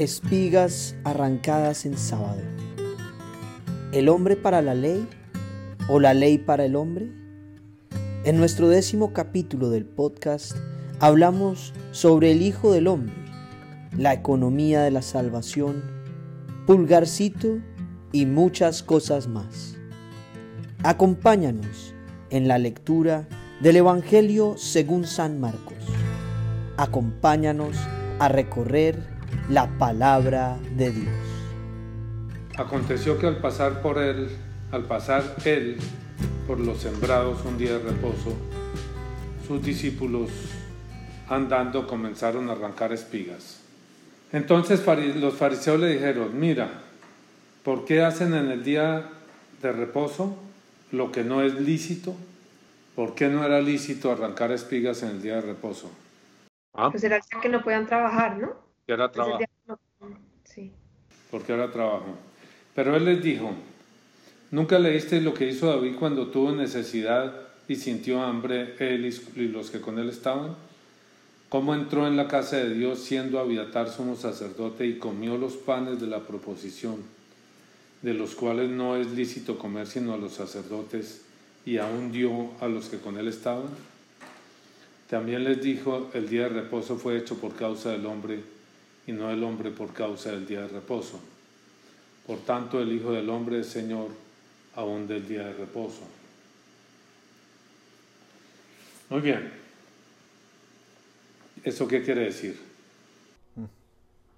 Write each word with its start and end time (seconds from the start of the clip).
Espigas 0.00 0.96
arrancadas 1.04 1.84
en 1.84 1.98
sábado. 1.98 2.40
¿El 3.92 4.08
hombre 4.08 4.34
para 4.34 4.62
la 4.62 4.74
ley 4.74 5.06
o 5.90 6.00
la 6.00 6.14
ley 6.14 6.38
para 6.38 6.64
el 6.64 6.74
hombre? 6.74 7.12
En 8.24 8.38
nuestro 8.38 8.70
décimo 8.70 9.12
capítulo 9.12 9.68
del 9.68 9.84
podcast 9.84 10.56
hablamos 11.00 11.74
sobre 11.90 12.32
el 12.32 12.40
Hijo 12.40 12.72
del 12.72 12.86
Hombre, 12.86 13.12
la 13.94 14.14
economía 14.14 14.80
de 14.80 14.90
la 14.90 15.02
salvación, 15.02 15.82
pulgarcito 16.66 17.58
y 18.10 18.24
muchas 18.24 18.82
cosas 18.82 19.28
más. 19.28 19.76
Acompáñanos 20.82 21.94
en 22.30 22.48
la 22.48 22.56
lectura 22.56 23.28
del 23.60 23.76
Evangelio 23.76 24.54
según 24.56 25.04
San 25.04 25.40
Marcos. 25.40 25.76
Acompáñanos 26.78 27.76
a 28.18 28.28
recorrer 28.28 29.19
la 29.50 29.66
palabra 29.66 30.56
de 30.76 30.92
Dios. 30.92 31.14
Aconteció 32.56 33.18
que 33.18 33.26
al 33.26 33.38
pasar 33.38 33.82
por 33.82 33.98
él, 33.98 34.28
al 34.70 34.84
pasar 34.84 35.24
él 35.44 35.76
por 36.46 36.60
los 36.60 36.78
sembrados 36.78 37.44
un 37.44 37.58
día 37.58 37.72
de 37.72 37.78
reposo, 37.80 38.36
sus 39.48 39.60
discípulos 39.60 40.30
andando 41.28 41.88
comenzaron 41.88 42.48
a 42.48 42.52
arrancar 42.52 42.92
espigas. 42.92 43.60
Entonces 44.32 44.86
los 45.16 45.34
fariseos 45.34 45.80
le 45.80 45.94
dijeron, 45.94 46.38
mira, 46.38 46.70
¿por 47.64 47.84
qué 47.84 48.02
hacen 48.02 48.34
en 48.34 48.52
el 48.52 48.62
día 48.62 49.08
de 49.60 49.72
reposo 49.72 50.38
lo 50.92 51.10
que 51.10 51.24
no 51.24 51.42
es 51.42 51.54
lícito? 51.54 52.14
¿Por 52.94 53.16
qué 53.16 53.28
no 53.28 53.44
era 53.44 53.60
lícito 53.60 54.12
arrancar 54.12 54.52
espigas 54.52 55.02
en 55.02 55.08
el 55.08 55.22
día 55.22 55.36
de 55.36 55.40
reposo? 55.40 55.90
¿Ah? 56.72 56.88
Pues 56.92 57.02
era 57.02 57.20
que 57.42 57.48
no 57.48 57.64
puedan 57.64 57.86
trabajar, 57.86 58.38
¿no? 58.38 58.69
Era 58.92 59.10
trabajo. 59.10 59.38
Sí. 60.44 60.72
Porque 61.30 61.52
era 61.52 61.70
trabajo. 61.70 62.16
Pero 62.74 62.96
él 62.96 63.04
les 63.04 63.22
dijo, 63.22 63.52
¿nunca 64.50 64.78
leíste 64.78 65.20
lo 65.20 65.34
que 65.34 65.48
hizo 65.48 65.66
David 65.66 65.96
cuando 65.98 66.28
tuvo 66.28 66.52
necesidad 66.52 67.34
y 67.68 67.76
sintió 67.76 68.22
hambre 68.22 68.74
él 68.78 69.12
y 69.36 69.48
los 69.48 69.70
que 69.70 69.80
con 69.80 69.98
él 69.98 70.08
estaban? 70.08 70.56
¿Cómo 71.48 71.74
entró 71.74 72.06
en 72.06 72.16
la 72.16 72.28
casa 72.28 72.58
de 72.58 72.74
Dios 72.74 73.00
siendo 73.00 73.40
Abiatar 73.40 73.90
sumo 73.90 74.14
sacerdote 74.14 74.86
y 74.86 74.98
comió 74.98 75.36
los 75.36 75.54
panes 75.54 76.00
de 76.00 76.06
la 76.06 76.20
proposición, 76.20 76.98
de 78.02 78.14
los 78.14 78.36
cuales 78.36 78.70
no 78.70 78.96
es 78.96 79.10
lícito 79.10 79.58
comer 79.58 79.88
sino 79.88 80.14
a 80.14 80.16
los 80.16 80.34
sacerdotes, 80.34 81.22
y 81.66 81.78
aún 81.78 82.12
dio 82.12 82.52
a 82.60 82.68
los 82.68 82.88
que 82.88 82.98
con 82.98 83.18
él 83.18 83.26
estaban? 83.26 83.66
También 85.08 85.42
les 85.42 85.60
dijo, 85.60 86.08
el 86.14 86.28
día 86.28 86.44
de 86.44 86.60
reposo 86.60 86.96
fue 86.96 87.18
hecho 87.18 87.34
por 87.36 87.56
causa 87.56 87.90
del 87.90 88.06
hombre, 88.06 88.44
y 89.10 89.12
no 89.12 89.28
el 89.30 89.42
hombre 89.42 89.72
por 89.72 89.92
causa 89.92 90.30
del 90.30 90.46
día 90.46 90.62
de 90.62 90.68
reposo. 90.68 91.20
Por 92.26 92.38
tanto, 92.38 92.80
el 92.80 92.92
Hijo 92.92 93.10
del 93.10 93.28
Hombre 93.28 93.60
es 93.60 93.66
Señor 93.66 94.08
aún 94.76 95.08
del 95.08 95.26
día 95.26 95.46
de 95.46 95.52
reposo. 95.54 96.02
Muy 99.08 99.20
bien. 99.20 99.50
¿Eso 101.64 101.88
qué 101.88 102.04
quiere 102.04 102.22
decir? 102.22 102.56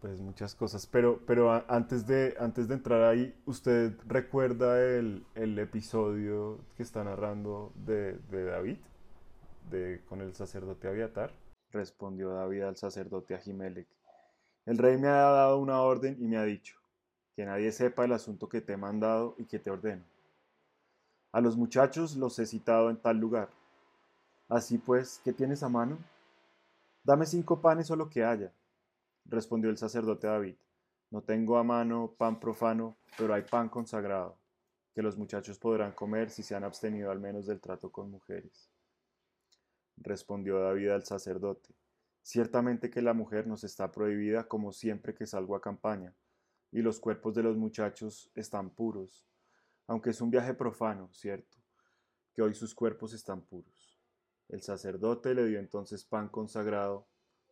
Pues 0.00 0.18
muchas 0.18 0.54
cosas, 0.54 0.86
pero, 0.86 1.20
pero 1.26 1.64
antes, 1.68 2.06
de, 2.06 2.34
antes 2.40 2.66
de 2.66 2.74
entrar 2.74 3.02
ahí, 3.04 3.32
¿usted 3.44 3.92
recuerda 4.08 4.82
el, 4.82 5.22
episodio 5.58 6.58
que 6.76 6.82
está 6.82 7.04
narrando 7.04 7.72
de, 7.76 8.14
de 8.30 8.44
David, 8.46 8.78
de, 9.70 10.00
con 10.08 10.22
el 10.22 10.34
sacerdote 10.34 10.88
Abiatar? 10.88 11.30
Respondió 11.70 12.30
David 12.30 12.62
al 12.62 12.76
sacerdote 12.76 13.34
Ahimelech 13.34 13.86
el 14.66 14.78
rey 14.78 14.96
me 14.96 15.08
ha 15.08 15.30
dado 15.30 15.58
una 15.58 15.80
orden 15.80 16.16
y 16.20 16.28
me 16.28 16.36
ha 16.36 16.44
dicho, 16.44 16.76
que 17.34 17.44
nadie 17.44 17.72
sepa 17.72 18.04
el 18.04 18.12
asunto 18.12 18.48
que 18.48 18.60
te 18.60 18.74
he 18.74 18.76
mandado 18.76 19.34
y 19.38 19.44
que 19.44 19.58
te 19.58 19.70
ordeno. 19.70 20.04
A 21.32 21.40
los 21.40 21.56
muchachos 21.56 22.16
los 22.16 22.38
he 22.38 22.46
citado 22.46 22.90
en 22.90 22.96
tal 22.96 23.16
lugar. 23.16 23.48
Así 24.48 24.78
pues, 24.78 25.20
¿qué 25.24 25.32
tienes 25.32 25.62
a 25.62 25.68
mano? 25.68 25.98
Dame 27.02 27.26
cinco 27.26 27.60
panes 27.60 27.90
o 27.90 27.96
lo 27.96 28.08
que 28.08 28.22
haya, 28.22 28.52
respondió 29.24 29.70
el 29.70 29.78
sacerdote 29.78 30.26
David. 30.26 30.54
No 31.10 31.22
tengo 31.22 31.58
a 31.58 31.64
mano 31.64 32.14
pan 32.16 32.38
profano, 32.38 32.96
pero 33.18 33.34
hay 33.34 33.42
pan 33.42 33.68
consagrado, 33.68 34.36
que 34.94 35.02
los 35.02 35.16
muchachos 35.16 35.58
podrán 35.58 35.92
comer 35.92 36.30
si 36.30 36.42
se 36.42 36.54
han 36.54 36.64
abstenido 36.64 37.10
al 37.10 37.18
menos 37.18 37.46
del 37.46 37.60
trato 37.60 37.90
con 37.90 38.10
mujeres. 38.10 38.70
Respondió 39.96 40.60
David 40.60 40.90
al 40.90 41.04
sacerdote. 41.04 41.74
Ciertamente 42.22 42.88
que 42.88 43.02
la 43.02 43.14
mujer 43.14 43.46
nos 43.46 43.64
está 43.64 43.90
prohibida 43.90 44.44
como 44.44 44.72
siempre 44.72 45.14
que 45.14 45.26
salgo 45.26 45.56
a 45.56 45.60
campaña, 45.60 46.14
y 46.70 46.80
los 46.80 47.00
cuerpos 47.00 47.34
de 47.34 47.42
los 47.42 47.56
muchachos 47.56 48.30
están 48.34 48.70
puros, 48.70 49.26
aunque 49.86 50.10
es 50.10 50.20
un 50.20 50.30
viaje 50.30 50.54
profano, 50.54 51.10
cierto, 51.12 51.58
que 52.32 52.42
hoy 52.42 52.54
sus 52.54 52.74
cuerpos 52.74 53.12
están 53.12 53.42
puros. 53.42 53.98
El 54.48 54.62
sacerdote 54.62 55.34
le 55.34 55.46
dio 55.46 55.58
entonces 55.58 56.04
pan 56.04 56.28
consagrado, 56.28 57.06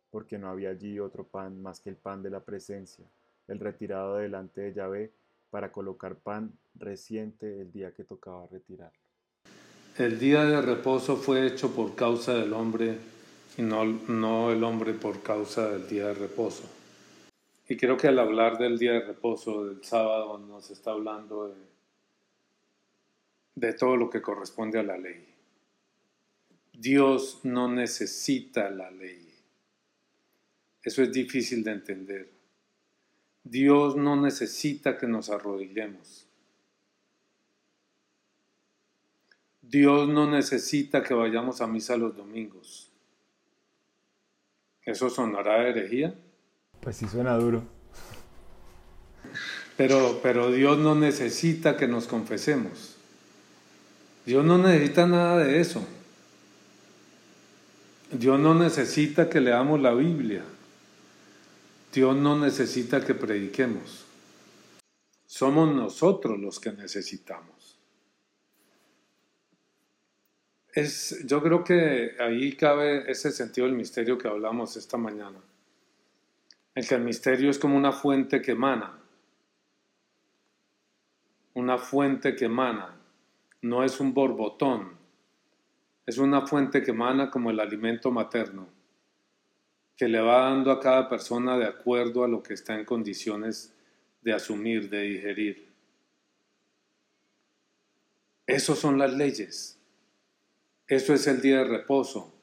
porque 0.09 0.37
no 0.37 0.49
había 0.49 0.69
allí 0.69 0.99
otro 0.99 1.27
pan 1.27 1.61
más 1.61 1.79
que 1.79 1.89
el 1.89 1.97
pan 1.97 2.23
de 2.23 2.29
la 2.29 2.43
presencia, 2.43 3.05
el 3.47 3.59
retirado 3.59 4.15
delante 4.15 4.61
de 4.61 4.73
Yahvé 4.73 5.13
para 5.49 5.71
colocar 5.71 6.15
pan 6.15 6.57
reciente 6.75 7.61
el 7.61 7.71
día 7.71 7.93
que 7.93 8.05
tocaba 8.05 8.47
retirarlo. 8.47 8.99
El 9.97 10.17
día 10.17 10.45
de 10.45 10.61
reposo 10.61 11.17
fue 11.17 11.45
hecho 11.45 11.75
por 11.75 11.95
causa 11.95 12.33
del 12.33 12.53
hombre 12.53 12.97
y 13.57 13.61
no, 13.61 13.85
no 13.85 14.51
el 14.51 14.63
hombre 14.63 14.93
por 14.93 15.21
causa 15.21 15.69
del 15.69 15.87
día 15.87 16.07
de 16.07 16.13
reposo. 16.13 16.63
Y 17.67 17.77
creo 17.77 17.97
que 17.97 18.07
al 18.07 18.19
hablar 18.19 18.57
del 18.57 18.77
día 18.77 18.93
de 18.93 19.01
reposo, 19.01 19.65
del 19.65 19.83
sábado, 19.83 20.37
nos 20.37 20.69
está 20.71 20.91
hablando 20.91 21.47
de, 21.47 21.55
de 23.55 23.73
todo 23.73 23.95
lo 23.95 24.09
que 24.09 24.21
corresponde 24.21 24.79
a 24.79 24.83
la 24.83 24.97
ley. 24.97 25.25
Dios 26.73 27.39
no 27.43 27.67
necesita 27.67 28.69
la 28.69 28.91
ley. 28.91 29.27
Eso 30.83 31.03
es 31.03 31.11
difícil 31.11 31.63
de 31.63 31.71
entender. 31.71 32.29
Dios 33.43 33.95
no 33.95 34.15
necesita 34.15 34.97
que 34.97 35.07
nos 35.07 35.29
arrodillemos. 35.29 36.27
Dios 39.61 40.09
no 40.09 40.29
necesita 40.29 41.01
que 41.03 41.13
vayamos 41.13 41.61
a 41.61 41.67
misa 41.67 41.95
los 41.95 42.15
domingos. 42.15 42.90
¿Eso 44.85 45.09
sonará 45.09 45.67
herejía? 45.67 46.15
Pues 46.79 46.97
sí 46.97 47.07
suena 47.07 47.35
duro. 47.35 47.63
Pero, 49.77 50.19
pero 50.21 50.51
Dios 50.51 50.77
no 50.77 50.95
necesita 50.95 51.77
que 51.77 51.87
nos 51.87 52.07
confesemos. 52.07 52.95
Dios 54.25 54.43
no 54.43 54.57
necesita 54.57 55.07
nada 55.07 55.37
de 55.37 55.59
eso. 55.59 55.85
Dios 58.11 58.39
no 58.39 58.55
necesita 58.55 59.29
que 59.29 59.39
leamos 59.39 59.79
la 59.79 59.93
Biblia. 59.93 60.43
Dios 61.93 62.15
no 62.15 62.37
necesita 62.37 63.03
que 63.03 63.13
prediquemos. 63.13 64.05
Somos 65.25 65.73
nosotros 65.73 66.39
los 66.39 66.59
que 66.59 66.71
necesitamos 66.73 67.60
es, 70.73 71.25
yo 71.25 71.41
creo 71.41 71.63
que 71.63 72.15
ahí 72.19 72.53
cabe 72.53 73.09
ese 73.11 73.31
sentido 73.31 73.67
del 73.67 73.75
misterio 73.75 74.17
que 74.17 74.27
hablamos 74.27 74.77
esta 74.77 74.97
mañana. 74.97 75.39
El 76.73 76.87
que 76.87 76.95
el 76.95 77.01
misterio 77.01 77.49
es 77.49 77.59
como 77.59 77.75
una 77.75 77.91
fuente 77.91 78.41
que 78.41 78.51
emana. 78.51 78.97
Una 81.53 81.77
fuente 81.77 82.35
que 82.35 82.45
emana. 82.45 82.95
No 83.61 83.83
es 83.83 83.99
un 83.99 84.13
borbotón. 84.13 84.97
Es 86.05 86.17
una 86.17 86.47
fuente 86.47 86.81
que 86.81 86.91
emana 86.91 87.29
como 87.29 87.51
el 87.51 87.59
alimento 87.59 88.09
materno, 88.09 88.67
que 89.95 90.07
le 90.07 90.19
va 90.19 90.49
dando 90.49 90.71
a 90.71 90.79
cada 90.79 91.07
persona 91.07 91.57
de 91.57 91.65
acuerdo 91.65 92.23
a 92.23 92.27
lo 92.27 92.41
que 92.41 92.53
está 92.53 92.77
en 92.77 92.85
condiciones 92.85 93.75
de 94.21 94.33
asumir, 94.33 94.89
de 94.89 95.01
digerir. 95.01 95.69
Esas 98.47 98.79
son 98.79 98.97
las 98.97 99.13
leyes. 99.13 99.80
Eso 100.91 101.13
es 101.13 101.25
el 101.25 101.39
día 101.39 101.59
de 101.59 101.63
reposo, 101.63 102.33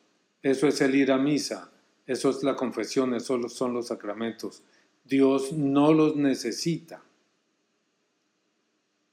eso 0.43 0.69
es 0.69 0.81
el 0.81 0.95
ir 0.95 1.13
a 1.13 1.19
misa, 1.19 1.71
eso 2.07 2.31
es 2.31 2.43
la 2.43 2.57
confesión, 2.57 3.13
esos 3.13 3.53
son 3.53 3.75
los 3.75 3.89
sacramentos. 3.89 4.63
Dios 5.05 5.53
no 5.53 5.93
los 5.93 6.17
necesita. 6.17 7.03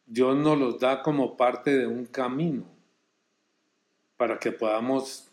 Dios 0.06 0.38
nos 0.38 0.58
los 0.58 0.80
da 0.80 1.04
como 1.04 1.36
parte 1.36 1.78
de 1.78 1.86
un 1.86 2.06
camino 2.06 2.64
para 4.16 4.40
que 4.40 4.54
podamos, 4.54 5.28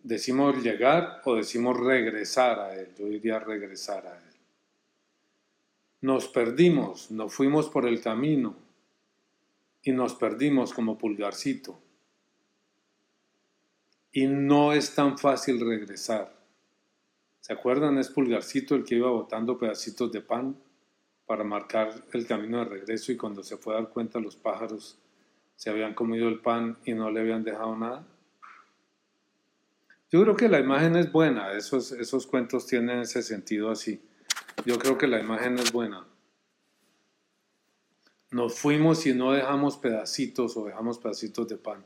decimos 0.00 0.62
llegar 0.62 1.20
o 1.24 1.34
decimos 1.34 1.80
regresar 1.80 2.60
a 2.60 2.76
Él. 2.76 2.94
Yo 2.96 3.06
diría 3.06 3.40
regresar 3.40 4.06
a 4.06 4.16
Él. 4.16 4.34
Nos 6.00 6.28
perdimos, 6.28 7.10
nos 7.10 7.34
fuimos 7.34 7.68
por 7.68 7.88
el 7.88 8.00
camino 8.00 8.54
y 9.82 9.90
nos 9.90 10.14
perdimos 10.14 10.72
como 10.72 10.96
pulgarcito 10.96 11.80
y 14.14 14.28
no 14.28 14.72
es 14.72 14.94
tan 14.94 15.18
fácil 15.18 15.58
regresar. 15.58 16.32
¿Se 17.40 17.52
acuerdan? 17.52 17.98
Es 17.98 18.08
Pulgarcito 18.08 18.76
el 18.76 18.84
que 18.84 18.94
iba 18.94 19.10
botando 19.10 19.58
pedacitos 19.58 20.12
de 20.12 20.20
pan 20.20 20.56
para 21.26 21.42
marcar 21.42 21.92
el 22.12 22.24
camino 22.24 22.58
de 22.58 22.64
regreso 22.66 23.10
y 23.10 23.16
cuando 23.16 23.42
se 23.42 23.56
fue 23.56 23.74
a 23.74 23.80
dar 23.80 23.90
cuenta 23.90 24.20
los 24.20 24.36
pájaros 24.36 25.00
se 25.56 25.68
habían 25.68 25.94
comido 25.94 26.28
el 26.28 26.40
pan 26.40 26.78
y 26.84 26.94
no 26.94 27.10
le 27.10 27.20
habían 27.20 27.42
dejado 27.42 27.76
nada. 27.76 28.06
Yo 30.12 30.22
creo 30.22 30.36
que 30.36 30.48
la 30.48 30.60
imagen 30.60 30.94
es 30.94 31.10
buena, 31.10 31.52
esos, 31.52 31.90
esos 31.90 32.28
cuentos 32.28 32.68
tienen 32.68 33.00
ese 33.00 33.20
sentido 33.20 33.68
así. 33.68 34.00
Yo 34.64 34.78
creo 34.78 34.96
que 34.96 35.08
la 35.08 35.18
imagen 35.18 35.58
es 35.58 35.72
buena. 35.72 36.06
Nos 38.30 38.60
fuimos 38.60 39.06
y 39.06 39.12
no 39.12 39.32
dejamos 39.32 39.76
pedacitos 39.76 40.56
o 40.56 40.66
dejamos 40.66 40.98
pedacitos 40.98 41.48
de 41.48 41.56
pan. 41.56 41.84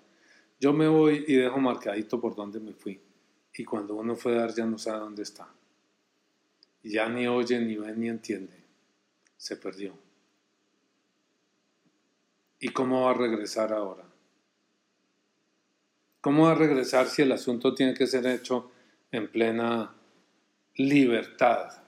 Yo 0.60 0.72
me 0.72 0.88
voy 0.88 1.24
y 1.28 1.34
dejo 1.34 1.58
marcadito 1.60 2.20
por 2.20 2.34
donde 2.34 2.58
me 2.58 2.72
fui 2.72 3.00
y 3.58 3.64
cuando 3.64 3.94
uno 3.96 4.16
fue 4.16 4.36
a 4.36 4.40
dar 4.42 4.54
ya 4.54 4.66
no 4.66 4.78
sabe 4.78 5.00
dónde 5.00 5.22
está. 5.22 5.48
Ya 6.82 7.08
ni 7.08 7.26
oye, 7.26 7.58
ni 7.60 7.76
ve, 7.76 7.94
ni 7.94 8.08
entiende. 8.08 8.56
Se 9.36 9.56
perdió. 9.56 9.94
¿Y 12.60 12.68
cómo 12.68 13.02
va 13.02 13.10
a 13.10 13.14
regresar 13.14 13.72
ahora? 13.72 14.04
¿Cómo 16.20 16.44
va 16.44 16.52
a 16.52 16.54
regresar 16.54 17.08
si 17.08 17.22
el 17.22 17.32
asunto 17.32 17.74
tiene 17.74 17.94
que 17.94 18.06
ser 18.06 18.26
hecho 18.26 18.70
en 19.10 19.30
plena 19.30 19.94
libertad? 20.76 21.82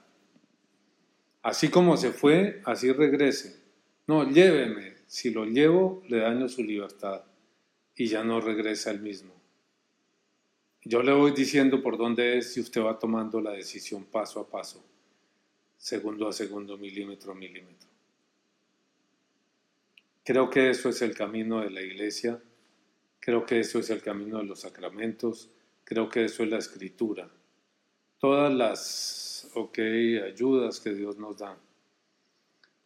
Así 1.41 1.69
como 1.69 1.97
se 1.97 2.11
fue, 2.11 2.61
así 2.65 2.91
regrese. 2.91 3.61
No, 4.07 4.29
lléveme. 4.29 4.97
Si 5.07 5.31
lo 5.31 5.45
llevo, 5.45 6.03
le 6.07 6.19
daño 6.19 6.47
su 6.47 6.63
libertad 6.63 7.23
y 7.95 8.07
ya 8.07 8.23
no 8.23 8.39
regresa 8.41 8.91
el 8.91 9.01
mismo. 9.01 9.33
Yo 10.83 11.03
le 11.03 11.13
voy 11.13 11.31
diciendo 11.31 11.83
por 11.83 11.97
dónde 11.97 12.37
es 12.37 12.57
y 12.57 12.61
usted 12.61 12.81
va 12.81 12.97
tomando 12.97 13.39
la 13.39 13.51
decisión 13.51 14.05
paso 14.05 14.39
a 14.39 14.49
paso, 14.49 14.83
segundo 15.77 16.27
a 16.27 16.33
segundo, 16.33 16.77
milímetro 16.77 17.33
a 17.33 17.35
milímetro. 17.35 17.89
Creo 20.23 20.49
que 20.49 20.69
eso 20.69 20.89
es 20.89 21.01
el 21.01 21.15
camino 21.15 21.61
de 21.61 21.69
la 21.69 21.81
iglesia, 21.81 22.41
creo 23.19 23.45
que 23.45 23.59
eso 23.59 23.79
es 23.79 23.89
el 23.89 24.01
camino 24.01 24.39
de 24.39 24.45
los 24.45 24.61
sacramentos, 24.61 25.49
creo 25.83 26.09
que 26.09 26.25
eso 26.25 26.43
es 26.43 26.49
la 26.49 26.57
escritura. 26.57 27.29
Todas 28.19 28.53
las 28.53 29.51
ayudas 29.55 30.79
que 30.79 30.93
Dios 30.93 31.17
nos 31.17 31.37
da 31.37 31.57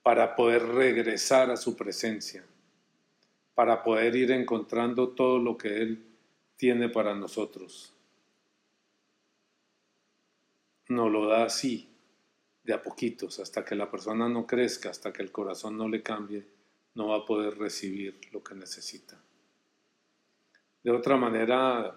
para 0.02 0.36
poder 0.36 0.63
regresar 0.63 1.50
a 1.50 1.57
su 1.57 1.75
presencia, 1.75 2.46
para 3.56 3.81
poder 3.81 4.16
ir 4.18 4.31
encontrando 4.31 5.10
todo 5.10 5.40
lo 5.40 5.57
que 5.57 5.81
Él 5.81 6.06
tiene 6.57 6.90
para 6.90 7.16
nosotros. 7.16 7.94
Nos 10.90 11.10
lo 11.10 11.28
da 11.28 11.46
así, 11.46 11.90
de 12.63 12.74
a 12.74 12.81
poquitos, 12.81 13.40
hasta 13.40 13.63
que 13.63 13.75
la 13.75 13.90
persona 13.90 14.28
no 14.28 14.46
crezca, 14.46 14.90
hasta 14.90 15.12
que 15.12 15.24
el 15.24 15.31
corazón 15.31 15.78
no 15.78 15.88
le 15.88 16.04
cambie, 16.04 16.46
no 16.96 17.07
va 17.07 17.18
a 17.18 17.25
poder 17.25 17.57
recibir 17.57 18.19
lo 18.31 18.44
que 18.44 18.56
necesita. 18.56 19.19
De 20.84 20.92
otra 20.92 21.16
manera, 21.16 21.96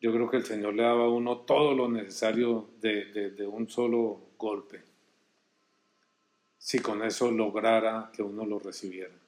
yo 0.00 0.12
creo 0.12 0.30
que 0.30 0.36
el 0.38 0.44
Señor 0.44 0.74
le 0.74 0.84
daba 0.84 1.04
a 1.04 1.10
uno 1.10 1.38
todo 1.40 1.74
lo 1.74 1.88
necesario 1.88 2.70
de, 2.80 3.32
de 3.32 3.46
un 3.46 3.68
solo 3.68 4.30
golpe, 4.38 4.82
si 6.56 6.78
con 6.78 7.02
eso 7.02 7.30
lograra 7.30 8.10
que 8.14 8.22
uno 8.22 8.46
lo 8.46 8.58
recibiera 8.58 9.25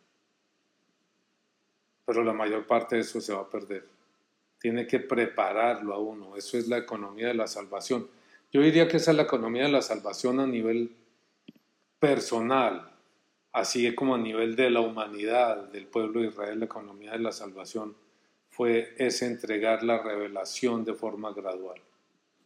pero 2.09 2.25
la 2.25 2.33
mayor 2.33 2.67
parte 2.67 2.97
de 2.97 3.03
eso 3.03 3.21
se 3.21 3.35
va 3.35 3.41
a 3.41 3.51
perder. 3.51 3.87
Tiene 4.59 4.87
que 4.87 4.99
prepararlo 4.99 5.93
a 5.93 5.99
uno, 5.99 6.37
eso 6.37 6.57
es 6.57 6.67
la 6.67 6.79
economía 6.79 7.27
de 7.27 7.35
la 7.35 7.47
salvación. 7.47 8.09
Yo 8.51 8.63
diría 8.63 8.89
que 8.89 8.97
esa 8.97 9.11
es 9.11 9.17
la 9.19 9.25
economía 9.25 9.65
de 9.65 9.73
la 9.73 9.83
salvación 9.83 10.41
a 10.41 10.47
nivel 10.47 10.91
personal, 11.99 12.91
así 13.53 13.95
como 13.95 14.15
a 14.15 14.19
nivel 14.19 14.57
de 14.57 14.71
la 14.71 14.81
humanidad, 14.81 15.69
del 15.69 15.87
pueblo 15.87 16.23
de 16.23 16.29
Israel, 16.29 16.61
la 16.61 16.65
economía 16.65 17.13
de 17.13 17.19
la 17.19 17.31
salvación 17.31 17.95
fue 18.49 18.95
ese 18.97 19.27
entregar 19.27 19.83
la 19.83 20.03
revelación 20.03 20.87
de 20.87 20.95
forma 20.95 21.35
gradual. 21.35 21.79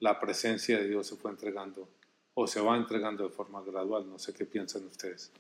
La 0.01 0.19
presencia 0.19 0.77
de 0.77 0.89
Dios 0.89 1.07
se 1.07 1.15
fue 1.15 1.31
entregando 1.31 1.89
o 2.35 2.49
se 2.49 2.61
va 2.61 2.77
entregando 2.77 3.23
de 3.23 3.31
forma 3.31 3.63
gradual, 3.63 4.11
no 4.11 4.19
sé 4.19 4.35
qué 4.35 4.45
piensan 4.45 4.85
ustedes 4.87 5.31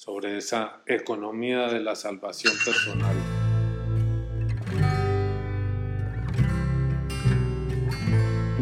sobre 0.00 0.38
esa 0.38 0.80
economía 0.86 1.66
de 1.66 1.80
la 1.80 1.94
salvación 1.94 2.54
personal. 2.64 3.39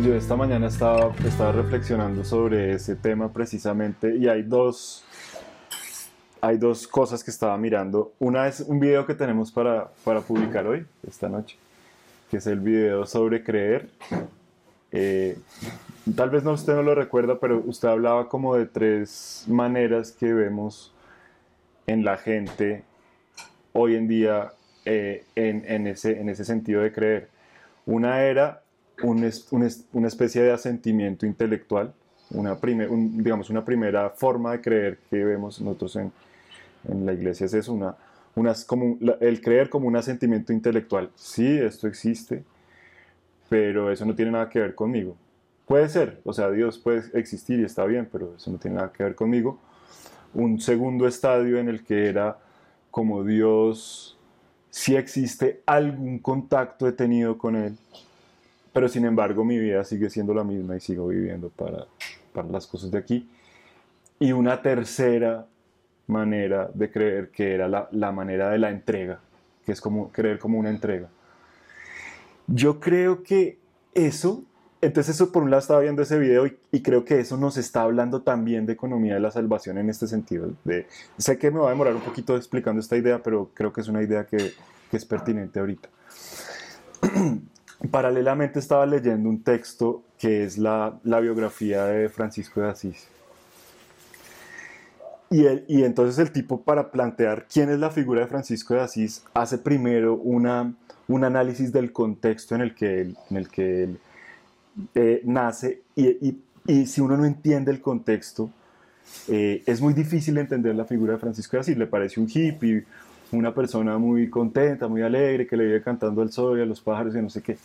Yo 0.02 0.14
esta 0.14 0.36
mañana 0.36 0.68
estaba, 0.68 1.12
estaba 1.26 1.50
reflexionando 1.50 2.22
sobre 2.22 2.72
ese 2.72 2.94
tema 2.94 3.32
precisamente 3.32 4.16
y 4.16 4.28
hay 4.28 4.42
dos, 4.44 5.04
hay 6.40 6.56
dos 6.56 6.86
cosas 6.86 7.24
que 7.24 7.32
estaba 7.32 7.58
mirando. 7.58 8.12
Una 8.20 8.46
es 8.46 8.60
un 8.60 8.78
video 8.78 9.04
que 9.06 9.14
tenemos 9.14 9.50
para, 9.50 9.90
para 10.04 10.20
publicar 10.20 10.68
hoy, 10.68 10.86
esta 11.04 11.28
noche, 11.28 11.56
que 12.30 12.36
es 12.36 12.46
el 12.46 12.60
video 12.60 13.06
sobre 13.06 13.42
creer. 13.42 13.88
Eh, 14.92 15.36
tal 16.14 16.30
vez 16.30 16.44
no, 16.44 16.52
usted 16.52 16.74
no 16.74 16.84
lo 16.84 16.94
recuerda, 16.94 17.40
pero 17.40 17.60
usted 17.66 17.88
hablaba 17.88 18.28
como 18.28 18.54
de 18.54 18.66
tres 18.66 19.46
maneras 19.48 20.12
que 20.12 20.32
vemos 20.32 20.94
en 21.88 22.04
la 22.04 22.18
gente 22.18 22.84
hoy 23.72 23.96
en 23.96 24.06
día 24.06 24.52
eh, 24.84 25.24
en, 25.34 25.88
ese, 25.88 26.20
en 26.20 26.28
ese 26.28 26.44
sentido 26.44 26.82
de 26.82 26.92
creer. 26.92 27.28
Una 27.84 28.22
era 28.22 28.62
una 29.02 30.06
especie 30.06 30.42
de 30.42 30.52
asentimiento 30.52 31.26
intelectual, 31.26 31.92
una 32.30 32.58
digamos, 32.60 33.50
una 33.50 33.64
primera 33.64 34.10
forma 34.10 34.52
de 34.52 34.60
creer 34.60 34.98
que 35.08 35.24
vemos 35.24 35.60
nosotros 35.60 35.96
en, 35.96 36.12
la 37.04 37.12
iglesia 37.12 37.46
es 37.46 37.54
eso, 37.54 37.72
una, 37.72 37.96
como, 38.66 38.98
el 39.20 39.40
creer 39.40 39.68
como 39.68 39.88
un 39.88 39.96
asentimiento 39.96 40.52
intelectual. 40.52 41.10
Sí, 41.16 41.46
esto 41.46 41.86
existe, 41.86 42.44
pero 43.48 43.90
eso 43.90 44.06
no 44.06 44.14
tiene 44.14 44.30
nada 44.30 44.48
que 44.48 44.60
ver 44.60 44.74
conmigo. 44.74 45.16
Puede 45.66 45.88
ser, 45.88 46.20
o 46.24 46.32
sea, 46.32 46.50
Dios 46.50 46.78
puede 46.78 47.02
existir 47.18 47.60
y 47.60 47.64
está 47.64 47.84
bien, 47.84 48.08
pero 48.10 48.34
eso 48.36 48.50
no 48.50 48.58
tiene 48.58 48.76
nada 48.76 48.92
que 48.92 49.02
ver 49.02 49.14
conmigo 49.14 49.58
un 50.34 50.60
segundo 50.60 51.06
estadio 51.06 51.58
en 51.58 51.68
el 51.68 51.84
que 51.84 52.06
era 52.06 52.38
como 52.90 53.24
Dios, 53.24 54.16
si 54.70 54.96
existe 54.96 55.62
algún 55.66 56.18
contacto 56.18 56.88
he 56.88 56.92
tenido 56.92 57.38
con 57.38 57.56
Él, 57.56 57.76
pero 58.78 58.88
sin 58.88 59.04
embargo 59.06 59.44
mi 59.44 59.58
vida 59.58 59.82
sigue 59.82 60.08
siendo 60.08 60.32
la 60.32 60.44
misma 60.44 60.76
y 60.76 60.80
sigo 60.80 61.08
viviendo 61.08 61.48
para, 61.48 61.88
para 62.32 62.46
las 62.46 62.64
cosas 62.64 62.92
de 62.92 62.98
aquí. 62.98 63.28
Y 64.20 64.30
una 64.30 64.62
tercera 64.62 65.48
manera 66.06 66.70
de 66.72 66.88
creer 66.88 67.32
que 67.32 67.54
era 67.54 67.66
la, 67.66 67.88
la 67.90 68.12
manera 68.12 68.50
de 68.50 68.58
la 68.58 68.70
entrega, 68.70 69.18
que 69.66 69.72
es 69.72 69.80
como 69.80 70.12
creer 70.12 70.38
como 70.38 70.60
una 70.60 70.70
entrega. 70.70 71.08
Yo 72.46 72.78
creo 72.78 73.24
que 73.24 73.58
eso 73.94 74.44
entonces 74.80 75.16
eso 75.16 75.32
por 75.32 75.42
un 75.42 75.50
lado 75.50 75.58
estaba 75.58 75.80
viendo 75.80 76.02
ese 76.02 76.16
video 76.16 76.46
y, 76.46 76.82
creo 76.82 77.04
que 77.04 77.18
eso 77.18 77.36
nos 77.36 77.56
está 77.56 77.82
hablando 77.82 78.22
también 78.22 78.64
de 78.64 78.74
economía 78.74 79.14
de 79.14 79.20
la 79.20 79.32
salvación 79.32 79.76
en 79.78 79.90
este 79.90 80.06
sentido. 80.06 80.52
De, 80.62 80.86
sé 81.16 81.36
que 81.36 81.50
me 81.50 81.58
va 81.58 81.66
a 81.66 81.70
demorar 81.70 81.96
un 81.96 82.02
poquito 82.02 82.36
explicando 82.36 82.78
esta 82.78 82.96
idea, 82.96 83.20
pero 83.24 83.50
creo 83.54 83.72
que 83.72 83.80
es 83.80 83.88
una 83.88 84.04
idea 84.04 84.24
que, 84.24 84.52
es 84.92 85.04
pertinente 85.04 85.58
ahorita. 85.58 85.88
Paralelamente 87.90 88.58
estaba 88.58 88.84
leyendo 88.86 89.28
un 89.28 89.42
texto 89.42 90.02
que 90.18 90.44
es 90.44 90.58
la, 90.58 90.98
biografía 91.04 91.84
de 91.84 92.08
Francisco 92.08 92.60
de 92.60 92.68
Asís. 92.68 93.06
Y, 95.30 95.44
y 95.68 95.84
entonces 95.84 96.18
el 96.18 96.32
tipo 96.32 96.60
para 96.60 96.90
plantear 96.90 97.46
quién 97.52 97.70
es 97.70 97.78
la 97.78 97.90
figura 97.90 98.22
de 98.22 98.26
Francisco 98.26 98.74
de 98.74 98.80
Asís 98.80 99.22
hace 99.34 99.58
primero 99.58 100.14
una, 100.14 100.72
un 101.08 101.24
análisis 101.24 101.72
del 101.72 101.92
contexto 101.92 102.54
en 102.54 102.60
el 102.60 102.74
que 102.74 103.00
él, 103.00 103.16
en 103.30 103.36
el 103.36 103.48
que 103.48 103.84
él 103.84 104.00
eh, 104.94 105.22
nace 105.24 105.82
y, 105.96 106.36
si 106.86 107.00
uno 107.00 107.16
no 107.16 107.24
entiende 107.24 107.72
el 107.72 107.80
contexto, 107.80 108.50
eh, 109.26 109.62
es 109.64 109.80
muy 109.80 109.94
difícil 109.94 110.36
entender 110.36 110.74
la 110.74 110.84
figura 110.84 111.14
de 111.14 111.18
Francisco 111.18 111.56
de 111.56 111.62
Asís. 111.62 111.78
Le 111.78 111.86
parece 111.86 112.20
un 112.20 112.28
hippie, 112.28 112.84
una 113.32 113.54
persona 113.54 113.98
muy 113.98 114.30
contenta, 114.30 114.88
muy 114.88 115.02
alegre, 115.02 115.46
que 115.46 115.56
le 115.56 115.64
vive 115.64 115.82
cantando 115.82 116.22
al 116.22 116.32
sol 116.32 116.58
y 116.58 116.62
a 116.62 116.66
los 116.66 116.80
pájaros 116.80 117.14
y 117.14 117.22
no 117.22 117.30
sé 117.30 117.42
qué. 117.42 117.58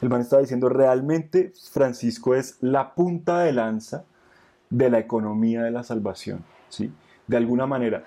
El 0.00 0.08
man 0.08 0.20
estaba 0.20 0.42
diciendo, 0.42 0.68
realmente 0.68 1.52
Francisco 1.72 2.34
es 2.34 2.56
la 2.60 2.94
punta 2.94 3.40
de 3.40 3.52
lanza 3.52 4.04
de 4.70 4.90
la 4.90 4.98
economía 4.98 5.62
de 5.62 5.70
la 5.70 5.82
salvación. 5.82 6.44
¿sí? 6.68 6.92
De 7.26 7.36
alguna 7.36 7.66
manera, 7.66 8.04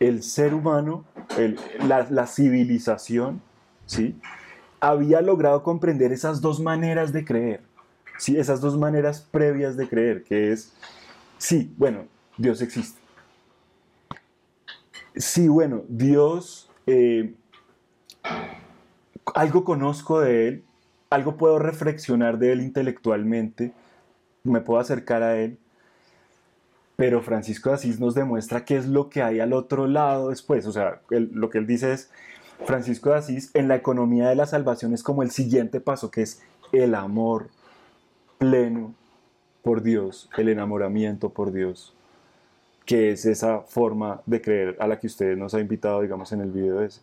el 0.00 0.22
ser 0.22 0.54
humano, 0.54 1.04
la, 1.86 2.06
la, 2.10 2.26
civilización, 2.26 3.42
¿sí? 3.86 4.18
había 4.80 5.20
logrado 5.20 5.62
comprender 5.62 6.12
esas 6.12 6.40
dos 6.40 6.60
maneras 6.60 7.12
de 7.12 7.24
creer. 7.24 7.60
Sí, 8.18 8.38
esas 8.38 8.62
dos 8.62 8.78
maneras 8.78 9.20
previas 9.30 9.76
de 9.76 9.88
creer, 9.88 10.24
que 10.24 10.52
es, 10.52 10.72
sí, 11.36 11.74
bueno, 11.76 12.04
Dios 12.38 12.62
existe. 12.62 13.05
Sí, 15.16 15.48
bueno, 15.48 15.82
Dios, 15.88 16.70
eh, 16.86 17.34
algo 19.34 19.64
conozco 19.64 20.20
de 20.20 20.48
Él, 20.48 20.64
algo 21.10 21.36
puedo 21.36 21.58
reflexionar 21.58 22.38
de 22.38 22.52
Él 22.52 22.60
intelectualmente, 22.60 23.72
me 24.44 24.60
puedo 24.60 24.78
acercar 24.78 25.22
a 25.22 25.38
Él, 25.38 25.58
pero 26.96 27.22
Francisco 27.22 27.68
de 27.70 27.76
Asís 27.76 28.00
nos 28.00 28.14
demuestra 28.14 28.64
qué 28.64 28.76
es 28.76 28.86
lo 28.86 29.10
que 29.10 29.22
hay 29.22 29.40
al 29.40 29.52
otro 29.52 29.86
lado 29.86 30.30
después. 30.30 30.66
O 30.66 30.72
sea, 30.72 31.00
lo 31.10 31.50
que 31.50 31.58
él 31.58 31.66
dice 31.66 31.92
es, 31.92 32.10
Francisco 32.64 33.10
de 33.10 33.16
Asís 33.16 33.50
en 33.54 33.68
la 33.68 33.76
economía 33.76 34.28
de 34.28 34.34
la 34.34 34.46
salvación 34.46 34.94
es 34.94 35.02
como 35.02 35.22
el 35.22 35.30
siguiente 35.30 35.80
paso, 35.80 36.10
que 36.10 36.22
es 36.22 36.42
el 36.72 36.94
amor 36.94 37.48
pleno 38.38 38.94
por 39.62 39.82
Dios, 39.82 40.30
el 40.38 40.48
enamoramiento 40.48 41.30
por 41.30 41.52
Dios, 41.52 41.95
que 42.86 43.10
es 43.10 43.26
esa 43.26 43.60
forma 43.62 44.22
de 44.26 44.40
creer 44.40 44.76
a 44.78 44.86
la 44.86 44.98
que 44.98 45.08
usted 45.08 45.36
nos 45.36 45.52
ha 45.54 45.60
invitado, 45.60 46.00
digamos, 46.00 46.32
en 46.32 46.40
el 46.40 46.52
video 46.52 46.80
ese, 46.80 47.00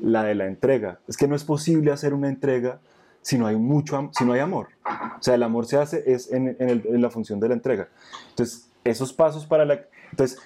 la 0.00 0.24
de 0.24 0.34
la 0.34 0.46
entrega. 0.46 0.98
Es 1.06 1.16
que 1.16 1.28
no 1.28 1.36
es 1.36 1.44
posible 1.44 1.92
hacer 1.92 2.12
una 2.12 2.28
entrega 2.28 2.80
si 3.22 3.38
no 3.38 3.46
hay 3.46 3.56
mucho, 3.56 4.10
si 4.12 4.24
no 4.24 4.32
hay 4.32 4.40
amor. 4.40 4.68
O 4.84 5.22
sea, 5.22 5.36
el 5.36 5.42
amor 5.44 5.66
se 5.66 5.78
hace 5.78 6.02
es 6.12 6.30
en, 6.32 6.56
la 7.00 7.10
función 7.10 7.40
de 7.40 7.48
la 7.48 7.54
entrega. 7.54 7.88
Entonces, 8.30 8.68
esos 8.84 9.12
pasos 9.12 9.46
para 9.46 9.64
la... 9.64 9.80
Entonces, 10.10 10.38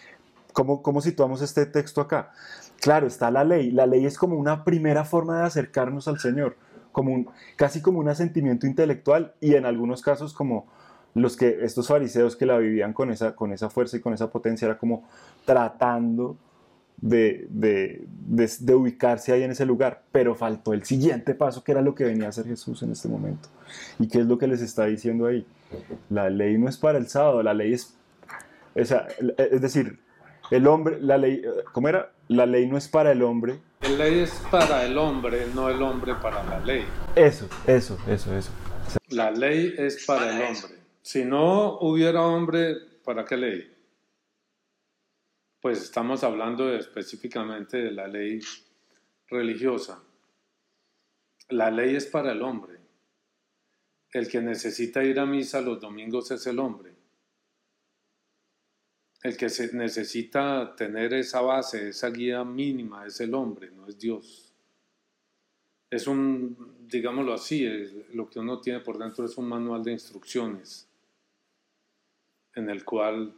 ¿cómo, 0.53 0.83
¿cómo 0.83 1.01
situamos 1.01 1.43
este 1.43 1.67
texto 1.67 2.03
acá? 2.03 2.33
Claro, 2.81 3.07
está 3.07 3.31
la 3.31 3.45
ley. 3.45 3.71
La 3.71 3.87
ley 3.87 4.07
es 4.07 4.19
como 4.19 4.37
una 4.37 4.65
primera 4.65 5.05
forma 5.05 5.39
de 5.39 5.47
acercarnos 5.47 6.07
al 6.07 6.19
Señor, 6.19 6.57
como 6.93 7.33
casi 7.57 7.81
como 7.83 7.99
un 7.99 8.09
asentimiento 8.09 8.67
intelectual 8.67 9.35
y 9.41 9.55
en 9.55 9.67
algunos 9.67 10.03
casos 10.03 10.33
como 10.33 10.67
los 11.15 11.37
que 11.37 11.59
estos 11.63 11.89
fariseos 11.89 12.37
que 12.37 12.47
la 12.47 12.59
vivían 12.59 12.93
con 12.93 13.11
esa, 13.11 13.35
con 13.35 13.53
esa 13.53 13.71
fuerza 13.71 13.97
y 13.97 14.01
con 14.01 14.15
esa 14.15 14.31
potencia 14.31 14.67
era 14.67 14.79
como 14.79 15.09
tratando 15.45 16.37
de, 17.01 17.47
de, 17.49 18.07
de, 18.61 18.75
ubicarse 18.75 19.33
ahí 19.33 19.43
en 19.43 19.51
ese 19.51 19.65
lugar, 19.65 20.03
pero 20.13 20.35
faltó 20.35 20.75
el 20.75 20.85
siguiente 20.85 21.35
paso 21.35 21.65
que 21.65 21.73
era 21.73 21.81
lo 21.81 21.95
que 21.95 22.05
venía 22.05 22.27
a 22.27 22.29
hacer 22.29 22.47
Jesús 22.47 22.83
en 22.83 22.93
este 22.93 23.09
momento. 23.09 23.49
¿Y 23.99 24.09
qué 24.09 24.21
es 24.21 24.27
lo 24.27 24.39
que 24.39 24.47
les 24.47 24.61
está 24.61 24.85
diciendo 24.85 25.27
ahí? 25.27 25.47
La 26.11 26.29
ley 26.29 26.59
no 26.59 26.69
es 26.69 26.77
para 26.77 26.99
el 26.99 27.09
sábado, 27.09 27.43
la 27.43 27.55
ley 27.55 27.73
es, 27.73 27.97
es 28.75 29.61
decir, 29.61 29.99
el 30.51 30.67
hombre, 30.67 31.01
la 31.01 31.17
ley, 31.17 31.43
¿cómo 31.73 31.89
era? 31.89 32.13
La 32.29 32.45
ley 32.45 32.67
no 32.67 32.77
es 32.77 32.89
para 32.89 33.13
el 33.13 33.23
hombre. 33.23 33.61
La 33.83 33.89
ley 33.91 34.21
es 34.21 34.33
para 34.51 34.85
el 34.85 34.99
hombre, 34.99 35.47
no 35.55 35.71
el 35.71 35.81
hombre 35.81 36.15
para 36.21 36.43
la 36.45 36.61
ley. 36.61 36.85
Eso, 37.17 37.49
eso, 37.67 37.97
eso, 38.07 38.37
eso. 38.37 38.51
La 39.09 39.31
ley 39.31 39.75
es 39.79 40.05
para 40.05 40.37
el 40.37 40.43
hombre. 40.43 40.80
Si 41.03 41.25
no 41.25 41.79
hubiera 41.79 42.27
hombre, 42.27 42.77
¿para 43.03 43.25
qué 43.25 43.37
ley? 43.37 43.75
Pues 45.61 45.83
estamos 45.83 46.23
hablando 46.23 46.75
específicamente 46.75 47.79
de 47.79 47.91
la 47.91 48.07
ley 48.07 48.41
religiosa. 49.29 50.03
La 51.49 51.71
ley 51.71 51.97
es 51.97 52.07
para 52.07 52.33
el 52.33 52.43
hombre. 52.43 52.79
El 54.13 54.29
que 54.29 54.41
necesita 54.41 55.03
ir 55.03 55.19
a 55.19 55.27
misa 55.27 55.61
los 55.61 55.81
domingos 55.81 56.31
es 56.33 56.47
el 56.47 56.59
hombre. 56.59 56.95
El 59.23 59.37
que 59.37 59.49
se 59.49 59.75
necesita 59.75 60.75
tener 60.77 61.15
esa 61.15 61.41
base, 61.41 61.91
esa 61.91 62.11
guía 62.11 62.45
mínima 62.45 63.07
es 63.07 63.21
el 63.21 63.35
hombre, 63.35 63.71
no 63.71 63.87
es 63.87 63.99
Dios. 63.99 64.53
Es 65.91 66.07
un, 66.07 66.87
digámoslo 66.87 67.33
así, 67.35 67.67
lo 68.13 68.29
que 68.29 68.39
uno 68.39 68.61
tiene 68.61 68.81
por 68.81 68.99
dentro 68.99 69.25
es 69.25 69.37
un 69.37 69.49
manual 69.49 69.83
de 69.83 69.93
instrucciones 69.93 70.90
en 72.61 72.71
el 72.71 72.85
cual 72.85 73.35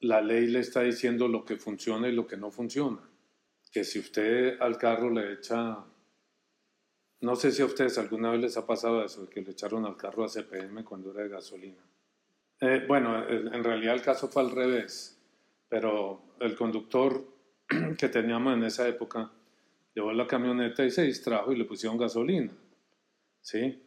la 0.00 0.20
ley 0.20 0.46
le 0.48 0.58
está 0.58 0.82
diciendo 0.82 1.28
lo 1.28 1.44
que 1.44 1.56
funciona 1.56 2.08
y 2.08 2.12
lo 2.12 2.26
que 2.26 2.36
no 2.36 2.50
funciona. 2.50 2.98
Que 3.70 3.84
si 3.84 4.00
usted 4.00 4.60
al 4.60 4.76
carro 4.76 5.10
le 5.10 5.34
echa, 5.34 5.78
no 7.20 7.36
sé 7.36 7.52
si 7.52 7.62
a 7.62 7.66
ustedes 7.66 7.96
alguna 7.98 8.32
vez 8.32 8.40
les 8.40 8.56
ha 8.56 8.66
pasado 8.66 9.04
eso, 9.04 9.30
que 9.30 9.42
le 9.42 9.52
echaron 9.52 9.86
al 9.86 9.96
carro 9.96 10.24
a 10.24 10.28
CPM 10.28 10.82
cuando 10.84 11.12
era 11.12 11.22
de 11.22 11.28
gasolina. 11.28 11.82
Eh, 12.60 12.84
bueno, 12.86 13.28
en 13.28 13.64
realidad 13.64 13.94
el 13.94 14.02
caso 14.02 14.28
fue 14.28 14.42
al 14.42 14.50
revés, 14.50 15.20
pero 15.68 16.36
el 16.40 16.56
conductor 16.56 17.24
que 17.98 18.08
teníamos 18.08 18.54
en 18.54 18.64
esa 18.64 18.88
época 18.88 19.30
llevó 19.94 20.12
la 20.12 20.26
camioneta 20.26 20.84
y 20.84 20.90
se 20.90 21.02
distrajo 21.02 21.52
y 21.52 21.56
le 21.56 21.64
pusieron 21.64 21.98
gasolina, 21.98 22.52
¿sí? 23.40 23.82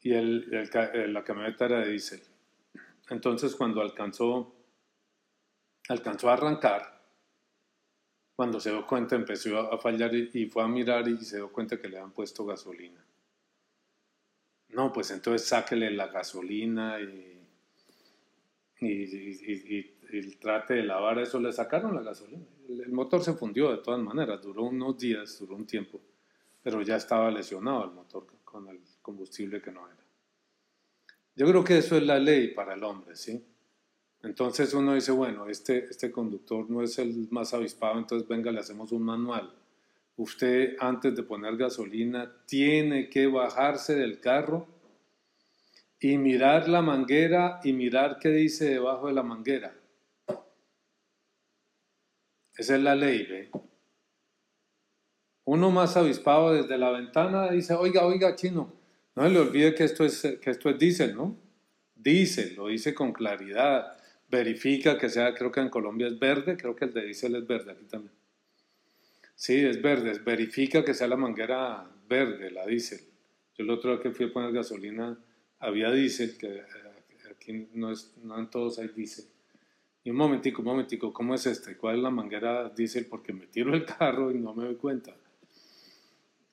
Y 0.00 0.12
el, 0.12 0.68
la 1.12 1.22
camioneta 1.22 1.66
era 1.66 1.80
de 1.80 1.90
diésel. 1.90 2.20
Entonces 3.10 3.54
cuando 3.54 3.80
alcanzó, 3.80 4.54
alcanzó 5.88 6.30
a 6.30 6.34
arrancar, 6.34 6.92
cuando 8.34 8.58
se 8.60 8.70
dio 8.70 8.86
cuenta 8.86 9.14
empezó 9.14 9.58
a 9.58 9.78
fallar 9.78 10.14
y, 10.14 10.46
fue 10.46 10.62
a 10.62 10.68
mirar 10.68 11.06
y 11.08 11.18
se 11.18 11.36
dio 11.36 11.52
cuenta 11.52 11.80
que 11.80 11.88
le 11.88 11.98
habían 11.98 12.12
puesto 12.12 12.44
gasolina. 12.44 13.04
No, 14.70 14.92
pues 14.92 15.10
entonces 15.10 15.46
sáquele 15.46 15.90
la 15.90 16.08
gasolina 16.08 16.98
y, 16.98 17.46
y, 18.80 20.36
trate 20.40 20.74
de 20.74 20.82
lavar 20.82 21.18
eso, 21.18 21.38
le 21.38 21.52
sacaron 21.52 21.94
la 21.94 22.02
gasolina. 22.02 22.44
El, 22.68 22.90
motor 22.90 23.22
se 23.22 23.34
fundió 23.34 23.70
de 23.70 23.78
todas 23.78 24.00
maneras, 24.00 24.42
duró 24.42 24.64
unos 24.64 24.98
días, 24.98 25.38
duró 25.38 25.56
un 25.56 25.66
tiempo, 25.66 26.00
pero 26.62 26.82
ya 26.82 26.96
estaba 26.96 27.30
lesionado 27.30 27.84
el 27.84 27.92
motor 27.92 28.26
con 28.44 28.68
el 28.68 28.80
combustible 29.02 29.60
que 29.60 29.70
no 29.70 29.86
era. 29.86 30.01
Yo 31.34 31.46
creo 31.46 31.64
que 31.64 31.78
eso 31.78 31.96
es 31.96 32.02
la 32.02 32.18
ley 32.18 32.48
para 32.48 32.74
el 32.74 32.84
hombre, 32.84 33.16
¿sí? 33.16 33.42
Entonces 34.22 34.72
uno 34.74 34.94
dice, 34.94 35.12
bueno, 35.12 35.48
este, 35.48 35.86
este 35.86 36.12
conductor 36.12 36.68
no 36.70 36.82
es 36.82 36.98
el 36.98 37.28
más 37.30 37.54
avispado, 37.54 37.98
entonces 37.98 38.28
venga, 38.28 38.52
le 38.52 38.60
hacemos 38.60 38.92
un 38.92 39.02
manual. 39.02 39.52
Usted 40.16 40.76
antes 40.78 41.16
de 41.16 41.22
poner 41.22 41.56
gasolina 41.56 42.32
tiene 42.46 43.08
que 43.08 43.26
bajarse 43.26 43.94
del 43.94 44.20
carro 44.20 44.66
y 45.98 46.18
mirar 46.18 46.68
la 46.68 46.82
manguera 46.82 47.60
y 47.64 47.72
mirar 47.72 48.18
qué 48.20 48.28
dice 48.28 48.68
debajo 48.68 49.06
de 49.06 49.14
la 49.14 49.22
manguera. 49.22 49.74
Esa 52.54 52.76
es 52.76 52.82
la 52.82 52.94
ley, 52.94 53.26
¿ve? 53.26 53.50
Uno 55.44 55.70
más 55.70 55.96
avispado 55.96 56.52
desde 56.52 56.78
la 56.78 56.90
ventana 56.90 57.50
dice, 57.50 57.74
oiga, 57.74 58.04
oiga, 58.04 58.36
chino, 58.36 58.72
no 59.14 59.28
le 59.28 59.38
olvide 59.38 59.74
que 59.74 59.84
esto 59.84 60.04
es, 60.04 60.38
que 60.40 60.50
esto 60.50 60.70
es 60.70 60.78
diésel, 60.78 61.14
¿no? 61.14 61.36
Dice, 61.94 62.52
lo 62.54 62.68
dice 62.68 62.94
con 62.94 63.12
claridad. 63.12 63.96
Verifica 64.28 64.96
que 64.98 65.10
sea, 65.10 65.34
creo 65.34 65.52
que 65.52 65.60
en 65.60 65.68
Colombia 65.68 66.06
es 66.06 66.18
verde, 66.18 66.56
creo 66.56 66.74
que 66.74 66.86
el 66.86 66.94
de 66.94 67.04
diésel 67.04 67.36
es 67.36 67.46
verde 67.46 67.72
aquí 67.72 67.84
también. 67.84 68.14
Sí, 69.34 69.56
es 69.56 69.82
verde. 69.82 70.18
Verifica 70.24 70.84
que 70.84 70.94
sea 70.94 71.08
la 71.08 71.16
manguera 71.16 71.86
verde, 72.08 72.50
la 72.50 72.66
diésel. 72.66 73.00
Yo 73.56 73.64
el 73.64 73.70
otro 73.70 73.92
día 73.92 74.02
que 74.02 74.10
fui 74.12 74.26
a 74.26 74.32
poner 74.32 74.52
gasolina 74.52 75.18
había 75.58 75.90
diésel, 75.90 76.38
que 76.38 76.56
eh, 76.56 76.64
aquí 77.30 77.68
no, 77.74 77.92
es, 77.92 78.14
no 78.22 78.38
en 78.38 78.48
todos 78.48 78.78
hay 78.78 78.88
diésel. 78.88 79.26
Y 80.04 80.10
un 80.10 80.16
momentico, 80.16 80.62
un 80.62 80.68
momentico, 80.68 81.12
¿cómo 81.12 81.34
es 81.34 81.46
este? 81.46 81.76
¿Cuál 81.76 81.96
es 81.96 82.02
la 82.02 82.10
manguera 82.10 82.70
diésel? 82.70 83.06
Porque 83.06 83.32
me 83.32 83.46
tiro 83.46 83.74
el 83.74 83.84
carro 83.84 84.32
y 84.32 84.38
no 84.38 84.54
me 84.54 84.64
doy 84.64 84.76
cuenta. 84.76 85.14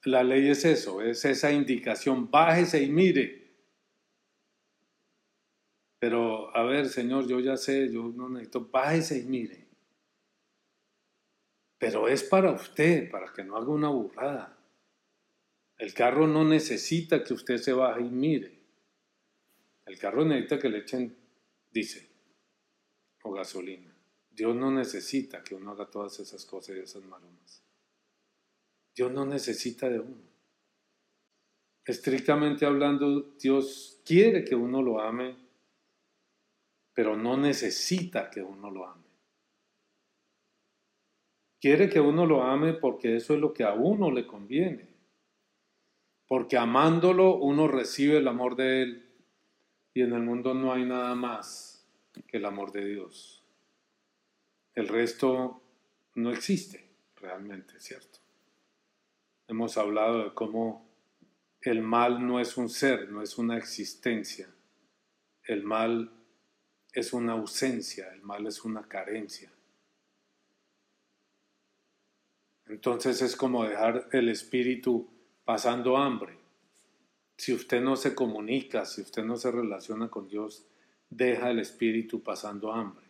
La 0.04 0.24
ley 0.24 0.50
es 0.50 0.64
eso, 0.64 1.02
es 1.02 1.26
esa 1.26 1.52
indicación, 1.52 2.32
bájese 2.32 2.82
y 2.82 2.90
mire. 2.90 3.40
Pero, 6.00 6.56
a 6.56 6.64
ver, 6.64 6.88
Señor, 6.88 7.28
yo 7.28 7.42
ya 7.42 7.58
sé, 7.58 7.92
yo 7.92 8.04
no 8.16 8.30
necesito, 8.30 8.70
bájese 8.70 9.20
y 9.20 9.24
mire. 9.24 9.68
Pero 11.78 12.08
es 12.08 12.24
para 12.24 12.52
usted, 12.52 13.10
para 13.12 13.32
que 13.34 13.44
no 13.44 13.58
haga 13.58 13.70
una 13.70 13.90
burrada. 13.90 14.58
El 15.78 15.94
carro 15.94 16.28
no 16.28 16.44
necesita 16.44 17.24
que 17.24 17.34
usted 17.34 17.58
se 17.58 17.74
baje 17.74 18.02
y 18.02 18.10
mire. 18.10 18.60
El 19.86 19.98
carro 19.98 20.24
necesita 20.24 20.60
que 20.60 20.70
le 20.70 20.80
echen 20.80 21.18
diésel 21.72 22.08
o 23.24 23.32
gasolina. 23.32 23.94
Dios 24.30 24.56
no 24.56 24.72
necesita 24.72 25.44
que 25.44 25.56
uno 25.56 25.72
haga 25.72 25.90
todas 25.90 26.20
esas 26.20 26.46
cosas 26.46 26.76
y 26.78 26.80
esas 26.80 27.04
maromas. 27.04 27.64
Dios 29.00 29.14
no 29.14 29.26
necesita 29.26 29.88
de 29.88 30.02
uno. 30.02 30.22
Estrictamente 31.86 32.66
hablando, 32.66 33.34
Dios 33.42 34.02
quiere 34.04 34.44
que 34.44 34.56
uno 34.56 34.82
lo 34.82 35.00
ame, 35.00 35.38
pero 36.94 37.16
no 37.16 37.38
necesita 37.38 38.30
que 38.30 38.42
uno 38.42 38.70
lo 38.70 38.86
ame. 38.86 39.06
Quiere 41.62 41.88
que 41.88 42.02
uno 42.02 42.26
lo 42.26 42.44
ame 42.44 42.74
porque 42.74 43.16
eso 43.16 43.34
es 43.34 43.40
lo 43.40 43.54
que 43.54 43.64
a 43.64 43.72
uno 43.72 44.12
le 44.12 44.28
conviene. 44.28 44.90
Porque 46.28 46.58
amándolo 46.58 47.38
uno 47.38 47.70
recibe 47.70 48.18
el 48.18 48.28
amor 48.28 48.58
de 48.58 48.82
Él 48.82 49.10
y 49.94 50.02
en 50.02 50.12
el 50.12 50.24
mundo 50.24 50.54
no 50.54 50.74
hay 50.74 50.84
nada 50.84 51.16
más 51.16 51.88
que 52.28 52.36
el 52.36 52.44
amor 52.44 52.74
de 52.74 52.84
Dios. 52.84 53.46
El 54.76 54.90
resto 54.90 55.62
no 56.16 56.32
existe 56.32 56.86
realmente, 57.16 57.80
¿cierto? 57.80 58.20
Hemos 59.50 59.78
hablado 59.80 60.26
de 60.26 60.34
cómo 60.36 60.88
el 61.62 61.82
mal 61.82 62.26
no 62.26 62.40
es 62.40 62.56
un 62.56 62.70
ser, 62.70 63.10
no 63.10 63.24
es 63.24 63.36
una 63.40 63.58
existencia. 63.58 64.48
El 65.44 65.64
mal 65.64 66.12
es 66.94 67.14
una 67.14 67.34
ausencia, 67.34 68.14
el 68.14 68.22
mal 68.22 68.46
es 68.46 68.64
una 68.64 68.88
carencia. 68.88 69.52
Entonces 72.68 73.24
es 73.24 73.36
como 73.36 73.64
dejar 73.64 74.08
el 74.12 74.30
espíritu 74.30 75.10
pasando 75.44 75.98
hambre. 75.98 76.38
Si 77.36 77.52
usted 77.52 77.82
no 77.82 77.96
se 77.96 78.14
comunica, 78.14 78.86
si 78.86 79.02
usted 79.02 79.24
no 79.24 79.36
se 79.36 79.50
relaciona 79.50 80.10
con 80.10 80.28
Dios, 80.28 80.68
deja 81.10 81.50
el 81.50 81.58
espíritu 81.58 82.22
pasando 82.22 82.72
hambre. 82.72 83.08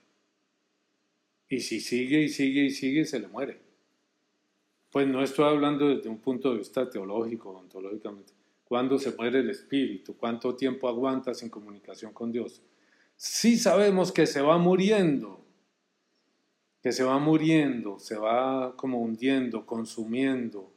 Y 1.50 1.60
si 1.60 1.82
sigue 1.82 2.22
y 2.22 2.30
sigue 2.30 2.64
y 2.64 2.70
sigue, 2.70 3.04
se 3.04 3.20
le 3.20 3.28
muere. 3.28 3.69
Pues 4.92 5.08
no 5.08 5.24
estoy 5.24 5.46
hablando 5.46 5.88
desde 5.88 6.10
un 6.10 6.20
punto 6.20 6.52
de 6.52 6.58
vista 6.58 6.90
teológico, 6.90 7.52
ontológicamente. 7.52 8.34
¿Cuándo 8.64 8.98
se 8.98 9.12
muere 9.16 9.40
el 9.40 9.50
espíritu? 9.50 10.16
¿Cuánto 10.16 10.56
tiempo 10.56 10.88
aguanta 10.88 11.34
sin 11.34 11.50
comunicación 11.50 12.14
con 12.14 12.32
Dios? 12.32 12.62
Sí 13.16 13.58
sabemos 13.58 14.12
que 14.12 14.26
se 14.26 14.42
va 14.42 14.58
muriendo, 14.58 15.44
que 16.82 16.92
se 16.92 17.04
va 17.04 17.20
muriendo, 17.20 18.00
se 18.00 18.16
va 18.16 18.76
como 18.76 19.00
hundiendo, 19.02 19.66
consumiendo. 19.66 20.72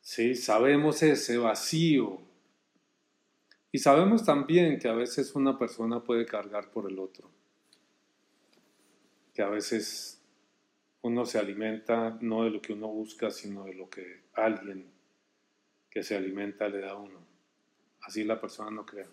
Sí, 0.00 0.34
sabemos 0.34 1.02
ese 1.02 1.36
vacío. 1.36 2.20
Y 3.70 3.78
sabemos 3.78 4.24
también 4.24 4.78
que 4.78 4.88
a 4.88 4.94
veces 4.94 5.34
una 5.34 5.58
persona 5.58 6.02
puede 6.02 6.24
cargar 6.24 6.70
por 6.70 6.90
el 6.90 6.98
otro. 6.98 7.30
Que 9.34 9.42
a 9.42 9.48
veces 9.48 10.17
uno 11.02 11.24
se 11.24 11.38
alimenta 11.38 12.18
no 12.20 12.44
de 12.44 12.50
lo 12.50 12.60
que 12.60 12.72
uno 12.72 12.88
busca, 12.88 13.30
sino 13.30 13.64
de 13.64 13.74
lo 13.74 13.88
que 13.88 14.24
alguien 14.34 14.90
que 15.90 16.02
se 16.02 16.16
alimenta 16.16 16.68
le 16.68 16.80
da 16.80 16.90
a 16.90 16.96
uno. 16.96 17.20
Así 18.02 18.24
la 18.24 18.40
persona 18.40 18.70
no 18.70 18.84
crea. 18.84 19.06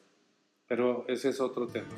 Pero 0.68 1.06
ese 1.08 1.30
es 1.30 1.40
otro 1.40 1.68
tema. 1.68 1.90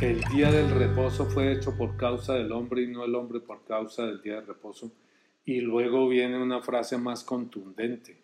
El 0.00 0.20
día 0.34 0.50
del 0.50 0.68
reposo 0.70 1.26
fue 1.26 1.52
hecho 1.52 1.76
por 1.76 1.96
causa 1.96 2.34
del 2.34 2.50
hombre 2.50 2.82
y 2.82 2.88
no 2.88 3.04
el 3.04 3.14
hombre 3.14 3.38
por 3.38 3.64
causa 3.64 4.04
del 4.04 4.20
día 4.20 4.40
de 4.40 4.40
reposo. 4.40 4.92
Y 5.44 5.60
luego 5.60 6.08
viene 6.08 6.42
una 6.42 6.60
frase 6.60 6.98
más 6.98 7.22
contundente, 7.22 8.20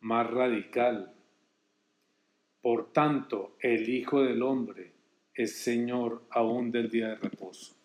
más 0.00 0.28
radical. 0.28 1.14
Por 2.62 2.92
tanto, 2.92 3.56
el 3.60 3.88
Hijo 3.88 4.22
del 4.22 4.42
Hombre 4.42 4.92
es 5.34 5.56
Señor 5.56 6.22
aún 6.30 6.70
del 6.70 6.90
día 6.90 7.08
de 7.08 7.16
reposo 7.16 7.80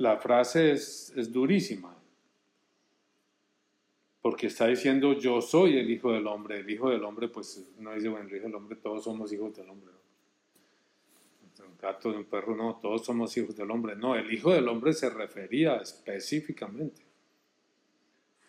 la 0.00 0.16
frase 0.16 0.72
es, 0.72 1.30
durísima, 1.30 1.94
porque 4.22 4.46
está 4.46 4.66
diciendo 4.66 5.12
yo 5.12 5.42
soy 5.42 5.76
el 5.76 5.90
Hijo 5.90 6.12
del 6.12 6.26
Hombre. 6.26 6.60
El 6.60 6.70
Hijo 6.70 6.88
del 6.88 7.04
Hombre, 7.04 7.28
pues 7.28 7.70
no 7.78 7.94
dice, 7.94 8.08
bueno, 8.08 8.26
el 8.26 8.34
Hijo 8.34 8.46
del 8.46 8.54
Hombre, 8.54 8.76
todos 8.76 9.04
somos 9.04 9.30
hijos 9.32 9.54
del 9.54 9.68
hombre. 9.68 9.90
Un 11.58 11.76
gato, 11.78 12.08
un 12.08 12.24
perro, 12.24 12.56
no, 12.56 12.78
todos 12.80 13.04
somos 13.04 13.36
hijos 13.36 13.54
del 13.54 13.70
hombre. 13.70 13.94
No, 13.94 14.16
el 14.16 14.32
Hijo 14.32 14.52
del 14.52 14.68
Hombre 14.68 14.94
se 14.94 15.10
refería 15.10 15.76
específicamente 15.76 17.02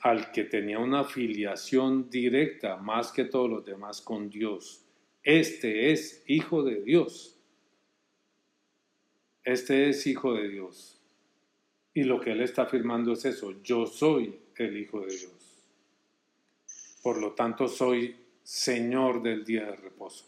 al 0.01 0.31
que 0.31 0.43
tenía 0.45 0.79
una 0.79 1.03
filiación 1.03 2.09
directa, 2.09 2.77
más 2.77 3.11
que 3.11 3.25
todos 3.25 3.49
los 3.49 3.65
demás, 3.65 4.01
con 4.01 4.29
Dios. 4.29 4.83
Este 5.23 5.91
es 5.91 6.23
Hijo 6.27 6.63
de 6.63 6.81
Dios. 6.81 7.37
Este 9.43 9.89
es 9.89 10.05
Hijo 10.07 10.33
de 10.33 10.49
Dios. 10.49 10.99
Y 11.93 12.03
lo 12.03 12.19
que 12.19 12.31
él 12.31 12.41
está 12.41 12.63
afirmando 12.63 13.13
es 13.13 13.25
eso, 13.25 13.61
yo 13.63 13.85
soy 13.85 14.39
el 14.55 14.77
Hijo 14.77 15.01
de 15.01 15.07
Dios. 15.07 15.65
Por 17.03 17.19
lo 17.19 17.33
tanto, 17.33 17.67
soy 17.67 18.15
Señor 18.43 19.21
del 19.21 19.43
día 19.43 19.65
de 19.65 19.75
reposo. 19.75 20.25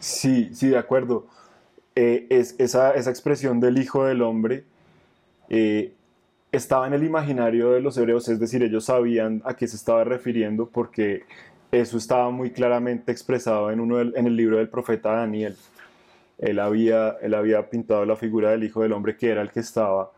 Sí, 0.00 0.50
sí, 0.52 0.68
de 0.68 0.78
acuerdo. 0.78 1.28
Eh, 1.94 2.26
es, 2.30 2.56
esa, 2.58 2.96
expresión 2.96 3.60
del 3.60 3.78
Hijo 3.78 4.04
del 4.04 4.22
Hombre 4.22 4.64
eh, 5.48 5.94
estaba 6.56 6.86
en 6.86 6.94
el 6.94 7.04
imaginario 7.04 7.72
de 7.72 7.80
los 7.80 7.96
hebreos, 7.96 8.28
es 8.28 8.40
decir, 8.40 8.62
ellos 8.62 8.86
sabían 8.86 9.42
a 9.44 9.54
qué 9.54 9.66
se 9.66 9.76
estaba 9.76 10.04
refiriendo 10.04 10.68
porque 10.68 11.24
eso 11.72 11.96
estaba 11.96 12.30
muy 12.30 12.50
claramente 12.50 13.12
expresado 13.12 13.70
en, 13.70 13.80
uno 13.80 14.00
en 14.00 14.26
el 14.26 14.36
libro 14.36 14.58
del 14.58 14.68
profeta 14.68 15.12
Daniel 15.12 15.56
él 16.38 16.58
había, 16.58 17.16
él 17.22 17.34
había 17.34 17.70
pintado 17.70 18.04
la 18.04 18.16
figura 18.16 18.50
del 18.50 18.64
Hijo 18.64 18.82
del 18.82 18.92
Hombre 18.92 19.16
que 19.16 19.30
era 19.30 19.42
el 19.42 19.50
que 19.50 19.60
estaba 19.60 20.10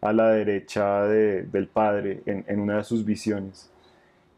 a 0.00 0.12
la 0.12 0.30
derecha 0.30 1.04
del 1.04 1.68
Padre 1.68 2.22
en, 2.26 2.60
una 2.60 2.76
de 2.78 2.84
sus 2.84 3.04
visiones. 3.04 3.70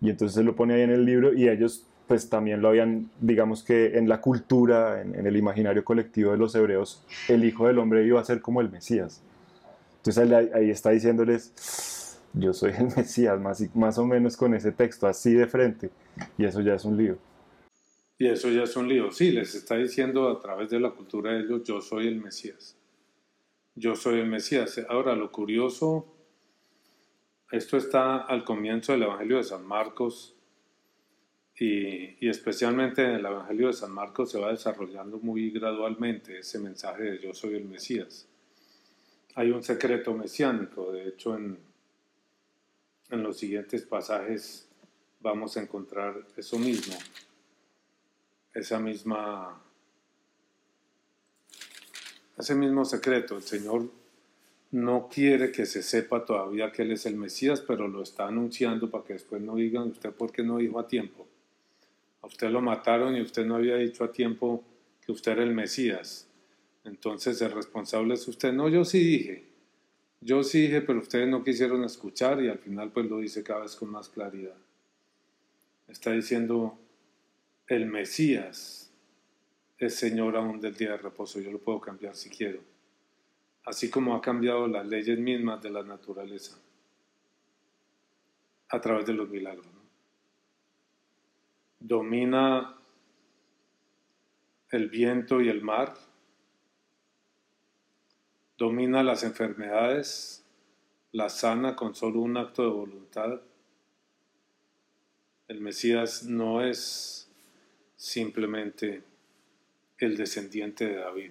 Y 0.00 0.10
entonces 0.10 0.44
lo 0.44 0.54
pone 0.54 0.74
ahí 0.74 0.82
en 0.82 0.90
el 0.90 1.04
libro 1.04 1.34
y 1.34 1.48
ellos 1.48 1.84
pues 2.06 2.30
también 2.30 2.62
lo 2.62 2.68
habían, 2.68 3.10
digamos 3.20 3.62
que 3.62 3.98
en 3.98 4.08
la 4.08 4.22
cultura, 4.22 5.02
en, 5.02 5.26
el 5.26 5.36
imaginario 5.36 5.84
colectivo 5.84 6.32
de 6.32 6.38
los 6.38 6.54
hebreos, 6.54 7.04
el 7.28 7.44
Hijo 7.44 7.66
del 7.66 7.78
Hombre 7.78 8.06
iba 8.06 8.20
a 8.20 8.24
ser 8.24 8.40
como 8.40 8.62
el 8.62 8.70
Mesías. 8.70 9.20
Entonces 10.08 10.54
ahí, 10.54 10.70
está 10.70 10.90
diciéndoles, 10.90 12.18
yo 12.32 12.54
soy 12.54 12.72
el 12.72 12.86
Mesías, 12.96 13.38
más, 13.38 13.62
más 13.76 13.98
o 13.98 14.06
menos 14.06 14.38
con 14.38 14.54
ese 14.54 14.72
texto, 14.72 15.06
así 15.06 15.34
de 15.34 15.46
frente. 15.46 15.90
Y 16.38 16.46
eso 16.46 16.62
ya 16.62 16.74
es 16.74 16.84
un 16.86 16.96
lío. 16.96 17.18
Y 18.16 18.26
eso 18.26 18.48
ya 18.48 18.62
es 18.62 18.74
un 18.74 18.88
lío. 18.88 19.10
Sí, 19.12 19.32
les 19.32 19.54
está 19.54 19.76
diciendo 19.76 20.30
a 20.30 20.40
través 20.40 20.70
de 20.70 20.80
la 20.80 20.92
cultura 20.92 21.32
de 21.32 21.40
ellos, 21.40 21.62
yo 21.64 21.82
soy 21.82 22.08
el 22.08 22.16
Mesías. 22.22 22.76
Yo 23.74 23.94
soy 23.94 24.20
el 24.20 24.26
Mesías. 24.26 24.80
Ahora, 24.88 25.14
lo 25.14 25.30
curioso, 25.30 26.06
esto 27.52 27.76
está 27.76 28.16
al 28.16 28.44
comienzo 28.44 28.92
del 28.92 29.02
Evangelio 29.02 29.36
de 29.36 29.44
San 29.44 29.66
Marcos 29.66 30.34
y, 31.54 32.26
especialmente 32.26 33.04
en 33.04 33.10
el 33.10 33.26
Evangelio 33.26 33.66
de 33.66 33.72
San 33.74 33.92
Marcos 33.92 34.30
se 34.30 34.40
va 34.40 34.52
desarrollando 34.52 35.18
muy 35.18 35.50
gradualmente 35.50 36.38
ese 36.38 36.58
mensaje 36.58 37.02
de 37.02 37.18
yo 37.20 37.34
soy 37.34 37.56
el 37.56 37.66
Mesías. 37.66 38.27
Hay 39.38 39.52
un 39.52 39.62
secreto 39.62 40.14
mesiánico, 40.14 40.90
de 40.90 41.08
hecho 41.08 41.36
en, 41.36 41.58
en 43.10 43.22
los 43.22 43.38
siguientes 43.38 43.82
pasajes 43.82 44.68
vamos 45.20 45.56
a 45.56 45.62
encontrar 45.62 46.26
eso 46.36 46.58
mismo 46.58 46.94
esa 48.58 48.78
misma, 48.78 49.60
ese 52.36 52.54
mismo 52.54 52.84
secreto. 52.84 53.36
El 53.36 53.42
Señor 53.42 53.90
no 54.72 55.08
quiere 55.08 55.52
que 55.52 55.66
se 55.66 55.82
sepa 55.82 56.24
todavía 56.24 56.72
que 56.72 56.82
Él 56.82 56.92
es 56.92 57.06
el 57.06 57.16
Mesías, 57.16 57.60
pero 57.60 57.88
lo 57.88 58.02
está 58.02 58.26
anunciando 58.26 58.90
para 58.90 59.04
que 59.04 59.14
después 59.14 59.40
no 59.40 59.56
digan 59.56 59.88
usted 59.88 60.10
por 60.12 60.32
qué 60.32 60.42
no 60.42 60.58
dijo 60.58 60.78
a 60.78 60.86
tiempo. 60.86 61.26
A 62.22 62.26
usted 62.26 62.50
lo 62.50 62.60
mataron 62.60 63.16
y 63.16 63.22
usted 63.22 63.46
no 63.46 63.56
había 63.56 63.76
dicho 63.76 64.04
a 64.04 64.12
tiempo 64.12 64.64
que 65.04 65.12
usted 65.12 65.32
era 65.32 65.44
el 65.44 65.54
Mesías. 65.54 66.27
Entonces 66.88 67.40
el 67.42 67.52
responsable 67.52 68.14
es 68.14 68.26
usted. 68.26 68.52
No, 68.52 68.68
yo 68.68 68.84
sí 68.84 68.98
dije. 68.98 69.44
Yo 70.20 70.42
sí 70.42 70.62
dije, 70.62 70.80
pero 70.80 70.98
ustedes 70.98 71.28
no 71.28 71.44
quisieron 71.44 71.84
escuchar 71.84 72.42
y 72.42 72.48
al 72.48 72.58
final 72.58 72.90
pues 72.90 73.06
lo 73.06 73.18
dice 73.18 73.44
cada 73.44 73.60
vez 73.60 73.76
con 73.76 73.90
más 73.90 74.08
claridad. 74.08 74.56
Está 75.86 76.12
diciendo, 76.12 76.78
el 77.66 77.86
Mesías 77.86 78.90
es 79.78 79.94
Señor 79.94 80.36
aún 80.36 80.60
del 80.60 80.74
día 80.74 80.92
de 80.92 80.96
reposo. 80.96 81.40
Yo 81.40 81.52
lo 81.52 81.58
puedo 81.58 81.80
cambiar 81.80 82.16
si 82.16 82.30
quiero. 82.30 82.60
Así 83.64 83.90
como 83.90 84.16
ha 84.16 84.20
cambiado 84.20 84.66
las 84.66 84.86
leyes 84.86 85.18
mismas 85.18 85.62
de 85.62 85.70
la 85.70 85.82
naturaleza 85.82 86.58
a 88.70 88.80
través 88.80 89.06
de 89.06 89.12
los 89.12 89.28
milagros. 89.28 89.66
Domina 91.78 92.74
el 94.70 94.88
viento 94.88 95.40
y 95.40 95.48
el 95.48 95.62
mar. 95.62 95.94
Domina 98.58 99.04
las 99.04 99.22
enfermedades. 99.22 100.44
La 101.12 101.28
sana 101.28 101.76
con 101.76 101.94
solo 101.94 102.20
un 102.20 102.36
acto 102.36 102.62
de 102.62 102.68
voluntad. 102.68 103.40
El 105.46 105.60
Mesías 105.60 106.24
no 106.24 106.60
es 106.60 107.30
simplemente 107.96 109.04
el 109.98 110.16
descendiente 110.16 110.88
de 110.88 110.96
David. 110.96 111.30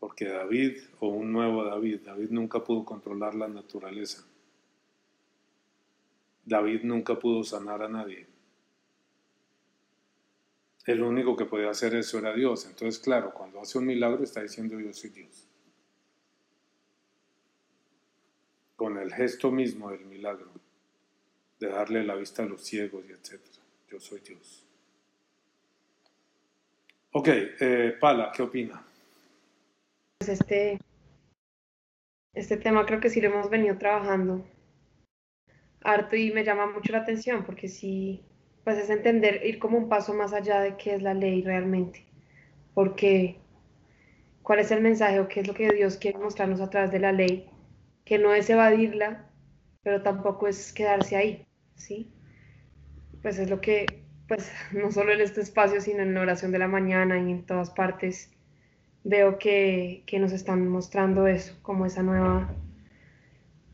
Porque 0.00 0.26
David, 0.26 0.78
o 0.98 1.06
un 1.06 1.32
nuevo 1.32 1.64
David, 1.64 2.00
David 2.04 2.30
nunca 2.30 2.64
pudo 2.64 2.84
controlar 2.84 3.36
la 3.36 3.46
naturaleza. 3.46 4.26
David 6.44 6.82
nunca 6.82 7.16
pudo 7.16 7.44
sanar 7.44 7.82
a 7.82 7.88
nadie. 7.88 8.26
El 10.84 11.02
único 11.02 11.36
que 11.36 11.44
podía 11.44 11.70
hacer 11.70 11.94
eso 11.94 12.18
era 12.18 12.34
Dios. 12.34 12.66
Entonces, 12.66 12.98
claro, 12.98 13.32
cuando 13.32 13.60
hace 13.60 13.78
un 13.78 13.86
milagro 13.86 14.24
está 14.24 14.42
diciendo 14.42 14.80
yo 14.80 14.92
soy 14.92 15.10
Dios. 15.10 15.46
Con 18.76 18.98
el 18.98 19.12
gesto 19.12 19.50
mismo 19.50 19.90
del 19.90 20.04
milagro, 20.04 20.50
de 21.58 21.68
darle 21.68 22.04
la 22.04 22.14
vista 22.14 22.42
a 22.42 22.46
los 22.46 22.62
ciegos 22.62 23.04
y 23.08 23.12
etc. 23.12 23.40
Yo 23.88 23.98
soy 23.98 24.20
Dios. 24.20 24.64
Ok, 27.12 27.28
eh, 27.28 27.96
Pala, 27.98 28.30
¿qué 28.34 28.42
opina? 28.42 28.86
Pues 30.18 30.28
este, 30.28 30.78
este 32.34 32.56
tema 32.58 32.84
creo 32.84 33.00
que 33.00 33.08
sí 33.08 33.20
lo 33.20 33.28
hemos 33.28 33.48
venido 33.48 33.78
trabajando 33.78 34.46
harto 35.86 36.16
y 36.16 36.32
me 36.32 36.44
llama 36.44 36.66
mucho 36.66 36.92
la 36.92 36.98
atención 36.98 37.44
porque 37.44 37.68
sí, 37.68 38.24
pues 38.64 38.76
es 38.76 38.90
entender, 38.90 39.44
ir 39.44 39.58
como 39.58 39.78
un 39.78 39.88
paso 39.88 40.12
más 40.14 40.32
allá 40.32 40.60
de 40.60 40.76
qué 40.76 40.94
es 40.94 41.02
la 41.02 41.14
ley 41.14 41.42
realmente. 41.42 42.04
Porque 42.74 43.38
cuál 44.42 44.58
es 44.58 44.70
el 44.70 44.82
mensaje 44.82 45.20
o 45.20 45.28
qué 45.28 45.40
es 45.40 45.48
lo 45.48 45.54
que 45.54 45.68
Dios 45.70 45.96
quiere 45.96 46.18
mostrarnos 46.18 46.60
a 46.60 46.68
través 46.68 46.90
de 46.90 46.98
la 46.98 47.12
ley, 47.12 47.48
que 48.06 48.18
no 48.18 48.32
es 48.32 48.48
evadirla, 48.48 49.28
pero 49.82 50.00
tampoco 50.00 50.46
es 50.46 50.72
quedarse 50.72 51.16
ahí, 51.16 51.46
¿sí? 51.74 52.10
Pues 53.20 53.38
es 53.38 53.50
lo 53.50 53.60
que, 53.60 53.84
pues 54.28 54.50
no 54.72 54.90
solo 54.90 55.12
en 55.12 55.20
este 55.20 55.42
espacio, 55.42 55.82
sino 55.82 56.02
en 56.02 56.14
la 56.14 56.22
oración 56.22 56.52
de 56.52 56.60
la 56.60 56.68
mañana 56.68 57.18
y 57.18 57.30
en 57.30 57.44
todas 57.44 57.70
partes, 57.70 58.32
veo 59.04 59.38
que, 59.38 60.04
que 60.06 60.18
nos 60.18 60.32
están 60.32 60.66
mostrando 60.68 61.26
eso, 61.26 61.58
como 61.62 61.84
esa 61.84 62.02
nueva, 62.02 62.54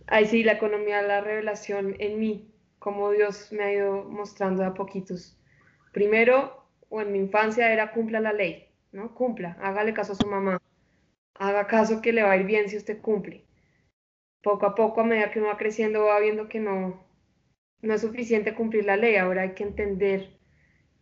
ahí 0.07 0.27
sí, 0.27 0.43
la 0.43 0.53
economía, 0.53 1.03
la 1.03 1.21
revelación 1.21 1.95
en 1.99 2.19
mí, 2.19 2.51
como 2.79 3.11
Dios 3.11 3.53
me 3.53 3.63
ha 3.65 3.73
ido 3.73 4.05
mostrando 4.05 4.65
a 4.65 4.75
poquitos. 4.75 5.39
Primero, 5.93 6.67
o 6.89 7.03
en 7.03 7.13
mi 7.13 7.19
infancia 7.19 7.73
era 7.73 7.93
cumpla 7.93 8.21
la 8.21 8.33
ley, 8.33 8.69
¿no? 8.93 9.15
Cumpla, 9.15 9.59
hágale 9.61 9.93
caso 9.93 10.13
a 10.13 10.17
su 10.17 10.27
mamá, 10.27 10.61
haga 11.35 11.67
caso 11.67 12.01
que 12.01 12.13
le 12.13 12.23
va 12.23 12.33
a 12.33 12.37
ir 12.37 12.47
bien 12.47 12.69
si 12.69 12.79
usted 12.79 13.01
cumple. 13.01 13.45
Poco 14.43 14.67
a 14.67 14.75
poco, 14.75 15.01
a 15.01 15.05
medida 15.05 15.31
que 15.31 15.39
uno 15.39 15.49
va 15.49 15.57
creciendo, 15.57 16.05
va 16.05 16.19
viendo 16.21 16.49
que 16.49 16.61
no, 16.61 17.05
no 17.81 17.95
es 17.95 18.01
suficiente 18.01 18.55
cumplir 18.55 18.85
la 18.85 18.97
ley, 18.97 19.17
ahora 19.17 19.43
hay 19.43 19.53
que 19.53 19.65
entender 19.65 20.37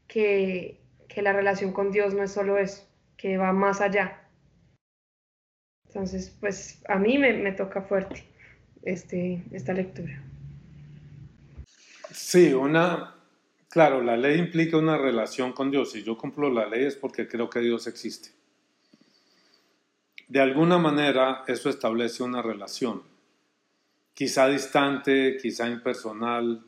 que, 0.06 0.80
que 1.08 1.22
la 1.22 1.32
relación 1.32 1.72
con 1.72 1.90
Dios 1.90 2.14
no 2.14 2.22
es 2.22 2.32
solo 2.32 2.58
eso, 2.58 2.86
que 3.16 3.38
va 3.38 3.52
más 3.52 3.80
allá. 3.80 4.28
Entonces, 5.86 6.36
pues 6.40 6.82
a 6.88 6.96
mí 6.96 7.18
me, 7.18 7.32
me 7.32 7.52
toca 7.52 7.82
fuerte 7.82 8.24
este, 8.82 9.42
esta 9.52 9.72
lectura. 9.72 10.22
Sí, 12.12 12.52
una, 12.52 13.14
claro, 13.68 14.02
la 14.02 14.16
ley 14.16 14.38
implica 14.38 14.76
una 14.76 14.98
relación 14.98 15.52
con 15.52 15.70
Dios. 15.70 15.92
Si 15.92 16.02
yo 16.02 16.16
cumplo 16.16 16.50
la 16.50 16.66
ley 16.66 16.84
es 16.84 16.96
porque 16.96 17.28
creo 17.28 17.50
que 17.50 17.60
Dios 17.60 17.86
existe. 17.86 18.30
De 20.28 20.40
alguna 20.40 20.78
manera 20.78 21.44
eso 21.48 21.68
establece 21.68 22.22
una 22.22 22.40
relación, 22.40 23.02
quizá 24.14 24.48
distante, 24.48 25.36
quizá 25.40 25.68
impersonal. 25.68 26.64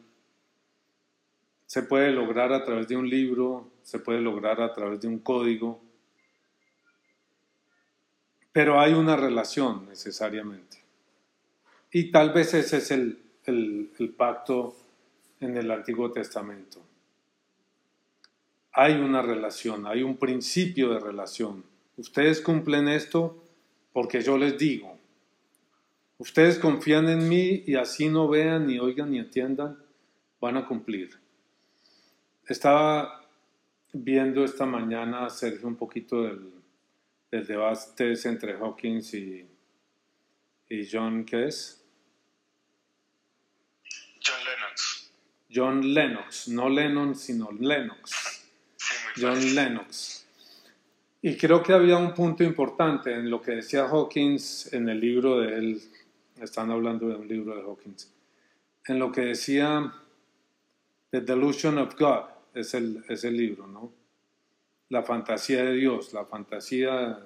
Se 1.67 1.83
puede 1.83 2.11
lograr 2.11 2.53
a 2.53 2.65
través 2.65 2.89
de 2.89 2.97
un 2.97 3.09
libro, 3.09 3.71
se 3.83 3.99
puede 3.99 4.21
lograr 4.21 4.61
a 4.61 4.73
través 4.73 5.01
de 5.01 5.09
un 5.09 5.19
código, 5.19 5.83
pero 8.53 8.81
hay 8.81 8.93
una 8.93 9.17
relación 9.17 9.87
necesariamente. 9.89 10.79
Y 11.91 12.11
tal 12.11 12.33
vez 12.33 12.55
ese 12.55 12.79
es 12.79 12.91
el, 12.91 13.23
el 13.47 14.15
pacto 14.17 14.77
en 15.41 15.57
el 15.57 15.71
Antiguo 15.71 16.11
Testamento. 16.13 16.81
Hay 18.73 18.95
una 18.95 19.21
relación, 19.21 19.87
hay 19.87 20.03
un 20.03 20.17
principio 20.17 20.91
de 20.95 21.01
relación. 21.01 21.65
Ustedes 21.97 22.41
cumplen 22.41 22.89
esto 22.89 23.43
porque 23.93 24.23
yo 24.23 24.39
les 24.39 24.57
digo. 24.57 24.92
Ustedes 26.23 26.61
confían 26.61 27.09
en 27.09 27.29
mí 27.29 27.65
y 27.67 27.75
así 27.75 28.09
no 28.09 28.29
vean, 28.29 28.69
ni 28.69 28.79
oigan, 28.79 29.11
ni 29.11 29.19
entiendan, 29.19 29.77
van 30.41 30.57
a 30.57 30.65
cumplir. 30.69 31.19
Estaba 32.47 33.29
viendo 33.93 34.45
esta 34.45 34.65
mañana, 34.65 35.29
Sergio, 35.31 35.67
un 35.67 35.75
poquito 35.75 36.23
del, 36.23 36.49
del 37.29 37.45
debate 37.45 38.15
entre 38.23 38.53
Hawkins 38.53 39.15
y, 39.15 39.45
y 40.69 40.89
John, 40.89 41.25
¿qué 41.25 41.47
es? 41.47 41.85
John 45.53 45.93
Lennox, 45.93 46.47
no 46.47 46.69
Lennon, 46.69 47.17
sino 47.17 47.51
Lennox. 47.51 48.47
John 49.21 49.57
Lennox. 49.57 50.25
Y 51.21 51.37
creo 51.37 51.65
que 51.65 51.73
había 51.73 51.97
un 51.97 52.15
punto 52.15 52.45
importante 52.45 53.13
en 53.13 53.29
lo 53.29 53.43
que 53.43 53.57
decía 53.57 53.89
Hawkins 53.89 54.73
en 54.73 54.89
el 54.89 55.01
libro 55.01 55.41
de 55.41 55.59
él, 55.59 55.83
están 56.43 56.71
hablando 56.71 57.09
de 57.09 57.17
un 57.17 57.29
libro 57.29 57.55
de 57.55 57.63
Hawkins, 57.63 58.13
en 58.87 58.99
lo 58.99 59.13
que 59.13 59.23
decía 59.23 59.95
The 61.11 61.21
Delusion 61.21 61.79
of 61.79 61.95
God, 61.99 62.25
es 62.55 62.75
el, 62.75 63.05
es 63.09 63.25
el 63.25 63.37
libro, 63.37 63.67
¿no? 63.67 63.93
La 64.89 65.03
fantasía 65.03 65.65
de 65.65 65.75
Dios, 65.75 66.13
la 66.13 66.25
fantasía 66.25 67.19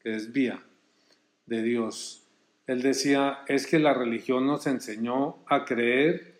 que 0.00 0.10
desvía 0.10 0.62
de 1.46 1.62
Dios. 1.62 2.26
Él 2.66 2.82
decía, 2.82 3.40
es 3.48 3.66
que 3.66 3.78
la 3.78 3.94
religión 3.94 4.46
nos 4.46 4.66
enseñó 4.66 5.44
a 5.46 5.64
creer 5.64 6.32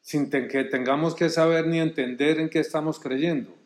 sin 0.00 0.30
que 0.30 0.64
tengamos 0.64 1.14
que 1.14 1.28
saber 1.28 1.66
ni 1.66 1.80
entender 1.80 2.38
en 2.38 2.48
qué 2.48 2.60
estamos 2.60 3.00
creyendo. 3.00 3.56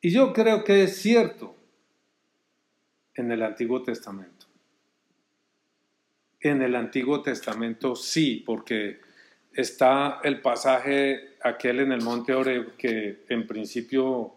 Y 0.00 0.10
yo 0.10 0.32
creo 0.32 0.64
que 0.64 0.84
es 0.84 0.96
cierto 0.96 1.54
en 3.14 3.32
el 3.32 3.42
Antiguo 3.42 3.82
Testamento. 3.82 4.37
En 6.40 6.62
el 6.62 6.76
Antiguo 6.76 7.22
Testamento 7.22 7.96
sí, 7.96 8.42
porque 8.46 9.00
está 9.52 10.20
el 10.22 10.40
pasaje 10.40 11.36
aquel 11.42 11.80
en 11.80 11.92
el 11.92 12.02
monte 12.02 12.34
Oreb 12.34 12.76
que 12.76 13.24
en 13.28 13.46
principio 13.46 14.34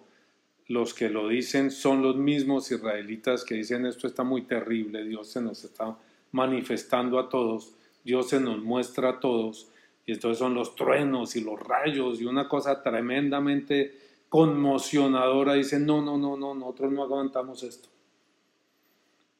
los 0.67 0.93
que 0.93 1.09
lo 1.09 1.27
dicen 1.27 1.69
son 1.69 2.01
los 2.01 2.15
mismos 2.15 2.71
israelitas 2.71 3.43
que 3.43 3.55
dicen 3.55 3.85
esto 3.85 4.07
está 4.07 4.23
muy 4.23 4.43
terrible, 4.43 5.03
Dios 5.03 5.29
se 5.29 5.41
nos 5.41 5.63
está 5.63 5.97
manifestando 6.31 7.19
a 7.19 7.29
todos, 7.29 7.75
Dios 8.03 8.29
se 8.29 8.39
nos 8.39 8.59
muestra 8.59 9.09
a 9.09 9.19
todos 9.19 9.69
y 10.05 10.13
entonces 10.13 10.39
son 10.39 10.53
los 10.53 10.75
truenos 10.75 11.35
y 11.35 11.41
los 11.41 11.59
rayos 11.59 12.19
y 12.21 12.25
una 12.25 12.47
cosa 12.47 12.81
tremendamente 12.81 13.95
conmocionadora. 14.29 15.53
Dicen, 15.53 15.85
no, 15.85 16.01
no, 16.01 16.17
no, 16.17 16.37
no, 16.37 16.53
nosotros 16.55 16.91
no 16.91 17.03
aguantamos 17.03 17.63
esto. 17.63 17.89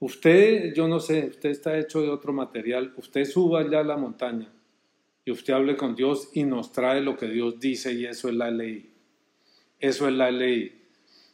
Usted, 0.02 0.74
yo 0.74 0.90
no 0.90 1.00
sé, 1.00 1.28
usted 1.28 1.52
está 1.52 1.80
hecho 1.80 2.02
de 2.02 2.10
otro 2.10 2.34
material, 2.34 2.94
usted 2.98 3.24
suba 3.24 3.62
allá 3.62 3.80
a 3.80 3.84
la 3.86 3.96
montaña 3.96 4.52
y 5.24 5.32
usted 5.32 5.54
hable 5.54 5.78
con 5.78 5.96
Dios 5.96 6.30
y 6.34 6.44
nos 6.44 6.74
trae 6.74 7.00
lo 7.00 7.16
que 7.16 7.28
Dios 7.28 7.58
dice 7.58 7.94
y 7.94 8.06
eso 8.06 8.28
es 8.28 8.36
la 8.36 8.52
ley. 8.52 8.92
Eso 9.80 10.10
es 10.10 10.14
la 10.14 10.30
ley. 10.30 10.82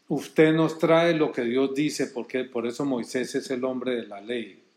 Usted 0.10 0.54
nos 0.54 0.78
trae 0.78 1.16
lo 1.16 1.32
que 1.32 1.42
Dios 1.42 1.74
dice 1.74 2.08
porque 2.08 2.44
por 2.44 2.68
eso 2.68 2.86
Moisés 2.86 3.34
es 3.34 3.50
el 3.50 3.64
hombre 3.64 3.96
de 3.96 4.06
la 4.06 4.22
ley 4.22 4.68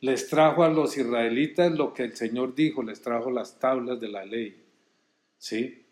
les 0.00 0.28
trajo 0.28 0.62
a 0.62 0.68
los 0.68 0.96
israelitas 0.96 1.72
lo 1.72 1.92
que 1.92 2.04
el 2.04 2.14
Señor 2.14 2.54
dijo, 2.54 2.82
les 2.82 3.00
trajo 3.00 3.30
las 3.30 3.58
tablas 3.58 3.98
de 4.00 4.08
la 4.08 4.24
ley. 4.24 4.56
¿Sí? 5.36 5.84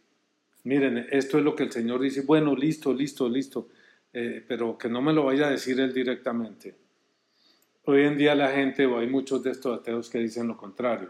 Miren, 0.65 1.07
esto 1.11 1.39
es 1.39 1.45
lo 1.45 1.55
que 1.55 1.65
el 1.65 1.73
Señor 1.73 2.01
dice, 2.01 2.23
bueno, 2.23 2.55
listo, 2.55 2.93
listo, 2.93 3.29
listo, 3.29 3.69
eh, 4.13 4.45
pero 4.47 4.77
que 4.79 4.89
no 4.89 5.03
me 5.03 5.13
lo 5.13 5.25
vaya 5.25 5.49
a 5.49 5.51
decir 5.51 5.79
él 5.81 5.93
directamente. 5.93 6.75
Hoy 7.89 8.03
en 8.03 8.19
día 8.19 8.35
la 8.35 8.51
gente, 8.51 8.85
o 8.85 8.99
hay 8.99 9.07
muchos 9.07 9.45
de 9.45 9.53
estos 9.53 9.79
ateos 9.79 10.11
que 10.11 10.19
dicen 10.19 10.49
lo 10.49 10.57
contrario. 10.57 11.09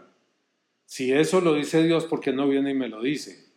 Si 0.85 1.11
eso 1.11 1.41
lo 1.41 1.55
dice 1.55 1.81
Dios, 1.81 2.05
¿por 2.05 2.19
qué 2.19 2.31
no 2.31 2.47
viene 2.47 2.69
y 2.69 2.75
me 2.75 2.87
lo 2.87 3.01
dice? 3.01 3.47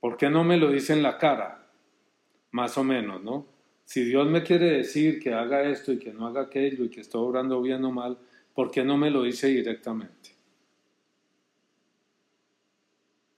¿Por 0.00 0.16
qué 0.16 0.28
no 0.28 0.42
me 0.42 0.56
lo 0.56 0.72
dice 0.72 0.92
en 0.92 1.04
la 1.04 1.18
cara? 1.18 1.70
Más 2.50 2.76
o 2.78 2.82
menos, 2.82 3.22
¿no? 3.22 3.46
Si 3.84 4.02
Dios 4.02 4.28
me 4.28 4.42
quiere 4.42 4.70
decir 4.72 5.20
que 5.20 5.34
haga 5.34 5.62
esto 5.62 5.92
y 5.92 6.00
que 6.00 6.12
no 6.12 6.26
haga 6.26 6.42
aquello 6.42 6.84
y 6.84 6.90
que 6.90 7.00
estoy 7.00 7.22
obrando 7.22 7.62
bien 7.62 7.84
o 7.84 7.92
mal, 7.92 8.18
¿por 8.54 8.72
qué 8.72 8.82
no 8.82 8.98
me 8.98 9.10
lo 9.10 9.22
dice 9.22 9.46
directamente? 9.46 10.30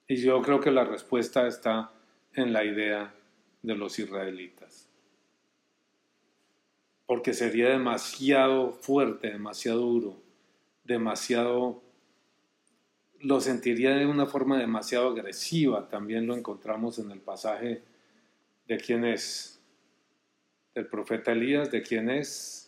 Y 0.09 0.17
yo 0.17 0.41
creo 0.41 0.61
que 0.61 0.71
la 0.71 0.85
respuesta 0.85 1.47
está 1.47 1.93
en 2.33 2.55
la 2.55 2.65
idea 2.65 3.15
de 3.61 3.75
los 3.77 3.99
israelitas. 3.99 4.86
Porque 7.07 7.33
sería 7.35 7.71
demasiado 7.71 8.73
fuerte, 8.73 9.31
demasiado 9.31 9.81
duro, 9.81 10.17
demasiado... 10.85 11.83
Lo 13.21 13.41
sentiría 13.41 13.95
de 13.95 14.07
una 14.07 14.27
forma 14.27 14.59
demasiado 14.59 15.09
agresiva. 15.09 15.89
También 15.89 16.27
lo 16.27 16.37
encontramos 16.37 16.99
en 16.99 17.11
el 17.11 17.21
pasaje 17.21 17.83
de 18.69 18.77
quién 18.77 19.05
es 19.05 19.59
el 20.75 20.87
profeta 20.87 21.33
Elías, 21.33 21.71
de 21.71 21.83
quién 21.83 22.11
es, 22.11 22.67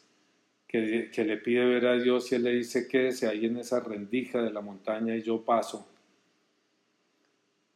que, 0.68 1.24
le 1.24 1.36
pide 1.38 1.64
ver 1.64 1.86
a 1.86 1.98
Dios 1.98 2.30
y 2.30 2.34
él 2.34 2.44
le 2.44 2.52
dice, 2.52 2.86
quédese 2.86 3.26
ahí 3.26 3.46
en 3.46 3.56
esa 3.56 3.80
rendija 3.80 4.42
de 4.42 4.52
la 4.52 4.60
montaña 4.60 5.16
y 5.16 5.22
yo 5.22 5.42
paso. 5.42 5.88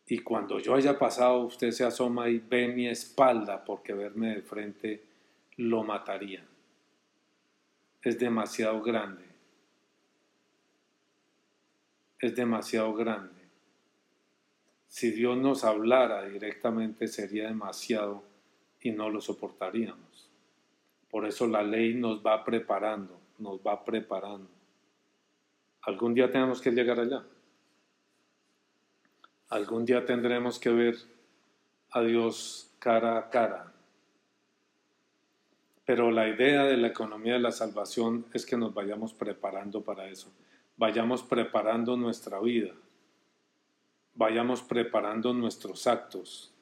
Y 0.06 0.18
cuando 0.18 0.58
yo 0.58 0.74
haya 0.74 0.98
pasado, 0.98 1.40
usted 1.46 1.70
se 1.70 1.84
asoma 1.84 2.28
y 2.28 2.38
ve 2.38 2.68
mi 2.68 2.86
espalda, 2.86 3.64
porque 3.64 3.94
verme 3.94 4.34
de 4.34 4.42
frente 4.42 5.02
lo 5.56 5.82
mataría. 5.82 6.44
Es 8.02 8.18
demasiado 8.18 8.82
grande. 8.82 9.24
Es 12.18 12.34
demasiado 12.34 12.92
grande. 12.94 13.42
Si 14.88 15.10
Dios 15.10 15.38
nos 15.38 15.64
hablara 15.64 16.24
directamente 16.24 17.08
sería 17.08 17.46
demasiado 17.48 18.22
y 18.80 18.90
no 18.90 19.08
lo 19.08 19.20
soportaríamos. 19.20 20.28
Por 21.08 21.26
eso 21.26 21.46
la 21.46 21.62
ley 21.62 21.94
nos 21.94 22.24
va 22.24 22.44
preparando, 22.44 23.20
nos 23.38 23.60
va 23.60 23.84
preparando. 23.84 24.50
Algún 25.82 26.14
día 26.14 26.30
tenemos 26.30 26.60
que 26.60 26.70
llegar 26.70 27.00
allá. 27.00 27.24
Algún 29.48 29.84
día 29.84 30.04
tendremos 30.04 30.58
que 30.58 30.70
ver 30.70 30.96
a 31.90 32.00
Dios 32.02 32.70
cara 32.78 33.18
a 33.18 33.30
cara. 33.30 33.71
Pero 35.84 36.10
la 36.10 36.28
idea 36.28 36.64
de 36.64 36.76
la 36.76 36.88
economía 36.88 37.34
de 37.34 37.40
la 37.40 37.50
salvación 37.50 38.26
es 38.32 38.46
que 38.46 38.56
nos 38.56 38.72
vayamos 38.72 39.12
preparando 39.12 39.82
para 39.82 40.08
eso, 40.08 40.32
vayamos 40.76 41.22
preparando 41.22 41.96
nuestra 41.96 42.38
vida, 42.40 42.72
vayamos 44.14 44.62
preparando 44.62 45.32
nuestros 45.32 45.86
actos, 45.86 46.54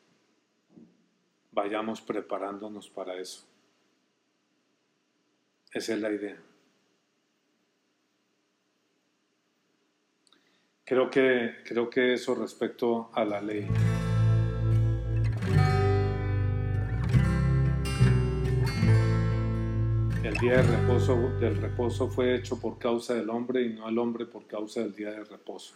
vayamos 1.52 2.00
preparándonos 2.00 2.88
para 2.88 3.16
eso. 3.16 3.46
Esa 5.72 5.94
es 5.94 6.00
la 6.00 6.10
idea. 6.10 6.36
Creo 10.84 11.08
que, 11.08 11.58
creo 11.64 11.88
que 11.88 12.14
eso 12.14 12.34
respecto 12.34 13.10
a 13.14 13.24
la 13.24 13.40
ley. 13.40 13.68
Día 20.40 20.56
de 20.56 20.62
reposo, 20.62 21.16
del 21.38 21.56
reposo 21.56 22.08
fue 22.08 22.34
hecho 22.34 22.58
por 22.58 22.78
causa 22.78 23.14
del 23.14 23.28
hombre 23.28 23.62
y 23.62 23.74
no 23.74 23.86
el 23.90 23.98
hombre 23.98 24.24
por 24.24 24.46
causa 24.46 24.80
del 24.80 24.94
día 24.94 25.10
de 25.10 25.22
reposo. 25.24 25.74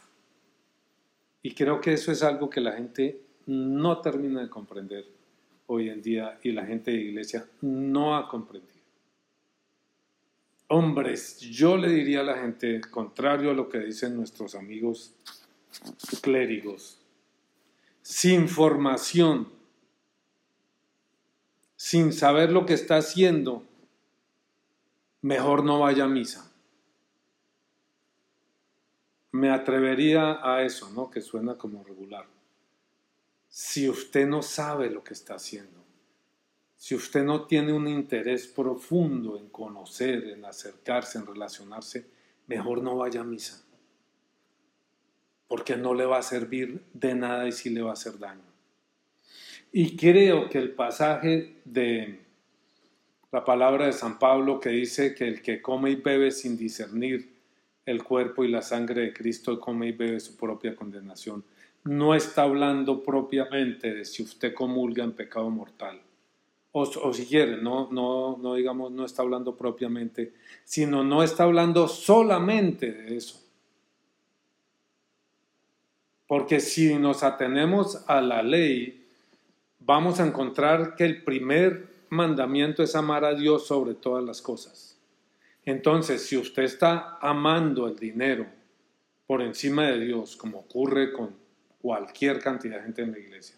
Y 1.43 1.55
creo 1.55 1.83
que 1.83 1.93
eso 1.93 2.11
es 2.11 2.23
algo 2.23 2.49
que 2.49 2.63
la 2.63 2.73
gente 2.73 3.21
no 3.45 4.01
termina 4.01 4.41
de 4.41 4.49
comprender 4.49 5.05
hoy 5.67 5.91
en 5.91 6.01
día 6.01 6.39
y 6.43 6.53
la 6.53 6.65
gente 6.65 6.93
de 6.93 6.97
iglesia 6.97 7.47
no 7.61 8.17
ha 8.17 8.27
comprendido. 8.27 8.73
Hombres, 10.69 11.41
yo 11.41 11.77
le 11.77 11.91
diría 11.91 12.21
a 12.21 12.25
la 12.25 12.39
gente, 12.39 12.81
contrario 12.91 13.51
a 13.51 13.55
lo 13.55 13.69
que 13.69 13.81
dicen 13.81 14.17
nuestros 14.17 14.55
amigos 14.55 15.13
clérigos, 16.23 16.99
sin 18.01 18.49
formación, 18.49 19.47
sin 21.77 22.15
saber 22.15 22.51
lo 22.51 22.65
que 22.65 22.73
está 22.73 22.97
haciendo, 22.97 23.63
mejor 25.25 25.65
no 25.65 25.79
vaya 25.79 26.05
a 26.05 26.09
misa. 26.09 26.53
Me 29.33 29.49
atrevería 29.49 30.39
a 30.43 30.63
eso, 30.63 30.91
¿no? 30.91 31.11
Que 31.11 31.23
suena 31.23 31.57
como 31.57 31.83
regular. 31.83 32.27
Si 33.49 33.89
usted 33.89 34.27
no 34.29 34.43
sabe 34.43 34.91
lo 34.91 35.03
que 35.03 35.15
está 35.15 35.37
haciendo, 35.37 35.83
si 36.77 36.95
usted 36.95 37.25
no 37.25 37.47
tiene 37.47 37.73
un 37.73 37.89
interés 37.89 38.47
profundo 38.47 39.39
en 39.39 39.49
conocer, 39.49 40.29
en 40.29 40.45
acercarse, 40.45 41.17
en 41.17 41.27
relacionarse, 41.27 42.07
mejor 42.47 42.83
no 42.83 42.99
vaya 42.99 43.23
a 43.23 43.25
misa. 43.25 43.65
Porque 45.49 45.75
no 45.75 45.95
le 45.95 46.05
va 46.05 46.19
a 46.19 46.23
servir 46.23 46.85
de 46.93 47.15
nada 47.15 47.49
y 47.49 47.53
sí 47.53 47.71
le 47.71 47.81
va 47.81 47.91
a 47.91 47.95
hacer 47.95 48.19
daño. 48.19 48.45
Y 49.73 49.97
creo 49.97 50.51
que 50.51 50.59
el 50.59 50.73
pasaje 50.73 51.63
de 51.65 52.24
la 53.35 53.45
palabra 53.45 53.87
de 53.87 53.93
San 53.93 54.21
Pablo 54.21 54.61
que 54.61 54.69
dice 54.69 55.13
que 55.13 55.27
el 55.27 55.43
que 55.43 55.61
come 55.61 55.91
y 55.91 55.97
bebe 55.97 56.31
sin 56.31 56.57
discernir 56.57 57.35
el 57.85 58.05
cuerpo 58.05 58.45
y 58.45 58.49
la 58.49 58.63
sangre 58.63 59.01
de 59.01 59.13
Cristo 59.13 59.59
come 59.59 59.89
y 59.89 59.91
bebe 59.91 60.21
su 60.21 60.37
propia 60.37 60.77
condenación, 60.77 61.43
no 61.83 62.15
está 62.15 62.43
hablando 62.43 63.03
propiamente 63.03 63.93
de 63.93 64.05
si 64.05 64.23
usted 64.23 64.55
comulga 64.55 65.03
en 65.03 65.15
pecado 65.15 65.51
mortal 65.51 66.01
o, 66.71 67.13
si 67.13 67.27
quiere, 67.27 67.61
no, 67.61 67.89
no, 67.91 68.39
no 68.41 68.55
digamos, 68.55 68.93
no 68.93 69.05
está 69.05 69.23
hablando 69.23 69.57
propiamente, 69.57 70.33
sino 70.63 71.03
no 71.03 71.25
está 71.25 71.43
hablando 71.43 71.89
solamente 71.89 72.93
de 72.93 73.17
eso. 73.17 73.43
Porque 76.29 76.61
si 76.61 76.95
nos 76.95 77.25
atenemos 77.25 78.05
a 78.07 78.21
la 78.21 78.45
ley, 78.45 79.05
vamos 79.81 80.21
a 80.21 80.27
encontrar 80.27 80.95
que 80.95 81.05
el 81.05 81.25
primer 81.25 81.94
mandamiento 82.15 82.83
es 82.83 82.95
amar 82.95 83.25
a 83.25 83.35
Dios 83.35 83.67
sobre 83.67 83.95
todas 83.95 84.25
las 84.25 84.41
cosas. 84.41 84.99
Entonces, 85.65 86.27
si 86.27 86.37
usted 86.37 86.63
está 86.63 87.19
amando 87.21 87.89
el 87.89 87.97
dinero 87.97 88.47
por 89.27 89.43
encima 89.43 89.87
de 89.87 90.01
Dios, 90.01 90.37
como 90.37 90.61
ocurre 90.61 91.13
con 91.13 91.35
cualquier 91.81 92.41
cantidad 92.41 92.77
de 92.77 92.83
gente 92.83 93.03
en 93.03 93.13
la 93.13 93.19
iglesia, 93.19 93.57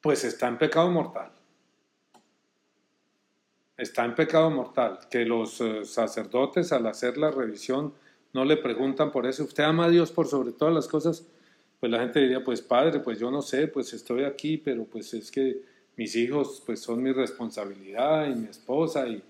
pues 0.00 0.24
está 0.24 0.48
en 0.48 0.58
pecado 0.58 0.90
mortal. 0.90 1.32
Está 3.76 4.04
en 4.04 4.14
pecado 4.14 4.50
mortal. 4.50 4.98
Que 5.10 5.24
los 5.24 5.60
eh, 5.60 5.84
sacerdotes 5.84 6.72
al 6.72 6.86
hacer 6.86 7.16
la 7.16 7.30
revisión 7.30 7.94
no 8.32 8.44
le 8.44 8.56
preguntan 8.56 9.12
por 9.12 9.26
eso, 9.26 9.44
¿usted 9.44 9.64
ama 9.64 9.86
a 9.86 9.90
Dios 9.90 10.10
por 10.10 10.26
sobre 10.26 10.52
todas 10.52 10.74
las 10.74 10.88
cosas? 10.88 11.26
Pues 11.80 11.90
la 11.90 12.00
gente 12.00 12.20
diría, 12.20 12.44
pues 12.44 12.62
padre, 12.62 13.00
pues 13.00 13.18
yo 13.18 13.30
no 13.30 13.42
sé, 13.42 13.68
pues 13.68 13.92
estoy 13.92 14.24
aquí, 14.24 14.56
pero 14.56 14.84
pues 14.84 15.12
es 15.14 15.30
que 15.30 15.62
mis 15.96 16.16
hijos 16.16 16.62
pues 16.64 16.80
son 16.80 17.02
mi 17.02 17.12
responsabilidad 17.12 18.30
y 18.30 18.34
mi 18.34 18.48
esposa 18.48 19.06
y, 19.06 19.22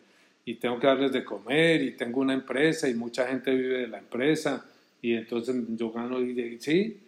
y 0.44 0.54
tengo 0.54 0.78
que 0.78 0.86
darles 0.86 1.12
de 1.12 1.24
comer 1.24 1.82
y 1.82 1.96
tengo 1.96 2.20
una 2.20 2.34
empresa 2.34 2.88
y 2.88 2.94
mucha 2.94 3.26
gente 3.26 3.54
vive 3.54 3.78
de 3.78 3.88
la 3.88 3.98
empresa 3.98 4.64
y 5.00 5.14
entonces 5.14 5.56
yo 5.70 5.90
gano 5.90 6.20
y 6.20 6.58
sí, 6.60 7.00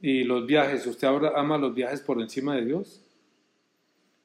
y 0.00 0.24
los 0.24 0.46
viajes, 0.46 0.86
¿usted 0.86 1.06
ahora 1.08 1.32
ama 1.36 1.58
los 1.58 1.74
viajes 1.74 2.00
por 2.00 2.20
encima 2.20 2.56
de 2.56 2.64
Dios? 2.64 3.00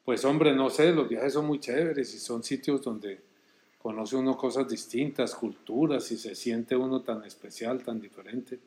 Pues 0.04 0.26
hombre, 0.26 0.54
no 0.54 0.70
sé, 0.70 0.92
los 0.92 1.08
viajes 1.08 1.34
son 1.34 1.46
muy 1.48 1.60
chéveres 1.60 2.14
y 2.14 2.20
son 2.20 2.44
sitios 2.44 2.82
donde 2.82 3.22
conoce 3.78 4.16
uno 4.16 4.38
cosas 4.38 4.68
distintas, 4.68 5.34
culturas 5.36 6.12
y 6.12 6.18
se 6.18 6.36
siente 6.36 6.76
uno 6.76 7.02
tan 7.02 7.24
especial, 7.24 7.84
tan 7.84 8.00
diferente. 8.02 8.60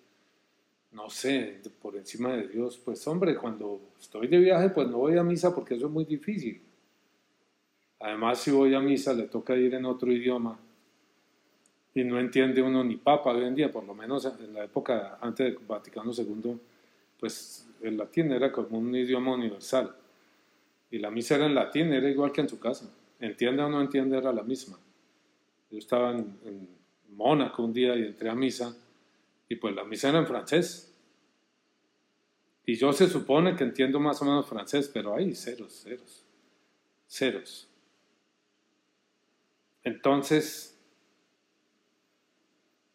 No 0.97 1.09
sé, 1.11 1.61
por 1.81 1.95
encima 1.95 2.33
de 2.33 2.49
Dios, 2.49 2.81
pues 2.85 3.07
hombre, 3.07 3.37
cuando 3.37 3.81
estoy 4.01 4.27
de 4.27 4.39
viaje 4.39 4.71
pues 4.71 4.89
no 4.89 4.99
voy 4.99 5.17
a 5.17 5.23
misa 5.23 5.55
porque 5.55 5.75
eso 5.75 5.87
es 5.87 5.93
muy 5.93 6.05
difícil. 6.05 6.61
Además, 8.01 8.41
si 8.41 8.51
voy 8.51 8.75
a 8.75 8.81
misa 8.81 9.13
le 9.13 9.29
toca 9.29 9.55
ir 9.55 9.75
en 9.75 9.85
otro 9.85 10.11
idioma 10.11 10.59
y 11.95 12.03
no 12.03 12.19
entiende 12.19 12.61
uno 12.61 12.83
ni 12.83 12.97
papa 12.97 13.31
hoy 13.31 13.45
en 13.45 13.55
día, 13.55 13.71
por 13.71 13.85
lo 13.85 13.95
menos 13.95 14.25
en 14.25 14.55
la 14.55 14.65
época 14.65 15.19
antes 15.21 15.53
de 15.53 15.59
Vaticano 15.67 16.11
II 16.13 16.59
pues 17.19 17.67
el 17.83 17.97
latín 17.97 18.33
era 18.33 18.53
como 18.53 18.79
un 18.79 18.95
idioma 18.95 19.35
universal. 19.35 19.95
Y 20.91 20.99
la 20.99 21.11
misa 21.11 21.37
era 21.37 21.47
en 21.47 21.55
latín, 21.55 21.93
era 21.93 22.09
igual 22.09 22.33
que 22.33 22.43
en 22.43 22.49
su 22.49 22.59
casa. 22.59 22.91
Entienda 23.21 23.67
o 23.67 23.69
no 23.69 23.81
entiende, 23.81 24.17
era 24.17 24.33
la 24.33 24.43
misma. 24.43 24.79
Yo 25.71 25.79
estaba 25.79 26.13
en, 26.13 26.77
Mónaco 27.11 27.63
un 27.63 27.73
día 27.73 27.97
y 27.97 28.03
entré 28.03 28.29
a 28.29 28.35
misa, 28.35 28.77
y 29.49 29.57
pues 29.57 29.75
la 29.75 29.85
misa 29.85 30.11
era 30.11 30.19
en 30.19 30.27
francés. 30.27 30.86
Y 32.67 32.75
yo 32.75 32.93
se 32.93 33.09
supone 33.09 33.57
que 33.57 33.65
entiendo 33.65 34.01
más 34.01 34.21
o 34.21 34.25
menos 34.25 34.47
francés, 34.47 34.91
pero 34.93 35.15
hay 35.15 35.35
ceros, 35.35 35.73
ceros, 35.73 36.25
ceros. 37.09 37.69
Entonces, 39.85 40.77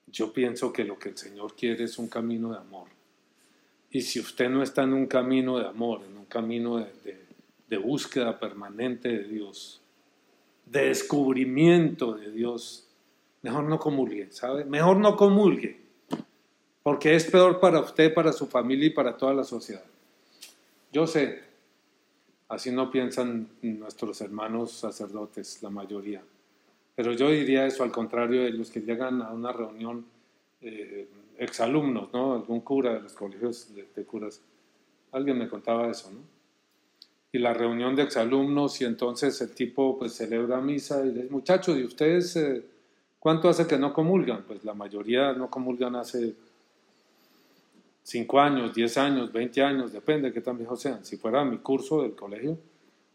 yo 0.07 0.33
pienso 0.33 0.73
que 0.73 0.83
lo 0.83 0.99
que 0.99 1.09
el 1.09 1.17
Señor 1.17 1.55
quiere 1.55 1.85
es 1.85 1.97
un 1.97 2.09
camino 2.09 2.51
de 2.51 2.57
amor 2.57 2.89
y 3.91 4.01
si 4.01 4.19
usted 4.21 4.49
no 4.49 4.63
está 4.63 4.83
en 4.83 4.93
un 4.93 5.05
camino 5.05 5.59
de 5.59 5.67
amor, 5.67 6.01
en 6.09 6.17
un 6.17 6.25
camino 6.25 6.77
de, 6.77 7.77
búsqueda 7.77 8.37
permanente 8.39 9.09
de 9.09 9.23
Dios, 9.23 9.81
de 10.65 10.87
descubrimiento 10.87 12.13
de 12.13 12.31
Dios, 12.31 12.87
mejor 13.41 13.63
no 13.65 13.79
comulgue, 13.79 14.31
¿sabe? 14.31 14.65
Mejor 14.65 14.97
no 14.97 15.15
comulgue, 15.15 15.79
porque 16.83 17.15
es 17.15 17.25
peor 17.25 17.59
para 17.59 17.79
usted, 17.79 18.13
para 18.13 18.33
su 18.33 18.47
familia 18.47 18.87
y 18.87 18.91
para 18.91 19.15
toda 19.15 19.33
la 19.33 19.43
sociedad. 19.43 19.83
Yo 20.91 21.07
sé, 21.07 21.41
así 22.49 22.71
no 22.71 22.91
piensan 22.91 23.47
nuestros 23.61 24.21
hermanos 24.21 24.71
sacerdotes, 24.71 25.61
la 25.61 25.69
mayoría, 25.69 26.21
pero 26.95 27.13
yo 27.13 27.29
diría 27.29 27.65
eso 27.65 27.83
al 27.83 27.91
contrario 27.91 28.43
de 28.43 28.51
los 28.51 28.69
que 28.69 28.81
llegan 28.81 29.21
a 29.21 29.31
una 29.31 29.51
reunión 29.51 30.05
eh, 30.61 31.07
exalumnos, 31.37 32.13
¿no? 32.13 32.33
Algún 32.33 32.61
cura 32.61 32.93
de 32.93 33.01
los 33.01 33.13
colegios 33.13 33.69
de, 33.73 34.03
curas. 34.03 34.41
Alguien 35.11 35.37
me 35.37 35.49
contaba 35.49 35.89
eso, 35.89 36.11
¿no? 36.11 36.19
Y 37.31 37.39
la 37.39 37.53
reunión 37.53 37.95
de 37.95 38.03
exalumnos 38.03 38.79
y 38.81 38.85
entonces 38.85 39.39
el 39.41 39.51
tipo 39.55 39.97
pues 39.97 40.13
celebra 40.13 40.59
misa 40.59 41.03
y 41.05 41.09
dice, 41.09 41.27
muchachos, 41.29 41.77
¿y 41.77 41.85
ustedes 41.85 42.35
eh, 42.35 42.63
cuánto 43.19 43.47
hace 43.47 43.65
que 43.65 43.77
no 43.77 43.93
comulgan? 43.93 44.43
Pues 44.43 44.63
la 44.65 44.73
mayoría 44.73 45.31
no 45.31 45.49
comulgan 45.49 45.95
hace 45.95 46.35
5 48.03 48.39
años, 48.39 48.73
10 48.73 48.97
años, 48.97 49.31
20 49.31 49.61
años, 49.61 49.93
depende 49.93 50.29
de 50.29 50.33
qué 50.33 50.41
tan 50.41 50.57
viejos 50.57 50.81
sean. 50.81 51.05
Si 51.05 51.17
fuera 51.17 51.45
mi 51.45 51.59
curso 51.59 52.01
del 52.01 52.15
colegio, 52.15 52.57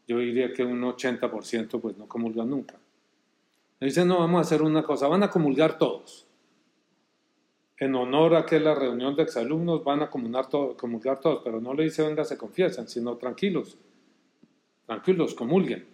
yo 0.06 0.18
diría 0.18 0.52
que 0.52 0.64
un 0.64 0.80
80% 0.82 1.80
pues 1.80 1.96
no 1.96 2.06
comulgan 2.06 2.50
nunca. 2.50 2.76
Me 3.80 3.88
dicen, 3.88 4.08
no, 4.08 4.18
vamos 4.18 4.38
a 4.38 4.40
hacer 4.42 4.62
una 4.62 4.82
cosa, 4.82 5.08
van 5.08 5.22
a 5.22 5.30
comulgar 5.30 5.76
todos 5.78 6.26
en 7.78 7.94
honor 7.94 8.34
a 8.34 8.46
que 8.46 8.58
la 8.58 8.74
reunión 8.74 9.14
de 9.16 9.22
exalumnos 9.22 9.84
van 9.84 10.02
a 10.02 10.10
comulgar, 10.10 10.48
comulgar 10.76 11.20
todos, 11.20 11.42
pero 11.44 11.60
no 11.60 11.74
le 11.74 11.84
dice 11.84 12.02
venga, 12.02 12.24
se 12.24 12.38
confiesan, 12.38 12.88
sino 12.88 13.16
tranquilos, 13.16 13.76
tranquilos, 14.86 15.34
comulguen. 15.34 15.86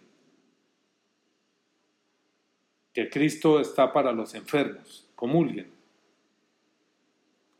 Que 2.92 3.08
Cristo 3.08 3.58
está 3.58 3.92
para 3.92 4.12
los 4.12 4.34
enfermos, 4.34 5.08
comulguen. 5.16 5.72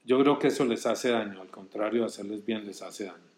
Yo 0.05 0.19
creo 0.21 0.39
que 0.39 0.49
eso 0.49 0.65
les 0.65 0.85
hace 0.87 1.11
daño, 1.11 1.41
al 1.41 1.51
contrario, 1.51 2.05
hacerles 2.05 2.45
bien 2.45 2.67
les 2.67 2.83
hace 2.83 3.05
daño. 3.05 3.33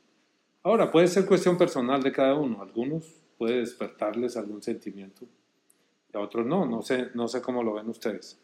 Ahora, 0.62 0.90
puede 0.90 1.08
ser 1.08 1.26
cuestión 1.26 1.58
personal 1.58 2.02
de 2.02 2.10
cada 2.10 2.34
uno. 2.34 2.62
Algunos 2.62 3.20
puede 3.36 3.58
despertarles 3.58 4.36
algún 4.36 4.62
sentimiento. 4.62 5.26
Y 6.12 6.16
a 6.16 6.20
otros 6.20 6.46
no, 6.46 6.64
no 6.64 6.80
sé, 6.80 7.08
no 7.14 7.28
sé 7.28 7.42
cómo 7.42 7.62
lo 7.62 7.74
ven 7.74 7.88
ustedes. 7.88 8.40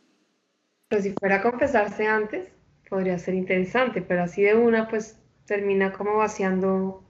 Pues 0.90 1.04
si 1.04 1.14
fuera 1.18 1.36
a 1.36 1.42
confesarse 1.42 2.06
antes, 2.06 2.52
podría 2.90 3.18
ser 3.18 3.34
interesante, 3.34 4.02
pero 4.02 4.24
así 4.24 4.42
de 4.42 4.54
una, 4.54 4.88
pues 4.88 5.18
termina 5.46 5.92
como 5.92 6.18
vaciando, 6.18 7.02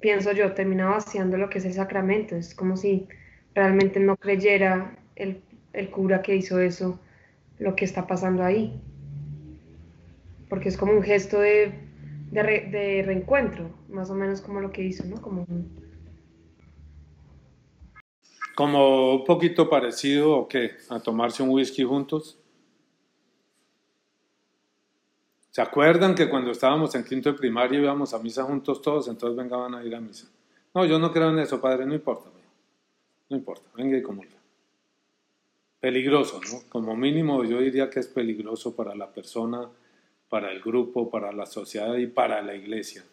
pienso 0.00 0.32
yo, 0.32 0.52
termina 0.52 0.86
vaciando 0.86 1.38
lo 1.38 1.48
que 1.48 1.58
es 1.58 1.64
el 1.64 1.72
sacramento. 1.72 2.36
Es 2.36 2.54
como 2.54 2.76
si 2.76 3.08
realmente 3.54 4.00
no 4.00 4.16
creyera 4.16 4.98
el, 5.14 5.40
el 5.72 5.90
cura 5.90 6.20
que 6.20 6.36
hizo 6.36 6.60
eso, 6.60 7.00
lo 7.58 7.74
que 7.74 7.86
está 7.86 8.06
pasando 8.06 8.42
ahí. 8.42 8.82
Porque 10.48 10.68
es 10.68 10.76
como 10.76 10.92
un 10.92 11.02
gesto 11.02 11.40
de, 11.40 11.72
de, 12.30 13.02
reencuentro, 13.04 13.70
más 13.88 14.10
o 14.10 14.14
menos 14.14 14.40
como 14.40 14.60
lo 14.60 14.70
que 14.70 14.82
hizo, 14.82 15.04
¿no? 15.04 15.20
Como 15.20 15.46
Como 18.54 19.16
un 19.16 19.24
poquito 19.24 19.68
parecido, 19.68 20.36
¿o 20.36 20.48
qué? 20.48 20.72
A 20.88 21.00
tomarse 21.00 21.42
un 21.42 21.50
whisky 21.50 21.84
juntos. 21.84 22.38
¿Se 25.50 25.62
acuerdan 25.62 26.14
que 26.14 26.28
cuando 26.28 26.50
estábamos 26.50 26.94
en 26.94 27.04
quinto 27.04 27.32
de 27.32 27.38
primaria 27.38 27.80
íbamos 27.80 28.12
a 28.12 28.18
misa 28.18 28.44
juntos 28.44 28.82
todos, 28.82 29.08
entonces 29.08 29.36
vengaban 29.36 29.74
a 29.74 29.82
ir 29.82 29.94
a 29.94 30.00
misa? 30.00 30.28
No, 30.74 30.84
yo 30.84 30.98
no 30.98 31.10
creo 31.10 31.30
en 31.30 31.38
eso, 31.38 31.58
padre, 31.60 31.86
no 31.86 31.94
importa, 31.94 32.28
no 33.30 33.36
importa, 33.38 33.64
venga 33.74 33.96
y 33.96 34.02
comulga. 34.02 34.36
Peligroso, 35.80 36.40
¿no? 36.52 36.68
Como 36.68 36.94
mínimo 36.94 37.42
yo 37.44 37.60
diría 37.60 37.88
que 37.88 38.00
es 38.00 38.06
peligroso 38.06 38.76
para 38.76 38.94
la 38.94 39.10
persona, 39.10 39.70
para 40.28 40.50
el 40.52 40.60
grupo, 40.60 41.10
para 41.10 41.32
la 41.32 41.46
sociedad 41.46 41.96
y 41.96 42.06
para 42.06 42.42
la 42.42 42.54
iglesia. 42.54 43.04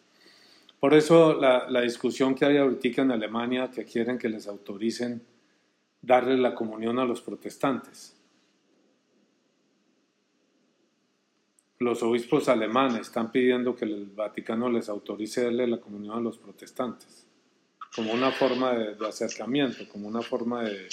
Por 0.79 0.93
eso 0.93 1.33
la, 1.33 1.69
la 1.69 1.81
discusión 1.81 2.35
que 2.35 2.45
hay 2.45 2.57
ahorita 2.57 3.01
en 3.01 3.11
Alemania, 3.11 3.71
que 3.71 3.85
quieren 3.85 4.17
que 4.17 4.29
les 4.29 4.47
autoricen 4.47 5.21
darle 6.01 6.37
la 6.37 6.53
comunión 6.53 6.99
a 6.99 7.05
los 7.05 7.21
protestantes. 7.21 8.15
los 11.83 12.01
obispos 12.01 12.47
alemanes 12.49 13.01
están 13.01 13.31
pidiendo 13.31 13.75
que 13.75 13.85
el 13.85 14.05
Vaticano 14.05 14.69
les 14.69 14.89
autorice 14.89 15.43
darle 15.43 15.67
la 15.67 15.77
comunión 15.77 16.17
a 16.17 16.21
los 16.21 16.37
protestantes, 16.37 17.27
como 17.95 18.13
una 18.13 18.31
forma 18.31 18.73
de, 18.73 19.07
acercamiento, 19.07 19.87
como 19.89 20.07
una 20.07 20.21
forma 20.21 20.63
de, 20.63 20.87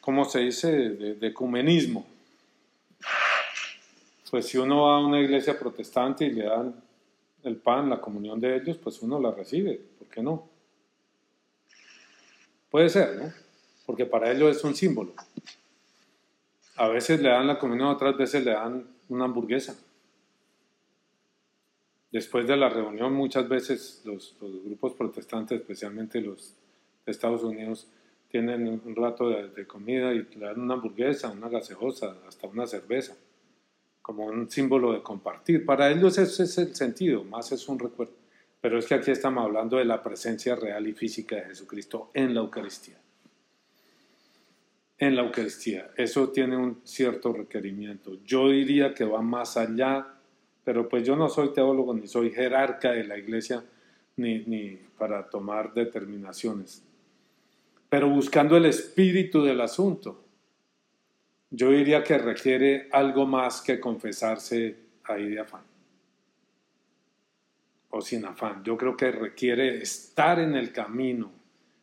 ¿cómo 0.00 0.24
se 0.24 0.40
dice?, 0.40 0.70
de, 0.70 1.26
ecumenismo. 1.26 2.06
Pues 4.30 4.46
si 4.46 4.58
uno 4.58 4.82
va 4.82 4.96
a 4.96 5.04
una 5.04 5.20
iglesia 5.20 5.58
protestante 5.58 6.24
y 6.24 6.30
le 6.30 6.44
dan 6.44 6.80
el 7.42 7.56
pan, 7.56 7.90
la 7.90 8.00
comunión 8.00 8.38
de 8.38 8.56
ellos, 8.56 8.78
pues 8.78 9.02
uno 9.02 9.18
la 9.18 9.32
recibe, 9.32 9.80
¿por 9.98 10.08
qué 10.08 10.22
no? 10.22 10.48
Puede 12.70 12.88
ser, 12.88 13.16
¿no? 13.16 13.32
Porque 13.84 14.06
para 14.06 14.30
ellos 14.30 14.56
es 14.56 14.62
un 14.62 14.76
símbolo. 14.76 15.14
A 16.76 16.88
veces 16.88 17.20
le 17.20 17.30
dan 17.30 17.48
la 17.48 17.58
comunión, 17.58 17.88
otras 17.88 18.16
veces 18.16 18.44
le 18.44 18.52
dan 18.52 18.86
una 19.08 19.24
hamburguesa. 19.24 19.76
Después 22.12 22.46
de 22.46 22.56
la 22.56 22.68
reunión, 22.68 23.12
muchas 23.12 23.48
veces 23.48 24.02
los, 24.04 24.36
grupos 24.40 24.94
protestantes, 24.94 25.60
especialmente 25.60 26.20
los 26.20 26.54
de 27.04 27.12
Estados 27.12 27.42
Unidos, 27.42 27.88
tienen 28.28 28.80
un 28.84 28.94
rato 28.94 29.28
de, 29.28 29.66
comida 29.66 30.12
y 30.12 30.22
le 30.36 30.46
dan 30.46 30.60
una 30.60 30.74
hamburguesa, 30.74 31.30
una 31.30 31.48
gaseosa, 31.48 32.16
hasta 32.28 32.46
una 32.46 32.66
cerveza, 32.66 33.16
como 34.10 34.26
un 34.26 34.50
símbolo 34.50 34.92
de 34.92 35.02
compartir. 35.02 35.64
Para 35.64 35.88
ellos 35.88 36.18
ese 36.18 36.42
es 36.42 36.58
el 36.58 36.74
sentido, 36.74 37.22
más 37.22 37.52
es 37.52 37.68
un 37.68 37.78
recuerdo. 37.78 38.14
Pero 38.60 38.76
es 38.76 38.86
que 38.86 38.94
aquí 38.94 39.12
estamos 39.12 39.44
hablando 39.44 39.76
de 39.76 39.84
la 39.84 40.02
presencia 40.02 40.56
real 40.56 40.84
y 40.88 40.94
física 40.94 41.36
de 41.36 41.42
Jesucristo 41.42 42.10
en 42.12 42.34
la 42.34 42.40
Eucaristía 42.40 42.96
en 44.98 45.16
la 45.16 45.22
Eucaristía. 45.22 45.90
Eso 45.96 46.28
tiene 46.28 46.56
un 46.56 46.80
cierto 46.84 47.32
requerimiento. 47.32 48.18
Yo 48.24 48.50
diría 48.50 48.92
que 48.92 49.04
va 49.04 49.22
más 49.22 49.56
allá, 49.56 50.06
pero 50.62 50.88
pues 50.90 51.06
yo 51.06 51.16
no 51.16 51.28
soy 51.30 51.54
teólogo 51.54 51.94
ni 51.94 52.06
soy 52.06 52.30
jerarca 52.30 52.92
de 52.92 53.04
la 53.04 53.16
iglesia 53.16 53.64
ni, 54.16 54.40
ni 54.40 54.78
para 54.98 55.30
tomar 55.30 55.72
determinaciones. 55.72 56.84
Pero 57.88 58.10
buscando 58.10 58.58
el 58.58 58.66
espíritu 58.66 59.42
del 59.42 59.62
asunto, 59.62 60.22
yo 61.50 61.70
diría 61.70 62.02
que 62.02 62.18
requiere 62.18 62.88
algo 62.92 63.26
más 63.26 63.60
que 63.60 63.80
confesarse 63.80 64.76
ahí 65.04 65.28
de 65.28 65.40
afán 65.40 65.64
o 67.90 68.00
sin 68.00 68.24
afán. 68.24 68.62
Yo 68.62 68.76
creo 68.76 68.96
que 68.96 69.10
requiere 69.10 69.82
estar 69.82 70.38
en 70.38 70.54
el 70.54 70.72
camino, 70.72 71.32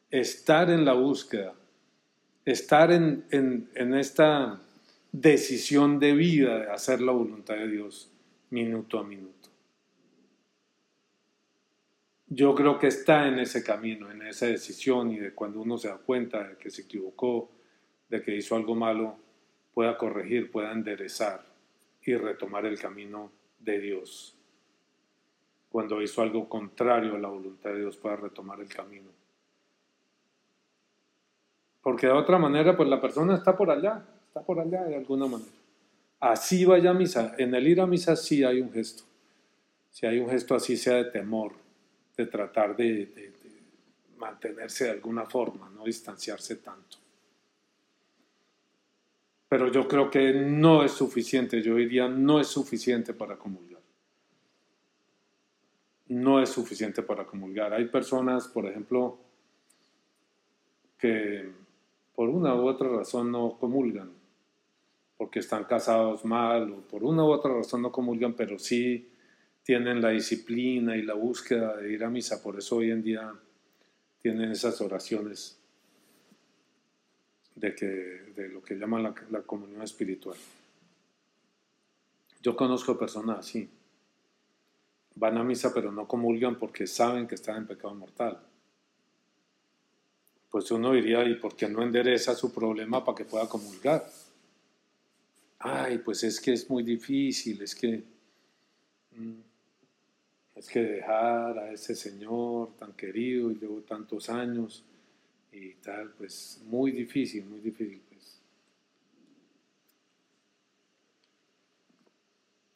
estar 0.10 0.70
en 0.70 0.86
la 0.86 0.94
búsqueda 0.94 1.54
estar 2.52 2.92
en, 2.92 3.68
esta 3.76 4.62
decisión 5.12 6.00
de 6.00 6.14
vida 6.14 6.60
de 6.60 6.72
hacer 6.72 7.02
la 7.02 7.12
voluntad 7.12 7.56
de 7.56 7.68
Dios 7.68 8.10
minuto 8.52 9.00
a 9.00 9.04
minuto. 9.04 9.50
Yo 12.28 12.56
creo 12.56 12.80
que 12.80 12.88
está 12.88 13.28
en 13.28 13.40
ese 13.40 13.64
camino, 13.64 14.10
en 14.10 14.22
esa 14.22 14.48
decisión 14.48 15.12
y 15.12 15.18
de 15.18 15.34
cuando 15.34 15.62
uno 15.62 15.78
se 15.78 15.90
da 15.90 15.98
cuenta 15.98 16.48
de 16.48 16.58
que 16.58 16.70
se 16.70 16.84
equivocó, 16.84 17.52
de 18.10 18.22
que 18.22 18.36
hizo 18.36 18.56
algo 18.56 18.76
malo, 18.76 19.18
pueda 19.78 19.96
corregir, 19.96 20.50
pueda 20.50 20.72
enderezar 20.72 21.46
y 22.02 22.16
retomar 22.16 22.66
el 22.66 22.80
camino 22.80 23.30
de 23.60 23.80
Dios. 23.80 24.36
Cuando 25.70 26.02
hizo 26.02 26.24
algo 26.24 26.50
contrario 26.50 27.14
a 27.14 27.20
la 27.20 27.28
voluntad 27.28 27.70
de 27.70 27.82
Dios, 27.82 27.96
pueda 27.98 28.16
retomar 28.16 28.60
el 28.60 28.68
camino 28.68 29.12
porque 31.88 32.06
de 32.06 32.12
otra 32.12 32.38
manera, 32.38 32.76
pues 32.76 32.90
la 32.90 33.00
persona 33.00 33.34
está 33.34 33.56
por 33.56 33.72
allá, 33.72 34.04
está 34.28 34.42
por 34.42 34.60
allá 34.60 34.84
de 34.84 34.98
alguna 34.98 35.26
manera. 35.26 35.50
Así 36.20 36.66
vaya 36.66 36.90
a 36.90 36.94
misa. 36.94 37.34
En 37.38 37.56
el 37.56 37.66
ir 37.66 37.80
a 37.80 37.88
misa 37.88 38.18
sí 38.18 38.44
hay 38.44 38.60
un 38.60 38.74
gesto. 38.74 39.04
Si 39.90 40.06
hay 40.06 40.20
un 40.20 40.30
gesto 40.30 40.54
así 40.54 40.76
sea 40.76 40.96
de 40.96 41.06
temor, 41.06 41.54
de 42.18 42.26
tratar 42.26 42.76
de, 42.76 43.32
mantenerse 44.18 44.84
de 44.84 44.92
alguna 44.92 45.26
forma, 45.28 45.70
no 45.70 45.86
distanciarse 45.86 46.58
tanto. 46.58 46.98
Pero 49.50 49.72
yo 49.72 49.88
creo 49.88 50.10
que 50.10 50.34
no 50.34 50.84
es 50.84 50.92
suficiente, 50.92 51.62
yo 51.62 51.76
diría 51.76 52.08
no 52.08 52.40
es 52.40 52.48
suficiente 52.48 53.14
para 53.14 53.38
comulgar. 53.38 53.82
No 56.08 56.42
es 56.42 56.50
suficiente 56.50 57.02
para 57.02 57.26
comulgar. 57.26 57.74
Hay 57.74 57.86
personas, 57.86 58.48
por 58.48 58.66
ejemplo, 58.66 59.20
que 60.98 61.50
por 62.16 62.30
una 62.30 62.56
u 62.56 62.68
otra 62.68 62.90
razón 62.90 63.32
no 63.32 63.58
comulgan, 63.58 64.12
porque 65.18 65.40
están 65.40 65.64
casados 65.66 66.26
mal 66.26 66.72
o 66.72 66.82
por 66.82 67.04
una 67.04 67.24
u 67.24 67.28
otra 67.28 67.54
razón 67.54 67.82
no 67.82 67.92
comulgan, 67.92 68.34
pero 68.34 68.58
sí 68.58 69.10
tienen 69.64 70.02
la 70.02 70.10
disciplina 70.10 70.96
y 70.96 71.04
la 71.04 71.14
búsqueda 71.14 71.78
de 71.78 71.92
ir 71.92 72.04
a 72.04 72.10
misa, 72.10 72.42
por 72.42 72.58
eso 72.58 72.78
hoy 72.78 72.92
en 72.92 73.04
día 73.04 73.34
tienen 74.20 74.52
esas 74.52 74.80
oraciones 74.82 75.57
de, 77.58 77.76
que, 77.76 77.86
de 77.86 78.50
lo 78.50 78.62
que 78.62 78.76
llaman 78.76 79.04
la, 79.04 79.16
la 79.30 79.42
comunión 79.42 79.82
espiritual. 79.82 80.38
Yo 82.42 82.56
conozco 82.56 82.98
personas 82.98 83.40
así, 83.40 83.70
van 85.16 85.38
a 85.38 85.44
misa 85.44 85.74
pero 85.74 85.92
no 85.92 86.08
comulgan 86.08 86.58
porque 86.58 86.88
saben 86.88 87.28
que 87.28 87.36
están 87.36 87.58
en 87.58 87.68
pecado 87.68 87.94
mortal 87.94 88.40
pues 90.50 90.72
uno 90.72 90.94
diría, 90.94 91.24
¿y 91.24 91.36
por 91.36 91.56
qué 91.56 91.68
no 91.68 91.84
endereza 91.84 92.34
su 92.34 92.52
problema 92.54 93.04
para 93.04 93.18
que 93.18 93.26
pueda 93.26 93.48
comulgar? 93.48 94.10
Ay, 95.60 96.00
pues 96.00 96.24
es 96.24 96.40
que 96.40 96.54
es 96.54 96.70
muy 96.70 96.84
difícil, 96.84 97.62
es 97.62 97.76
que 97.76 98.04
mm, 99.12 99.40
es 100.56 100.68
que 100.68 100.80
dejar 100.80 101.60
a 101.60 101.72
ese 101.72 101.96
señor 101.96 102.76
tan 102.78 102.94
querido 102.94 103.52
y 103.52 103.56
llevo 103.56 103.82
tantos 103.82 104.30
años 104.30 104.84
y 105.52 105.74
tal, 105.76 106.12
pues 106.12 106.62
muy 106.66 106.92
difícil, 106.92 107.46
muy 107.46 107.60
difícil. 107.60 108.02
Pues. 108.10 108.42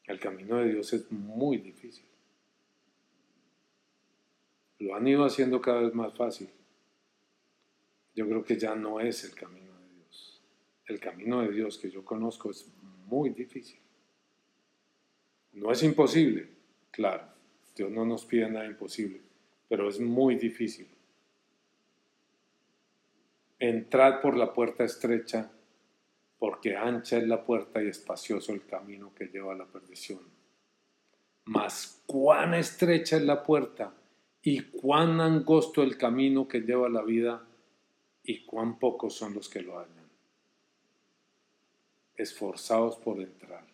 El 0.06 0.20
camino 0.20 0.58
de 0.58 0.74
Dios 0.74 0.94
es 0.94 1.12
muy 1.12 1.58
difícil. 1.58 2.06
Lo 4.80 4.96
han 4.96 5.08
ido 5.08 5.26
haciendo 5.26 5.62
cada 5.62 5.82
vez 5.82 5.94
más 5.94 6.16
fácil 6.16 6.50
yo 8.16 8.28
creo 8.28 8.44
que 8.44 8.58
ya 8.58 8.76
no 8.76 9.00
es 9.00 9.24
el 9.24 9.34
camino 9.34 9.74
de 9.80 9.96
Dios. 9.96 10.42
El 10.86 11.00
camino 11.00 11.42
de 11.42 11.52
Dios 11.52 11.78
que 11.78 11.90
yo 11.90 12.04
conozco 12.04 12.52
es 12.52 12.68
muy 13.08 13.30
difícil. 13.30 13.80
No 15.54 15.72
es 15.72 15.84
imposible, 15.84 16.50
claro. 16.92 17.26
Dios 17.76 17.90
no 17.92 18.06
nos 18.06 18.26
pide 18.26 18.50
nada 18.50 18.66
imposible, 18.66 19.22
pero 19.70 19.90
es 19.90 20.00
muy 20.00 20.36
difícil. 20.36 20.88
Entrad 23.64 24.22
por 24.22 24.38
la 24.38 24.52
puerta 24.54 24.84
estrecha, 24.84 25.52
porque 26.40 26.76
ancha 26.76 27.18
es 27.18 27.28
la 27.28 27.46
puerta 27.46 27.84
y 27.84 27.90
espacioso 27.90 28.54
el 28.54 28.66
camino 28.66 29.14
que 29.14 29.26
lleva 29.26 29.54
a 29.54 29.56
la 29.56 29.68
perdición. 29.68 30.22
Mas 31.46 32.02
cuán 32.08 32.56
estrecha 32.56 33.18
es 33.18 33.22
la 33.22 33.44
puerta 33.44 33.94
y 34.42 34.64
cuán 34.64 35.22
angosto 35.22 35.84
el 35.84 35.96
camino 35.96 36.48
que 36.48 36.62
lleva 36.62 36.88
a 36.88 36.90
la 36.90 37.04
vida 37.04 37.46
y 38.24 38.46
cuán 38.46 38.80
pocos 38.80 39.14
son 39.14 39.36
los 39.36 39.48
que 39.48 39.62
lo 39.62 39.78
hallan. 39.78 40.10
Esforzados 42.16 42.96
por 42.96 43.22
entrar. 43.22 43.68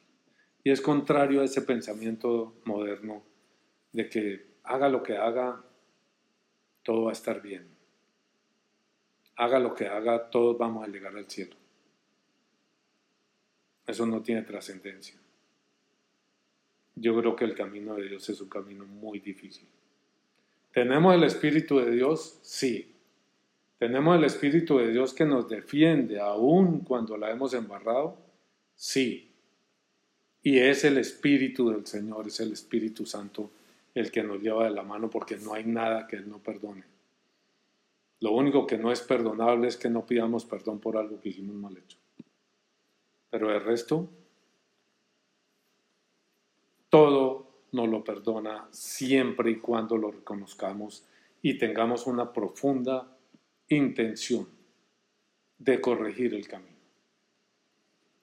Y 0.66 0.72
es 0.72 0.82
contrario 0.82 1.40
a 1.40 1.46
ese 1.46 1.62
pensamiento 1.62 2.56
moderno 2.66 3.24
de 3.94 4.10
que 4.10 4.48
haga 4.64 4.90
lo 4.90 5.02
que 5.02 5.16
haga, 5.16 5.64
todo 6.84 7.04
va 7.04 7.12
a 7.12 7.14
estar 7.14 7.42
bien. 7.42 7.77
Haga 9.38 9.60
lo 9.60 9.74
que 9.74 9.88
haga, 9.88 10.30
todos 10.30 10.58
vamos 10.58 10.88
a 10.88 10.92
llegar 10.92 11.16
al 11.16 11.30
cielo. 11.30 11.56
Eso 13.86 14.06
no 14.06 14.22
tiene 14.22 14.42
trascendencia. 14.42 15.16
Yo 16.96 17.18
creo 17.18 17.36
que 17.36 17.46
el 17.46 17.56
camino 17.56 17.96
de 17.96 18.10
Dios 18.10 18.28
es 18.30 18.42
un 18.42 18.50
camino 18.50 18.86
muy 18.86 19.20
difícil. 19.20 19.68
¿Tenemos 20.74 21.16
el 21.16 21.24
Espíritu 21.24 21.80
de 21.80 21.92
Dios? 21.92 22.40
Sí. 22.42 22.94
¿Tenemos 23.78 24.18
el 24.18 24.26
Espíritu 24.26 24.80
de 24.80 24.92
Dios 24.92 25.14
que 25.14 25.26
nos 25.26 25.48
defiende 25.48 26.20
aún 26.20 26.80
cuando 26.80 27.16
la 27.16 27.32
hemos 27.32 27.54
embarrado? 27.54 28.18
Sí. 28.76 29.32
Y 30.42 30.60
es 30.60 30.84
el 30.84 30.98
Espíritu 30.98 31.70
del 31.70 31.86
Señor, 31.86 32.28
es 32.28 32.40
el 32.40 32.52
Espíritu 32.54 33.06
Santo 33.06 33.52
el 33.94 34.12
que 34.12 34.24
nos 34.24 34.42
lleva 34.42 34.66
de 34.66 34.72
la 34.72 34.84
mano 34.84 35.10
porque 35.10 35.38
no 35.38 35.54
hay 35.54 35.66
nada 35.66 36.08
que 36.08 36.18
Él 36.18 36.30
no 36.30 36.40
perdone. 36.40 36.84
Lo 38.20 38.32
único 38.32 38.66
que 38.66 38.78
no 38.78 38.92
es 38.92 39.02
perdonable 39.02 39.68
es 39.68 39.78
que 39.78 39.90
no 39.90 40.06
pidamos 40.06 40.46
perdón 40.46 40.80
por 40.80 40.98
algo 40.98 41.20
que 41.22 41.30
hicimos 41.30 41.56
mal 41.56 41.78
hecho. 41.78 41.98
Pero 43.30 43.54
el 43.54 43.64
resto, 43.64 44.10
todo 46.90 47.48
nos 47.74 47.90
lo 47.90 48.04
perdona 48.04 48.68
siempre 48.72 49.52
y 49.52 49.60
cuando 49.60 49.98
lo 49.98 50.12
reconozcamos 50.12 51.06
y 51.42 51.58
tengamos 51.58 52.08
una 52.08 52.32
profunda 52.34 53.16
intención 53.70 54.48
de 55.60 55.82
corregir 55.82 56.34
el 56.34 56.48
camino. 56.48 56.78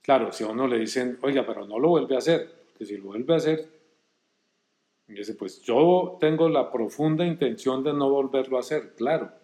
Claro, 0.02 0.32
si 0.32 0.44
a 0.44 0.48
uno 0.48 0.66
le 0.66 0.78
dicen, 0.78 1.18
oiga, 1.22 1.46
pero 1.46 1.66
no 1.66 1.78
lo 1.78 1.88
vuelve 1.88 2.14
a 2.14 2.18
hacer, 2.18 2.66
porque 2.66 2.84
si 2.84 2.96
lo 2.96 3.04
vuelve 3.04 3.34
a 3.34 3.36
hacer, 3.36 3.68
dice, 5.06 5.34
pues 5.34 5.62
yo 5.62 6.16
tengo 6.20 6.48
la 6.48 6.70
profunda 6.70 7.24
intención 7.24 7.82
de 7.82 7.92
no 7.92 8.10
volverlo 8.10 8.56
a 8.56 8.60
hacer, 8.60 8.94
claro. 8.94 9.43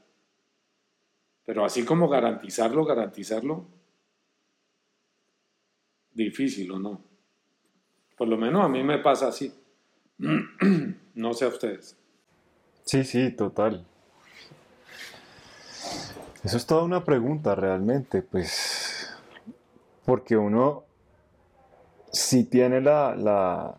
Pero 1.44 1.64
así 1.64 1.84
como 1.84 2.08
garantizarlo, 2.08 2.84
garantizarlo, 2.84 3.66
difícil 6.12 6.70
o 6.72 6.78
no. 6.78 7.02
Por 8.16 8.28
lo 8.28 8.36
menos 8.36 8.64
a 8.64 8.68
mí 8.68 8.82
me 8.82 8.98
pasa 8.98 9.28
así. 9.28 9.52
no 11.14 11.34
sé 11.34 11.44
a 11.44 11.48
ustedes. 11.48 11.96
Sí, 12.84 13.04
sí, 13.04 13.30
total. 13.30 13.86
Eso 16.42 16.56
es 16.56 16.66
toda 16.66 16.84
una 16.84 17.04
pregunta 17.04 17.54
realmente, 17.54 18.22
pues, 18.22 19.14
porque 20.04 20.36
uno 20.36 20.84
si 22.12 22.44
tiene 22.44 22.80
la, 22.80 23.78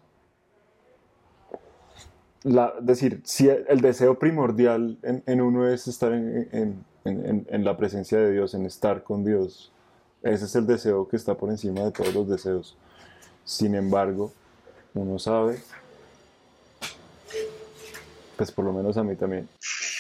la, 2.44 2.74
decir, 2.82 3.22
si 3.24 3.50
el 3.50 3.82
deseo 3.82 4.18
primordial 4.18 4.98
en, 5.04 5.42
uno 5.42 5.68
es 5.68 5.88
estar 5.88 6.14
en, 6.14 6.48
en, 6.52 6.86
la 7.04 7.78
presencia 7.78 8.20
de 8.20 8.32
Dios, 8.32 8.54
en 8.54 8.66
estar 8.66 9.04
con 9.04 9.26
Dios, 9.26 9.72
ese 10.24 10.46
es 10.46 10.56
el 10.56 10.68
deseo 10.68 11.08
que 11.08 11.16
está 11.16 11.36
por 11.36 11.50
encima 11.50 11.82
de 11.82 11.92
todos 11.92 12.14
los 12.14 12.30
deseos. 12.30 12.78
Sin 13.44 13.74
embargo, 13.74 14.32
uno 14.94 15.18
sabe, 15.18 15.62
pues 18.38 18.52
por 18.52 18.66
lo 18.66 18.74
menos 18.74 18.98
a 18.98 19.04
mí 19.04 19.16
también, 19.16 19.48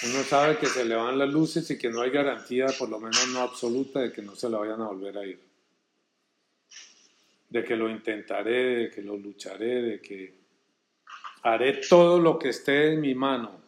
uno 0.03 0.23
sabe 0.23 0.57
que 0.57 0.65
se 0.65 0.83
le 0.83 0.95
van 0.95 1.17
las 1.17 1.29
luces 1.29 1.69
y 1.69 1.77
que 1.77 1.89
no 1.89 2.01
hay 2.01 2.09
garantía, 2.09 2.65
por 2.77 2.89
lo 2.89 2.99
menos 2.99 3.27
no 3.29 3.41
absoluta, 3.41 3.99
de 3.99 4.11
que 4.11 4.21
no 4.21 4.35
se 4.35 4.49
la 4.49 4.57
vayan 4.57 4.81
a 4.81 4.87
volver 4.87 5.17
a 5.17 5.25
ir. 5.25 5.39
De 7.49 7.63
que 7.63 7.75
lo 7.75 7.89
intentaré, 7.89 8.75
de 8.75 8.91
que 8.91 9.01
lo 9.01 9.15
lucharé, 9.15 9.81
de 9.81 10.01
que 10.01 10.33
haré 11.43 11.81
todo 11.87 12.19
lo 12.19 12.39
que 12.39 12.49
esté 12.49 12.93
en 12.93 13.01
mi 13.01 13.13
mano 13.13 13.60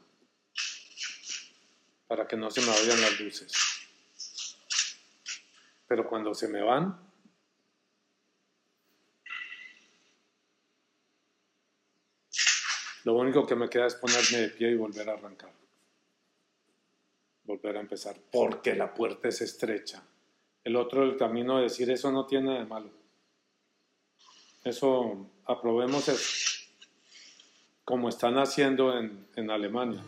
para 2.13 2.27
que 2.27 2.37
no 2.37 2.51
se 2.51 2.61
me 2.61 2.67
vayan 2.67 3.01
las 3.01 3.19
luces. 3.19 3.51
Pero 5.87 6.07
cuando 6.07 6.35
se 6.35 6.47
me 6.47 6.61
van, 6.61 6.95
lo 13.03 13.15
único 13.15 13.47
que 13.47 13.55
me 13.55 13.67
queda 13.67 13.87
es 13.87 13.95
ponerme 13.95 14.37
de 14.37 14.49
pie 14.49 14.69
y 14.69 14.75
volver 14.75 15.09
a 15.09 15.13
arrancar 15.13 15.51
volver 17.45 17.77
a 17.77 17.79
empezar, 17.79 18.15
porque 18.31 18.75
la 18.75 18.93
puerta 18.93 19.29
es 19.29 19.41
estrecha. 19.41 20.03
El 20.63 20.75
otro, 20.75 21.03
el 21.03 21.17
camino 21.17 21.57
de 21.57 21.63
decir 21.63 21.89
eso 21.89 22.11
no 22.11 22.27
tiene 22.27 22.59
de 22.59 22.65
malo. 22.65 22.91
Eso, 24.63 25.31
aprobemos 25.45 26.07
eso, 26.07 26.69
como 27.83 28.07
están 28.07 28.37
haciendo 28.37 28.95
en, 28.95 29.27
en 29.35 29.49
Alemania. 29.49 30.03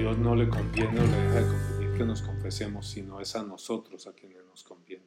Dios 0.00 0.16
no 0.16 0.34
le 0.34 0.48
conviene 0.48 0.98
o 0.98 1.02
le 1.02 1.14
deja 1.14 1.40
de 1.40 1.46
convenir 1.46 1.98
que 1.98 2.04
nos 2.04 2.22
confesemos, 2.22 2.88
sino 2.88 3.20
es 3.20 3.36
a 3.36 3.42
nosotros 3.42 4.06
a 4.06 4.14
quienes 4.14 4.42
nos 4.46 4.64
conviene 4.64 5.04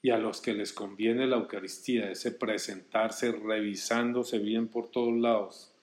y 0.00 0.10
a 0.10 0.16
los 0.16 0.40
que 0.40 0.54
les 0.54 0.72
conviene 0.72 1.26
la 1.26 1.34
Eucaristía, 1.34 2.08
ese 2.08 2.30
presentarse 2.30 3.32
revisándose 3.32 4.38
bien 4.38 4.68
por 4.68 4.88
todos 4.88 5.18
lados, 5.18 5.74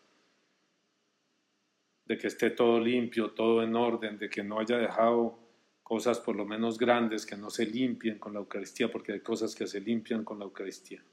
de 2.06 2.18
que 2.18 2.28
esté 2.28 2.52
todo 2.52 2.80
limpio, 2.80 3.32
todo 3.32 3.62
en 3.62 3.76
orden, 3.76 4.18
de 4.18 4.30
que 4.30 4.46
no 4.46 4.62
haya 4.62 4.78
dejado 4.78 5.38
cosas 5.84 6.22
por 6.22 6.38
lo 6.38 6.46
menos 6.46 6.78
grandes 6.78 7.26
que 7.26 7.36
no 7.36 7.50
se 7.50 7.66
limpien 7.66 8.18
con 8.18 8.32
la 8.32 8.40
Eucaristía, 8.40 8.90
porque 8.90 9.12
hay 9.12 9.20
cosas 9.20 9.54
que 9.54 9.68
se 9.68 9.82
limpian 9.82 10.24
con 10.24 10.40
la 10.40 10.46
Eucaristía 10.46 11.04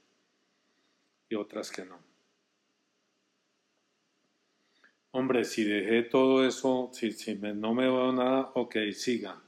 y 1.27 1.35
otras 1.35 1.69
que 1.69 1.83
no. 1.83 2.14
Hombre, 5.17 5.45
si 5.45 5.63
dejé 5.63 6.03
todo 6.03 6.45
eso, 6.45 6.89
si, 6.91 7.13
si 7.13 7.35
no 7.35 7.73
me 7.73 7.83
veo 7.83 8.11
nada, 8.11 8.51
ok, 8.53 8.75
siga. 8.91 9.41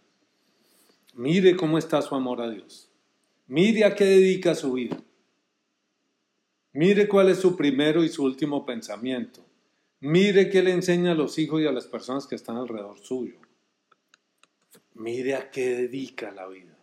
Mire 1.16 1.58
cómo 1.58 1.78
está 1.78 2.02
su 2.02 2.16
amor 2.16 2.42
a 2.42 2.50
Dios. 2.50 2.90
Mire 3.48 3.84
a 3.84 3.94
qué 3.94 4.06
dedica 4.06 4.56
su 4.56 4.72
vida. 4.72 4.98
Mire 6.72 7.10
cuál 7.10 7.28
es 7.28 7.40
su 7.40 7.58
primero 7.58 8.06
y 8.06 8.08
su 8.08 8.24
último 8.24 8.66
pensamiento. 8.66 9.46
Mire 10.00 10.50
qué 10.50 10.64
le 10.64 10.72
enseña 10.72 11.12
a 11.12 11.16
los 11.16 11.38
hijos 11.38 11.62
y 11.62 11.68
a 11.68 11.74
las 11.74 11.88
personas 11.88 12.28
que 12.28 12.36
están 12.36 12.56
alrededor 12.56 13.00
suyo. 13.00 13.36
Mire 14.94 15.36
a 15.36 15.52
qué 15.52 15.76
dedica 15.76 16.32
la 16.32 16.48
vida. 16.48 16.78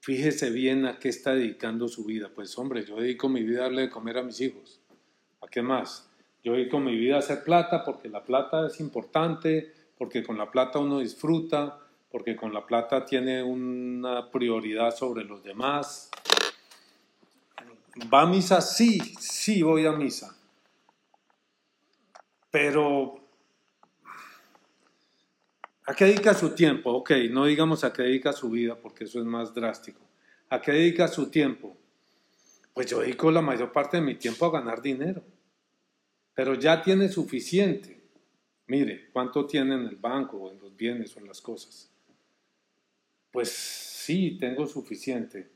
Fíjese 0.00 0.50
bien 0.50 0.84
a 0.84 0.98
qué 0.98 1.10
está 1.10 1.32
dedicando 1.32 1.86
su 1.86 2.06
vida. 2.06 2.32
Pues 2.34 2.58
hombre, 2.58 2.84
yo 2.84 2.96
dedico 2.96 3.28
mi 3.28 3.44
vida 3.44 3.60
a 3.60 3.62
darle 3.64 3.82
de 3.82 3.90
comer 3.90 4.18
a 4.18 4.24
mis 4.24 4.40
hijos. 4.40 4.80
¿A 5.40 5.46
qué 5.46 5.62
más? 5.62 6.10
Yo 6.44 6.52
dedico 6.52 6.78
mi 6.78 6.94
vida 6.94 7.16
a 7.16 7.20
hacer 7.20 7.42
plata 7.42 7.82
porque 7.82 8.10
la 8.10 8.22
plata 8.22 8.66
es 8.66 8.78
importante, 8.78 9.72
porque 9.96 10.22
con 10.22 10.36
la 10.36 10.50
plata 10.50 10.78
uno 10.78 10.98
disfruta, 10.98 11.80
porque 12.10 12.36
con 12.36 12.52
la 12.52 12.66
plata 12.66 13.06
tiene 13.06 13.42
una 13.42 14.30
prioridad 14.30 14.94
sobre 14.94 15.24
los 15.24 15.42
demás. 15.42 16.10
¿Va 18.12 18.20
a 18.20 18.26
misa? 18.26 18.60
Sí, 18.60 19.00
sí 19.18 19.62
voy 19.62 19.86
a 19.86 19.92
misa. 19.92 20.36
Pero, 22.50 23.20
¿a 25.86 25.94
qué 25.94 26.04
dedica 26.04 26.34
su 26.34 26.54
tiempo? 26.54 26.92
Ok, 26.92 27.12
no 27.30 27.46
digamos 27.46 27.84
a 27.84 27.92
qué 27.92 28.02
dedica 28.02 28.34
su 28.34 28.50
vida, 28.50 28.76
porque 28.76 29.04
eso 29.04 29.18
es 29.18 29.24
más 29.24 29.54
drástico. 29.54 30.02
¿A 30.50 30.60
qué 30.60 30.72
dedica 30.72 31.08
su 31.08 31.30
tiempo? 31.30 31.74
Pues 32.74 32.86
yo 32.86 33.00
dedico 33.00 33.30
la 33.30 33.40
mayor 33.40 33.72
parte 33.72 33.96
de 33.96 34.02
mi 34.02 34.16
tiempo 34.16 34.44
a 34.44 34.50
ganar 34.50 34.82
dinero. 34.82 35.22
Pero 36.34 36.54
ya 36.54 36.82
tiene 36.82 37.08
suficiente. 37.08 38.02
Mire, 38.66 39.10
¿cuánto 39.12 39.46
tiene 39.46 39.74
en 39.74 39.82
el 39.82 39.96
banco 39.96 40.38
o 40.38 40.52
en 40.52 40.60
los 40.60 40.76
bienes 40.76 41.16
o 41.16 41.20
en 41.20 41.28
las 41.28 41.40
cosas? 41.40 41.94
pues 43.34 43.50
sí, 43.50 44.38
tengo 44.38 44.64
suficiente, 44.64 45.50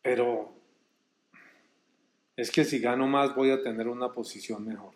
pero 0.00 0.54
es 2.36 2.48
que 2.48 2.64
si 2.64 2.78
gano 2.78 3.08
más 3.08 3.34
voy 3.34 3.50
a 3.50 3.60
tener 3.60 3.88
una 3.88 4.12
posición 4.12 4.64
mejor. 4.64 4.94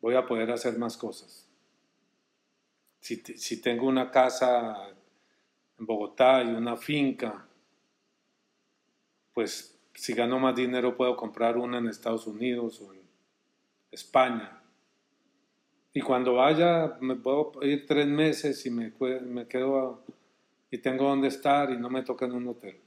Voy 0.00 0.14
a 0.14 0.24
poder 0.24 0.52
hacer 0.52 0.78
más 0.78 0.96
cosas. 0.96 1.48
Si, 3.00 3.16
si 3.16 3.60
tengo 3.60 3.88
una 3.88 4.12
casa 4.12 4.90
en 5.76 5.86
Bogotá 5.86 6.40
y 6.44 6.54
una 6.54 6.76
finca, 6.76 7.44
pues 9.34 9.76
si 9.92 10.12
gano 10.14 10.38
más 10.38 10.54
dinero 10.54 10.96
puedo 10.96 11.16
comprar 11.16 11.56
una 11.56 11.78
en 11.78 11.88
Estados 11.88 12.28
Unidos 12.28 12.80
o 12.80 12.94
en 12.94 13.01
España. 13.92 14.60
Y 15.92 16.00
cuando 16.00 16.34
vaya, 16.34 16.96
me 17.00 17.14
puedo 17.16 17.52
ir 17.62 17.86
tres 17.86 18.08
meses 18.08 18.64
y 18.64 18.70
me, 18.70 18.92
me 19.20 19.46
quedo 19.46 20.04
y 20.70 20.78
tengo 20.78 21.04
donde 21.04 21.28
estar 21.28 21.70
y 21.70 21.76
no 21.76 21.90
me 21.90 22.02
toca 22.02 22.24
en 22.24 22.32
un 22.32 22.48
hotel. 22.48 22.80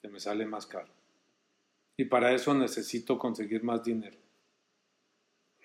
que 0.00 0.08
me 0.08 0.20
sale 0.20 0.46
más 0.46 0.66
caro. 0.66 0.90
Y 1.96 2.04
para 2.06 2.32
eso 2.32 2.54
necesito 2.54 3.18
conseguir 3.18 3.62
más 3.62 3.82
dinero. 3.84 4.18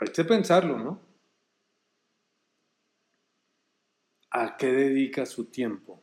Hay 0.00 0.08
que 0.14 0.24
pensarlo, 0.24 0.78
¿no? 0.78 1.00
¿A 4.30 4.56
qué 4.56 4.68
dedica 4.68 5.26
su 5.26 5.50
tiempo? 5.50 6.02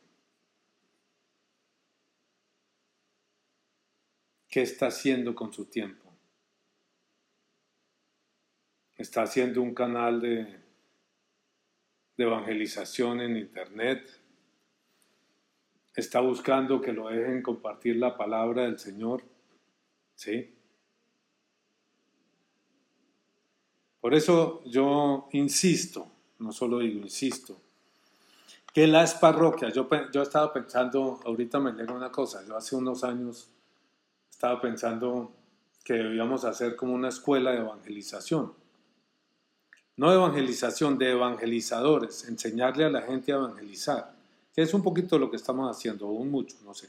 ¿Qué 4.58 4.64
está 4.64 4.88
haciendo 4.88 5.36
con 5.36 5.54
su 5.54 5.66
tiempo? 5.66 6.12
¿Está 8.96 9.22
haciendo 9.22 9.62
un 9.62 9.76
canal 9.76 10.20
de, 10.20 10.48
evangelización 12.18 13.22
en 13.22 13.38
Internet? 13.38 14.20
¿Está 15.96 16.22
buscando 16.22 16.82
que 16.82 16.92
lo 16.92 17.08
dejen 17.10 17.44
compartir 17.44 17.98
la 17.98 18.18
palabra 18.18 18.64
del 18.64 18.80
Señor? 18.80 19.22
¿Sí? 20.16 20.56
Por 24.02 24.16
eso 24.16 24.64
yo 24.66 25.30
insisto, 25.34 26.12
no 26.40 26.52
solo 26.52 26.80
digo, 26.80 27.02
insisto, 27.02 27.62
que 28.74 28.88
las 28.88 29.14
parroquias, 29.14 29.72
yo, 29.72 29.88
yo 30.12 30.24
estaba 30.24 30.52
pensando, 30.52 31.20
ahorita 31.26 31.60
me 31.60 31.74
llega 31.74 31.94
una 31.94 32.12
cosa, 32.12 32.44
yo 32.44 32.58
hace 32.58 32.76
unos 32.76 33.04
años 33.04 33.52
estaba 34.38 34.62
pensando 34.62 35.32
que 35.84 35.94
debíamos 35.94 36.46
hacer 36.46 36.76
como 36.76 36.94
una 36.94 37.10
escuela 37.10 37.54
de 37.54 37.58
evangelización. 37.58 38.54
No 39.96 40.12
de 40.12 40.16
evangelización, 40.16 41.00
de 41.00 41.10
evangelizadores, 41.10 42.28
enseñarle 42.28 42.86
a 42.86 42.92
la 42.92 43.02
gente 43.02 43.34
a 43.34 43.38
evangelizar, 43.38 44.14
que 44.54 44.62
es 44.62 44.72
un 44.76 44.84
poquito 44.84 45.18
lo 45.18 45.32
que 45.32 45.38
estamos 45.38 45.76
haciendo, 45.76 46.08
o 46.08 46.12
un 46.12 46.30
mucho, 46.30 46.56
no 46.64 46.76
sé. 46.76 46.88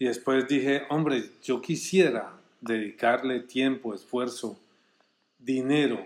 Y 0.00 0.06
después 0.06 0.48
dije, 0.48 0.82
hombre, 0.90 1.30
yo 1.44 1.62
quisiera 1.62 2.32
dedicarle 2.60 3.38
tiempo, 3.38 3.94
esfuerzo, 3.94 4.58
dinero 5.38 6.04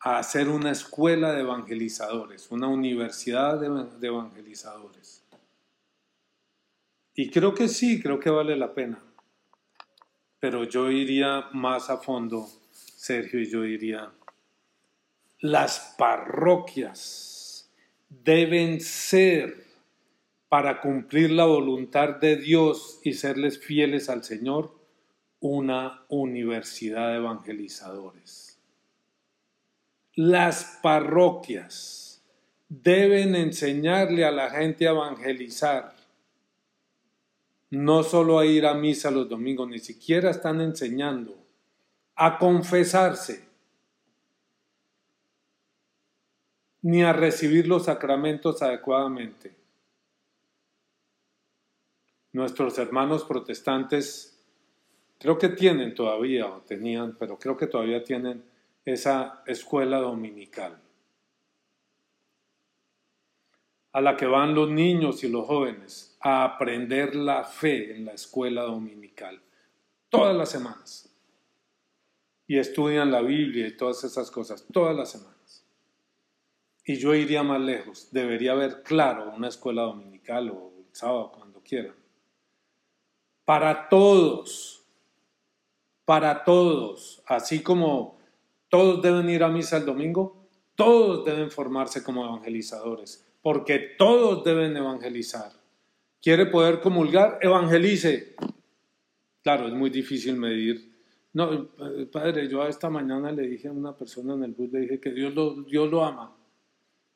a 0.00 0.18
hacer 0.18 0.48
una 0.48 0.72
escuela 0.72 1.30
de 1.32 1.42
evangelizadores, 1.42 2.50
una 2.50 2.66
universidad 2.66 3.60
de, 3.60 4.08
evangelizadores. 4.08 5.22
Y 7.14 7.30
creo 7.30 7.54
que 7.54 7.68
sí, 7.68 8.00
creo 8.00 8.18
que 8.18 8.30
vale 8.30 8.56
la 8.56 8.74
pena. 8.74 9.02
Pero 10.40 10.64
yo 10.64 10.90
iría 10.90 11.48
más 11.52 11.90
a 11.90 11.98
fondo, 11.98 12.48
Sergio, 12.72 13.40
y 13.40 13.50
yo 13.50 13.62
diría, 13.62 14.12
las 15.40 15.94
parroquias 15.98 17.70
deben 18.08 18.80
ser 18.80 19.66
para 20.48 20.80
cumplir 20.80 21.30
la 21.30 21.46
voluntad 21.46 22.16
de 22.16 22.36
Dios 22.36 23.00
y 23.02 23.14
serles 23.14 23.58
fieles 23.58 24.08
al 24.08 24.22
Señor, 24.22 24.74
una 25.40 26.04
universidad 26.08 27.08
de 27.08 27.16
evangelizadores. 27.16 28.60
Las 30.14 30.78
parroquias 30.82 32.22
deben 32.68 33.34
enseñarle 33.34 34.24
a 34.24 34.30
la 34.30 34.50
gente 34.50 34.86
a 34.86 34.90
evangelizar 34.90 35.91
no 37.72 38.02
solo 38.02 38.38
a 38.38 38.44
ir 38.44 38.66
a 38.66 38.74
misa 38.74 39.10
los 39.10 39.26
domingos, 39.30 39.66
ni 39.66 39.78
siquiera 39.78 40.30
están 40.30 40.60
enseñando 40.60 41.42
a 42.14 42.36
confesarse, 42.38 43.48
ni 46.82 47.02
a 47.02 47.14
recibir 47.14 47.66
los 47.66 47.86
sacramentos 47.86 48.60
adecuadamente. 48.60 49.56
Nuestros 52.32 52.78
hermanos 52.78 53.24
protestantes 53.24 54.38
creo 55.18 55.38
que 55.38 55.48
tienen 55.48 55.94
todavía, 55.94 56.48
o 56.48 56.60
tenían, 56.60 57.16
pero 57.16 57.38
creo 57.38 57.56
que 57.56 57.68
todavía 57.68 58.04
tienen 58.04 58.44
esa 58.84 59.42
escuela 59.46 59.98
dominical 59.98 60.78
a 63.92 64.00
la 64.02 64.14
que 64.14 64.26
van 64.26 64.54
los 64.54 64.70
niños 64.70 65.24
y 65.24 65.28
los 65.30 65.46
jóvenes 65.46 66.11
a 66.22 66.44
aprender 66.44 67.16
la 67.16 67.42
fe 67.44 67.96
en 67.96 68.04
la 68.04 68.12
escuela 68.12 68.62
dominical, 68.62 69.42
todas 70.08 70.36
las 70.36 70.50
semanas. 70.50 71.08
Y 72.46 72.58
estudian 72.58 73.10
la 73.10 73.22
Biblia 73.22 73.66
y 73.66 73.76
todas 73.76 74.04
esas 74.04 74.30
cosas, 74.30 74.64
todas 74.72 74.94
las 74.94 75.10
semanas. 75.10 75.66
Y 76.84 76.96
yo 76.96 77.14
iría 77.14 77.42
más 77.42 77.60
lejos, 77.60 78.08
debería 78.12 78.52
haber, 78.52 78.82
claro, 78.82 79.32
una 79.34 79.48
escuela 79.48 79.82
dominical 79.82 80.50
o 80.50 80.72
sábado, 80.92 81.32
cuando 81.32 81.60
quieran. 81.60 81.96
Para 83.44 83.88
todos, 83.88 84.84
para 86.04 86.44
todos, 86.44 87.22
así 87.26 87.62
como 87.62 88.18
todos 88.68 89.02
deben 89.02 89.28
ir 89.28 89.42
a 89.42 89.48
misa 89.48 89.78
el 89.78 89.86
domingo, 89.86 90.46
todos 90.76 91.24
deben 91.24 91.50
formarse 91.50 92.04
como 92.04 92.24
evangelizadores, 92.24 93.26
porque 93.42 93.78
todos 93.98 94.44
deben 94.44 94.76
evangelizar 94.76 95.61
quiere 96.22 96.46
poder 96.46 96.80
comulgar, 96.80 97.38
evangelice. 97.42 98.36
Claro, 99.42 99.66
es 99.66 99.74
muy 99.74 99.90
difícil 99.90 100.36
medir. 100.36 100.92
No, 101.34 101.70
padre, 102.12 102.48
yo 102.48 102.66
esta 102.66 102.88
mañana 102.88 103.32
le 103.32 103.48
dije 103.48 103.68
a 103.68 103.72
una 103.72 103.96
persona 103.96 104.34
en 104.34 104.44
el 104.44 104.52
bus, 104.52 104.70
le 104.70 104.80
dije 104.80 105.00
que 105.00 105.10
Dios 105.10 105.34
lo, 105.34 105.62
Dios 105.62 105.90
lo 105.90 106.04
ama. 106.04 106.36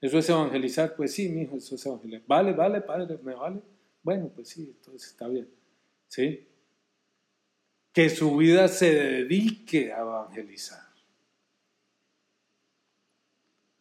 ¿Eso 0.00 0.18
es 0.18 0.28
evangelizar? 0.28 0.96
Pues 0.96 1.12
sí, 1.12 1.28
mi 1.28 1.42
hijo, 1.42 1.56
eso 1.56 1.76
es 1.76 1.86
evangelizar. 1.86 2.26
Vale, 2.26 2.52
vale, 2.52 2.80
padre, 2.80 3.18
¿me 3.22 3.34
vale? 3.34 3.60
Bueno, 4.02 4.30
pues 4.34 4.48
sí, 4.48 4.74
entonces 4.76 5.10
está 5.10 5.28
bien. 5.28 5.48
¿Sí? 6.08 6.46
Que 7.92 8.10
su 8.10 8.36
vida 8.36 8.68
se 8.68 8.92
dedique 8.94 9.92
a 9.92 10.00
evangelizar. 10.00 10.84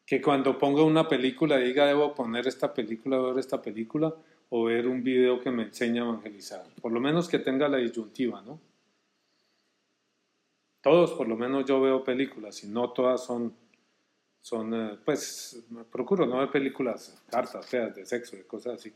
Que 0.05 0.21
cuando 0.21 0.57
ponga 0.57 0.83
una 0.83 1.07
película 1.07 1.57
diga, 1.57 1.87
debo 1.87 2.13
poner 2.13 2.47
esta 2.47 2.73
película, 2.73 3.17
ver 3.19 3.39
esta 3.39 3.61
película, 3.61 4.15
o 4.57 4.63
ver 4.63 4.87
un 4.87 5.03
video 5.03 5.41
que 5.41 5.51
me 5.51 5.63
enseñe 5.63 5.99
a 5.99 6.03
evangelizar. 6.03 6.63
Por 6.81 6.93
lo 6.93 7.01
menos 7.01 7.27
que 7.27 7.39
tenga 7.39 7.67
la 7.67 7.75
disyuntiva, 7.75 8.41
¿no? 8.41 8.57
Todos, 10.79 11.11
por 11.11 11.27
lo 11.27 11.35
menos 11.35 11.65
yo 11.65 11.81
veo 11.81 12.05
películas 12.05 12.63
y 12.63 12.67
no 12.67 12.91
todas 12.91 13.25
son, 13.25 13.53
son 14.39 14.73
eh, 14.73 14.97
pues, 15.03 15.61
procuro 15.91 16.25
no 16.25 16.37
ver 16.37 16.51
películas, 16.51 17.21
cartas 17.29 17.65
feas 17.65 17.93
de 17.95 18.05
sexo, 18.05 18.37
de 18.37 18.47
cosas 18.47 18.75
así. 18.75 18.93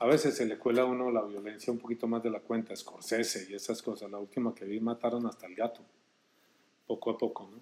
A 0.00 0.06
veces 0.06 0.36
se 0.36 0.44
le 0.44 0.58
cuela 0.58 0.82
a 0.82 0.84
uno 0.84 1.10
la 1.10 1.22
violencia 1.22 1.72
un 1.72 1.78
poquito 1.78 2.06
más 2.06 2.22
de 2.22 2.28
la 2.28 2.40
cuenta, 2.40 2.76
Scorsese 2.76 3.46
y 3.50 3.54
esas 3.54 3.80
cosas. 3.80 4.10
La 4.10 4.18
última 4.18 4.54
que 4.54 4.66
vi 4.66 4.80
mataron 4.80 5.26
hasta 5.26 5.46
el 5.46 5.54
gato, 5.54 5.80
poco 6.86 7.10
a 7.10 7.16
poco, 7.16 7.48
¿no? 7.50 7.58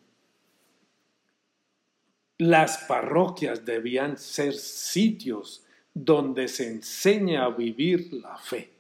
Las 2.39 2.79
parroquias 2.89 3.65
debían 3.65 4.19
ser 4.19 4.55
sitios 4.55 5.65
donde 5.95 6.49
se 6.49 6.69
enseña 6.69 7.45
a 7.45 7.51
vivir 7.51 8.13
la 8.13 8.37
fe. 8.37 8.71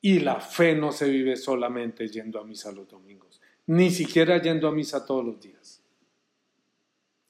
Y 0.00 0.20
la 0.20 0.40
fe 0.40 0.74
no 0.74 0.92
se 0.92 1.08
vive 1.08 1.36
solamente 1.36 2.08
yendo 2.08 2.38
a 2.38 2.44
misa 2.44 2.70
los 2.72 2.88
domingos, 2.88 3.40
ni 3.66 3.90
siquiera 3.90 4.40
yendo 4.40 4.68
a 4.68 4.72
misa 4.72 5.04
todos 5.04 5.24
los 5.24 5.40
días. 5.40 5.82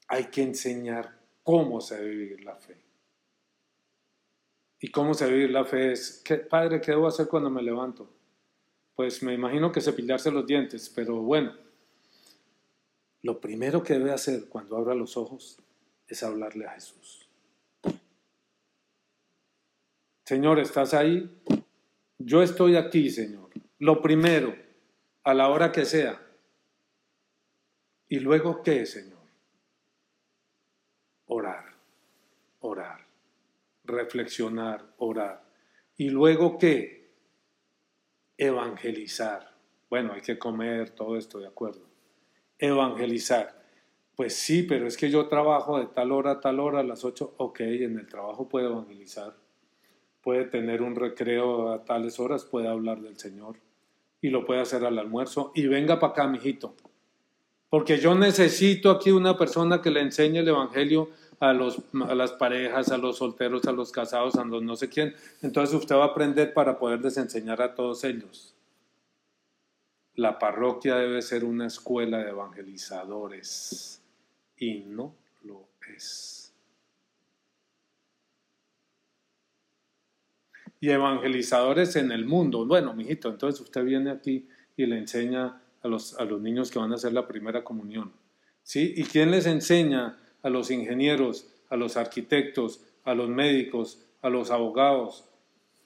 Hay 0.07 0.25
que 0.25 0.43
enseñar 0.43 1.17
cómo 1.43 1.81
se 1.81 1.97
debe 1.97 2.15
vivir 2.15 2.43
la 2.43 2.55
fe. 2.55 2.77
¿Y 4.79 4.89
cómo 4.89 5.13
se 5.13 5.25
debe 5.25 5.37
vivir 5.37 5.51
la 5.51 5.65
fe? 5.65 5.91
Es, 5.91 6.21
¿qué, 6.23 6.35
Padre, 6.37 6.79
¿qué 6.81 6.91
debo 6.91 7.07
hacer 7.07 7.27
cuando 7.27 7.49
me 7.49 7.63
levanto? 7.63 8.07
Pues 8.95 9.23
me 9.23 9.33
imagino 9.33 9.71
que 9.71 9.81
cepillarse 9.81 10.31
los 10.31 10.45
dientes, 10.45 10.91
pero 10.93 11.21
bueno, 11.21 11.55
lo 13.23 13.41
primero 13.41 13.81
que 13.83 13.93
debe 13.93 14.11
hacer 14.11 14.47
cuando 14.49 14.77
abra 14.77 14.93
los 14.93 15.17
ojos 15.17 15.57
es 16.07 16.23
hablarle 16.23 16.65
a 16.65 16.71
Jesús. 16.71 17.26
Señor, 20.27 20.59
¿estás 20.59 20.93
ahí? 20.93 21.41
Yo 22.17 22.43
estoy 22.43 22.75
aquí, 22.75 23.09
Señor. 23.09 23.49
Lo 23.79 24.01
primero, 24.01 24.53
a 25.23 25.33
la 25.33 25.47
hora 25.47 25.71
que 25.71 25.85
sea. 25.85 26.21
¿Y 28.09 28.19
luego 28.19 28.61
qué, 28.61 28.85
Señor? 28.85 29.21
Orar, 31.27 31.63
orar, 32.59 33.07
reflexionar, 33.85 34.83
orar. 34.97 35.45
¿Y 35.95 36.09
luego 36.09 36.57
qué? 36.57 37.09
Evangelizar. 38.35 39.55
Bueno, 39.89 40.11
hay 40.11 40.21
que 40.21 40.37
comer, 40.37 40.89
todo 40.89 41.15
esto, 41.15 41.39
de 41.39 41.47
acuerdo. 41.47 41.87
Evangelizar. 42.59 43.63
Pues 44.13 44.35
sí, 44.35 44.63
pero 44.63 44.87
es 44.87 44.97
que 44.97 45.09
yo 45.09 45.29
trabajo 45.29 45.79
de 45.79 45.85
tal 45.85 46.11
hora 46.11 46.31
a 46.31 46.41
tal 46.41 46.59
hora, 46.59 46.81
a 46.81 46.83
las 46.83 47.05
8. 47.05 47.35
Ok, 47.37 47.61
en 47.61 47.97
el 47.97 48.09
trabajo 48.09 48.49
puedo 48.49 48.71
evangelizar 48.71 49.46
puede 50.27 50.43
tener 50.43 50.81
un 50.81 50.93
recreo 50.93 51.71
a 51.71 51.85
tales 51.85 52.19
horas, 52.19 52.43
puede 52.43 52.67
hablar 52.67 52.99
del 52.99 53.17
Señor 53.17 53.55
y 54.21 54.29
lo 54.29 54.45
puede 54.45 54.59
hacer 54.59 54.83
al 54.83 54.99
almuerzo. 54.99 55.53
Y 55.55 55.67
venga 55.67 56.01
para 56.01 56.11
acá, 56.11 56.27
mijito. 56.27 56.75
Porque 57.69 57.97
yo 57.97 58.13
necesito 58.13 58.91
aquí 58.91 59.09
una 59.11 59.37
persona 59.37 59.81
que 59.81 59.89
le 59.89 60.01
enseñe 60.01 60.39
el 60.39 60.49
Evangelio 60.49 61.11
a, 61.39 61.53
los, 61.53 61.81
a 62.05 62.13
las 62.13 62.33
parejas, 62.33 62.91
a 62.91 62.97
los 62.97 63.19
solteros, 63.19 63.63
a 63.67 63.71
los 63.71 63.89
casados, 63.93 64.35
a 64.35 64.43
los 64.43 64.61
no 64.61 64.75
sé 64.75 64.89
quién. 64.89 65.15
Entonces 65.41 65.73
usted 65.73 65.95
va 65.95 66.03
a 66.03 66.07
aprender 66.07 66.53
para 66.53 66.77
poderles 66.77 67.15
enseñar 67.15 67.61
a 67.61 67.73
todos 67.73 68.03
ellos. 68.03 68.53
La 70.15 70.37
parroquia 70.37 70.97
debe 70.97 71.21
ser 71.21 71.45
una 71.45 71.67
escuela 71.67 72.17
de 72.17 72.31
evangelizadores 72.31 74.01
y 74.57 74.79
no 74.79 75.15
lo 75.45 75.69
es. 75.95 76.36
Y 80.79 80.89
evangelizadores 80.89 81.95
en 81.95 82.11
el 82.11 82.25
mundo. 82.25 82.65
Bueno, 82.65 82.93
mijito, 82.93 83.29
entonces 83.29 83.61
usted 83.61 83.83
viene 83.83 84.11
aquí 84.11 84.47
y 84.75 84.85
le 84.85 84.97
enseña 84.97 85.61
a 85.81 85.87
los, 85.87 86.17
a 86.19 86.25
los 86.25 86.41
niños 86.41 86.69
que 86.69 86.79
van 86.79 86.91
a 86.91 86.95
hacer 86.95 87.13
la 87.13 87.27
primera 87.27 87.63
comunión. 87.63 88.11
¿Sí? 88.63 88.93
¿Y 88.95 89.03
quién 89.05 89.31
les 89.31 89.45
enseña 89.45 90.17
a 90.43 90.49
los 90.49 90.71
ingenieros, 90.71 91.47
a 91.69 91.75
los 91.75 91.97
arquitectos, 91.97 92.81
a 93.03 93.13
los 93.13 93.29
médicos, 93.29 93.99
a 94.21 94.29
los 94.29 94.51
abogados. 94.51 95.25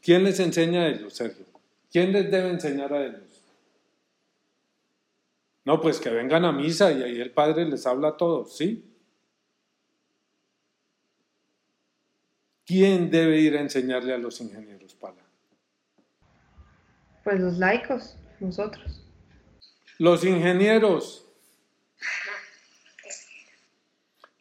¿Quién 0.02 0.24
les 0.24 0.40
enseña 0.40 0.84
a 0.84 0.88
ellos, 0.88 1.14
Sergio? 1.14 1.46
¿Quién 1.92 2.12
les 2.12 2.32
debe 2.32 2.50
enseñar 2.50 2.94
a 2.94 3.06
ellos? 3.06 3.44
No, 5.66 5.80
pues 5.80 6.00
que 6.00 6.10
vengan 6.10 6.46
a 6.46 6.52
misa 6.52 6.92
y 6.92 7.04
ahí 7.04 7.22
el 7.22 7.32
Padre 7.32 7.66
les 7.66 7.86
habla 7.86 8.10
a 8.10 8.18
todos, 8.18 8.58
¿sí? 8.58 8.84
¿Quién 12.72 13.12
debe 13.12 13.38
ir 13.42 13.58
a 13.58 13.60
enseñarle 13.60 14.14
a 14.14 14.18
los 14.18 14.40
ingenieros, 14.40 14.96
Pala? 14.96 15.22
Pues 17.22 17.38
los 17.38 17.58
laicos, 17.58 18.16
nosotros. 18.40 19.06
Los 19.98 20.24
ingenieros, 20.24 21.26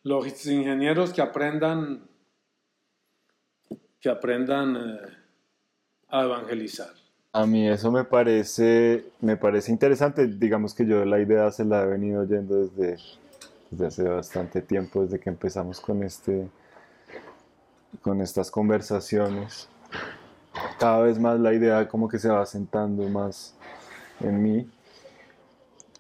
los 0.05 0.47
ingenieros 0.47 1.13
que 1.13 1.21
aprendan 1.23 2.09
que 4.01 4.09
aprendan 4.09 4.77
eh, 4.77 5.17
a 6.11 6.23
evangelizar. 6.23 6.95
A 7.33 7.47
mí 7.47 7.69
eso 7.69 7.91
me 7.91 8.05
parece, 8.05 9.07
me 9.21 9.37
parece 9.39 9.73
interesante. 9.73 10.29
Digamos 10.29 10.73
que 10.73 10.87
yo 10.87 11.05
la 11.05 11.19
idea 11.19 11.51
se 11.51 11.65
la 11.65 11.83
he 11.83 11.87
venido 11.87 12.23
oyendo 12.23 12.65
desde, 12.65 12.97
desde 13.71 13.87
hace 13.87 14.03
bastante 14.05 14.63
tiempo, 14.63 15.03
desde 15.03 15.19
que 15.19 15.31
empezamos 15.31 15.81
con, 15.81 16.05
este, 16.05 16.49
con 18.03 18.21
estas 18.21 18.51
conversaciones. 18.51 19.69
Cada 20.79 21.03
vez 21.03 21.19
más 21.19 21.39
la 21.39 21.53
idea 21.53 21.89
como 21.89 22.09
que 22.09 22.19
se 22.19 22.29
va 22.29 22.45
sentando 22.47 23.09
más 23.09 23.55
en 24.21 24.43
mí 24.43 24.71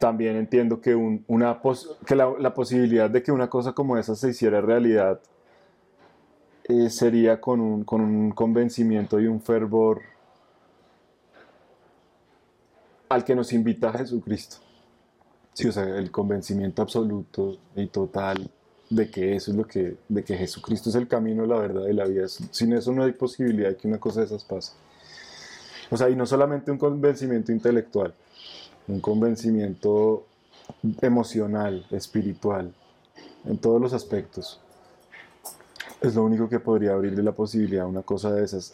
también 0.01 0.37
entiendo 0.37 0.81
que, 0.81 0.95
una 0.95 1.61
que 2.07 2.17
la, 2.17 2.55
posibilidad 2.55 3.11
de 3.11 3.23
que 3.23 3.31
una 3.31 3.51
cosa 3.51 3.75
como 3.75 3.99
esa 3.99 4.17
se 4.17 4.31
hiciera 4.31 4.63
realidad 4.63 5.21
eh, 6.65 6.89
sería 6.89 7.39
con 7.39 7.61
un, 7.61 7.85
con 7.85 8.01
un 8.01 8.31
convencimiento 8.31 9.21
y 9.21 9.27
un 9.27 9.43
fervor 9.43 10.01
al 13.11 13.25
que 13.25 13.35
nos 13.35 13.53
invita 13.53 13.93
Jesucristo. 13.93 14.57
Sí, 15.53 15.69
o 15.69 15.73
sea, 15.73 15.85
el 15.85 16.11
convencimiento 16.11 16.81
absoluto 16.81 17.59
y 17.77 17.87
total 17.89 18.51
de 18.91 19.09
que 19.09 19.37
eso 19.37 19.53
es 19.53 19.57
lo 19.57 19.67
que, 19.67 19.97
de 20.09 20.25
que 20.25 20.37
Jesucristo 20.37 20.91
es 20.91 20.97
el 20.97 21.07
camino, 21.07 21.47
la 21.47 21.57
verdad 21.57 21.87
y 21.87 21.93
la 21.93 22.05
vida. 22.05 22.27
Sin 22.29 22.73
eso 22.73 22.93
no 22.93 23.05
hay 23.05 23.13
posibilidad 23.13 23.71
de 23.71 23.77
que 23.77 23.87
una 23.87 23.99
cosa 23.99 24.21
de 24.21 24.27
esas 24.27 24.45
pase. 24.45 24.73
O 25.91 25.97
sea, 25.97 26.11
y 26.11 26.17
no 26.17 26.27
solamente 26.27 26.71
un 26.71 26.79
convencimiento 26.79 27.53
intelectual, 27.53 28.13
un 28.89 29.01
convencimiento 29.01 30.27
emocional, 31.01 31.87
espiritual, 31.91 32.73
en 33.45 33.59
todos 33.59 33.81
los 33.81 33.93
aspectos. 33.93 34.61
Es 36.01 36.15
lo 36.15 36.25
único 36.25 36.49
que 36.49 36.61
podría 36.61 36.93
abrirle 36.93 37.23
la 37.23 37.33
posibilidad 37.33 37.85
a 37.85 37.89
una 37.89 38.03
cosa 38.03 38.33
de 38.33 38.45
esas. 38.45 38.73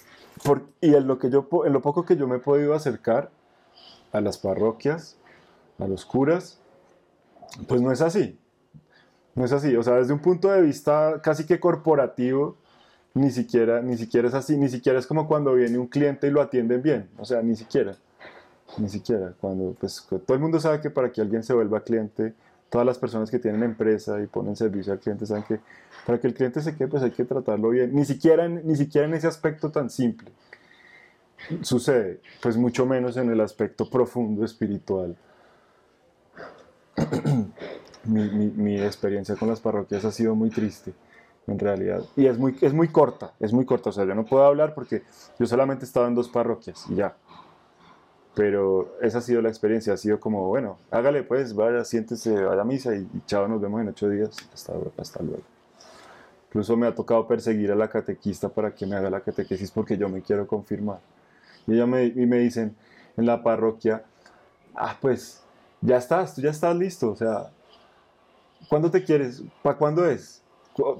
y 0.80 0.94
en 0.94 1.06
lo, 1.06 1.18
que 1.18 1.30
yo, 1.30 1.48
en 1.64 1.72
lo 1.72 1.82
poco 1.82 2.04
que 2.04 2.16
yo 2.16 2.26
me 2.26 2.36
he 2.36 2.40
podido 2.40 2.74
acercar 2.74 3.30
a 4.12 4.20
las 4.20 4.38
parroquias, 4.38 5.16
a 5.78 5.86
los 5.86 6.06
curas, 6.06 6.58
pues 7.66 7.82
no 7.82 7.92
es 7.92 8.00
así. 8.00 8.38
No 9.36 9.44
es 9.44 9.52
así. 9.52 9.76
O 9.76 9.82
sea, 9.82 9.94
desde 9.94 10.12
un 10.12 10.18
punto 10.18 10.50
de 10.50 10.60
vista 10.62 11.20
casi 11.22 11.46
que 11.46 11.60
corporativo, 11.60 12.56
ni 13.14 13.30
siquiera, 13.30 13.80
ni 13.80 13.96
siquiera 13.96 14.26
es 14.28 14.34
así. 14.34 14.56
Ni 14.56 14.68
siquiera 14.68 14.98
es 14.98 15.06
como 15.06 15.28
cuando 15.28 15.54
viene 15.54 15.78
un 15.78 15.86
cliente 15.86 16.26
y 16.26 16.30
lo 16.30 16.42
atienden 16.42 16.82
bien. 16.82 17.08
O 17.18 17.24
sea, 17.24 17.40
ni 17.42 17.54
siquiera. 17.54 17.94
Ni 18.78 18.88
siquiera. 18.88 19.32
Cuando 19.40 19.76
pues, 19.78 20.04
todo 20.08 20.34
el 20.34 20.40
mundo 20.40 20.58
sabe 20.58 20.80
que 20.80 20.90
para 20.90 21.12
que 21.12 21.20
alguien 21.20 21.44
se 21.44 21.54
vuelva 21.54 21.80
cliente, 21.80 22.34
todas 22.68 22.84
las 22.84 22.98
personas 22.98 23.30
que 23.30 23.38
tienen 23.38 23.62
empresa 23.62 24.20
y 24.20 24.26
ponen 24.26 24.56
servicio 24.56 24.92
al 24.92 24.98
cliente 24.98 25.24
saben 25.24 25.44
que 25.44 25.60
para 26.04 26.18
que 26.18 26.26
el 26.26 26.34
cliente 26.34 26.60
se 26.60 26.74
quede, 26.74 26.88
pues 26.88 27.04
hay 27.04 27.12
que 27.12 27.24
tratarlo 27.24 27.70
bien. 27.70 27.94
Ni 27.94 28.04
siquiera, 28.04 28.48
ni 28.48 28.74
siquiera 28.74 29.06
en 29.06 29.14
ese 29.14 29.28
aspecto 29.28 29.70
tan 29.70 29.88
simple 29.88 30.32
sucede, 31.62 32.20
pues 32.42 32.56
mucho 32.56 32.86
menos 32.86 33.16
en 33.16 33.30
el 33.30 33.40
aspecto 33.40 33.88
profundo 33.88 34.44
espiritual. 34.44 35.16
Mi, 38.06 38.28
mi, 38.30 38.46
mi, 38.46 38.80
experiencia 38.80 39.36
con 39.36 39.48
las 39.48 39.60
parroquias 39.60 40.04
ha 40.04 40.12
sido 40.12 40.34
muy 40.34 40.50
triste, 40.50 40.92
en 41.46 41.58
realidad. 41.58 42.02
Y 42.16 42.26
es 42.26 42.38
muy, 42.38 42.56
es 42.60 42.72
muy 42.72 42.88
corta, 42.88 43.32
es 43.40 43.52
muy 43.52 43.64
corta. 43.64 43.90
O 43.90 43.92
sea, 43.92 44.04
yo 44.04 44.14
no 44.14 44.24
puedo 44.24 44.44
hablar 44.44 44.74
porque 44.74 45.02
yo 45.38 45.46
solamente 45.46 45.84
he 45.84 45.86
estado 45.86 46.06
en 46.06 46.14
dos 46.14 46.28
parroquias 46.28 46.84
y 46.88 46.96
ya. 46.96 47.16
Pero 48.34 48.96
esa 49.00 49.18
ha 49.18 49.20
sido 49.22 49.40
la 49.40 49.48
experiencia, 49.48 49.94
ha 49.94 49.96
sido 49.96 50.20
como, 50.20 50.46
bueno, 50.48 50.78
hágale 50.90 51.22
pues, 51.22 51.54
vaya, 51.54 51.84
siéntese, 51.84 52.42
vaya 52.42 52.60
a 52.60 52.64
misa 52.64 52.94
y, 52.94 53.08
chao, 53.26 53.48
nos 53.48 53.60
vemos 53.60 53.80
en 53.80 53.88
ocho 53.88 54.08
días, 54.10 54.36
hasta, 54.52 54.74
hasta 54.98 55.22
luego. 55.22 55.42
Incluso 56.48 56.76
me 56.76 56.86
ha 56.86 56.94
tocado 56.94 57.26
perseguir 57.26 57.72
a 57.72 57.74
la 57.74 57.88
catequista 57.88 58.48
para 58.48 58.74
que 58.74 58.86
me 58.86 58.96
haga 58.96 59.10
la 59.10 59.20
catequesis 59.20 59.70
porque 59.70 59.96
yo 59.96 60.08
me 60.08 60.20
quiero 60.20 60.46
confirmar. 60.46 60.98
Y, 61.66 61.74
ella 61.74 61.86
me, 61.86 62.04
y 62.04 62.26
me 62.26 62.38
dicen 62.38 62.76
en 63.16 63.26
la 63.26 63.42
parroquia, 63.42 64.04
ah, 64.74 64.96
pues, 65.00 65.42
ya 65.80 65.96
estás, 65.96 66.34
tú 66.34 66.42
ya 66.42 66.50
estás 66.50 66.76
listo, 66.76 67.10
o 67.10 67.16
sea, 67.16 67.50
¿cuándo 68.68 68.90
te 68.90 69.02
quieres? 69.02 69.42
¿Para 69.62 69.76
cuándo 69.76 70.08
es? 70.08 70.42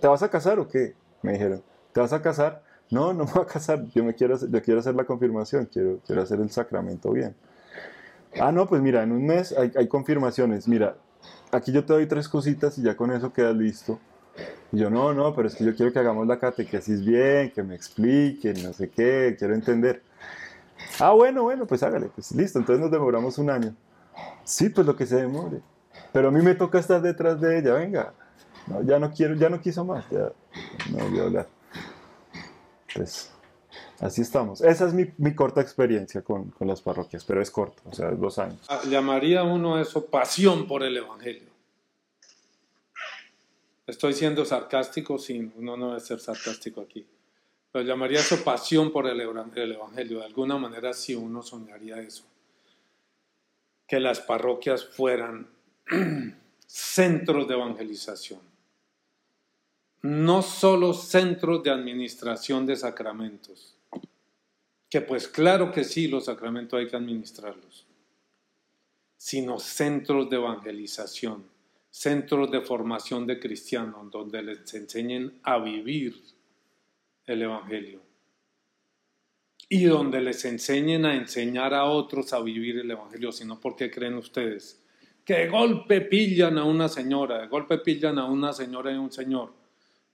¿Te 0.00 0.08
vas 0.08 0.22
a 0.22 0.30
casar 0.30 0.58
o 0.58 0.68
qué? 0.68 0.94
Me 1.22 1.32
dijeron, 1.32 1.62
¿te 1.92 2.00
vas 2.00 2.12
a 2.12 2.22
casar? 2.22 2.62
No, 2.90 3.12
no 3.12 3.24
me 3.24 3.32
voy 3.32 3.42
a 3.42 3.46
casar, 3.46 3.84
yo, 3.94 4.04
me 4.04 4.14
quiero, 4.14 4.38
yo 4.38 4.62
quiero 4.62 4.80
hacer 4.80 4.94
la 4.94 5.04
confirmación, 5.04 5.66
quiero, 5.66 5.98
quiero 6.06 6.22
hacer 6.22 6.40
el 6.40 6.50
sacramento 6.50 7.10
bien. 7.10 7.34
Ah, 8.40 8.52
no, 8.52 8.66
pues 8.66 8.82
mira, 8.82 9.02
en 9.02 9.12
un 9.12 9.26
mes 9.26 9.52
hay, 9.56 9.72
hay 9.76 9.88
confirmaciones. 9.88 10.68
Mira, 10.68 10.96
aquí 11.50 11.72
yo 11.72 11.84
te 11.84 11.92
doy 11.92 12.06
tres 12.06 12.28
cositas 12.28 12.78
y 12.78 12.82
ya 12.82 12.96
con 12.96 13.10
eso 13.10 13.32
quedas 13.32 13.56
listo. 13.56 13.98
Y 14.72 14.78
yo, 14.78 14.90
no, 14.90 15.14
no, 15.14 15.34
pero 15.34 15.48
es 15.48 15.54
que 15.54 15.64
yo 15.64 15.74
quiero 15.74 15.92
que 15.92 15.98
hagamos 15.98 16.26
la 16.26 16.38
catequesis 16.38 17.04
bien, 17.04 17.50
que 17.50 17.62
me 17.62 17.74
explique, 17.74 18.52
no 18.54 18.72
sé 18.72 18.90
qué, 18.90 19.34
quiero 19.38 19.54
entender. 19.54 20.02
Ah, 21.00 21.12
bueno, 21.12 21.44
bueno, 21.44 21.66
pues 21.66 21.82
hágale, 21.82 22.10
pues 22.14 22.32
listo, 22.32 22.58
entonces 22.58 22.82
nos 22.82 22.90
demoramos 22.90 23.38
un 23.38 23.50
año. 23.50 23.74
Sí, 24.44 24.68
pues 24.68 24.86
lo 24.86 24.94
que 24.94 25.06
se 25.06 25.16
demore. 25.16 25.60
Pero 26.12 26.28
a 26.28 26.30
mí 26.30 26.42
me 26.42 26.54
toca 26.54 26.78
estar 26.78 27.02
detrás 27.02 27.40
de 27.40 27.58
ella, 27.58 27.74
venga. 27.74 28.14
No, 28.66 28.82
ya 28.82 28.98
no 28.98 29.12
quiero, 29.12 29.34
ya 29.34 29.48
no 29.48 29.60
quiso 29.60 29.84
más, 29.84 30.08
ya 30.10 30.32
no 30.90 31.08
voy 31.08 31.18
a 31.18 31.22
hablar. 31.22 31.48
Pues 32.94 33.30
así 34.00 34.22
estamos. 34.22 34.60
Esa 34.60 34.86
es 34.86 34.94
mi, 34.94 35.34
corta 35.34 35.60
experiencia 35.60 36.22
con, 36.22 36.52
las 36.60 36.80
parroquias, 36.80 37.24
pero 37.24 37.40
es 37.40 37.50
corta, 37.50 37.82
o 37.84 37.94
sea, 37.94 38.10
dos 38.10 38.38
años. 38.38 38.60
Ah, 38.68 38.80
llamaría 38.88 39.42
uno 39.42 39.80
eso 39.80 40.06
pasión 40.06 40.66
por 40.66 40.82
el 40.82 40.96
Evangelio. 40.96 41.50
Estoy 43.86 44.14
siendo 44.14 44.44
sarcástico, 44.44 45.16
sí, 45.18 45.52
uno 45.56 45.76
no 45.76 45.88
debe 45.88 46.00
ser 46.00 46.18
sarcástico 46.18 46.80
aquí. 46.80 47.06
Pero 47.70 47.84
llamaría 47.84 48.18
eso 48.18 48.42
pasión 48.42 48.90
por 48.90 49.06
el, 49.06 49.20
el 49.20 49.72
Evangelio. 49.72 50.18
De 50.18 50.24
alguna 50.24 50.58
manera 50.58 50.92
sí 50.92 51.14
uno 51.14 51.42
soñaría 51.42 51.98
eso. 51.98 52.24
Que 53.86 54.00
las 54.00 54.18
parroquias 54.18 54.84
fueran 54.84 55.55
centros 56.66 57.46
de 57.48 57.54
evangelización. 57.54 58.40
No 60.02 60.42
solo 60.42 60.92
centros 60.92 61.62
de 61.62 61.70
administración 61.70 62.66
de 62.66 62.76
sacramentos, 62.76 63.76
que 64.88 65.00
pues 65.00 65.26
claro 65.26 65.72
que 65.72 65.84
sí, 65.84 66.06
los 66.06 66.26
sacramentos 66.26 66.78
hay 66.78 66.86
que 66.86 66.96
administrarlos, 66.96 67.86
sino 69.16 69.58
centros 69.58 70.30
de 70.30 70.36
evangelización, 70.36 71.44
centros 71.90 72.50
de 72.50 72.60
formación 72.60 73.26
de 73.26 73.40
cristianos, 73.40 74.10
donde 74.10 74.42
les 74.42 74.74
enseñen 74.74 75.40
a 75.42 75.58
vivir 75.58 76.22
el 77.26 77.42
Evangelio. 77.42 78.00
Y 79.68 79.84
donde 79.86 80.20
les 80.20 80.44
enseñen 80.44 81.04
a 81.04 81.16
enseñar 81.16 81.74
a 81.74 81.86
otros 81.86 82.32
a 82.32 82.40
vivir 82.40 82.78
el 82.78 82.90
Evangelio, 82.90 83.32
sino 83.32 83.58
porque 83.58 83.90
creen 83.90 84.14
ustedes 84.14 84.80
que 85.26 85.34
de 85.34 85.48
golpe 85.48 86.02
pillan 86.02 86.56
a 86.56 86.64
una 86.64 86.88
señora, 86.88 87.40
de 87.40 87.48
golpe 87.48 87.78
pillan 87.78 88.16
a 88.20 88.26
una 88.26 88.52
señora 88.52 88.92
y 88.92 88.94
un 88.94 89.10
señor 89.10 89.52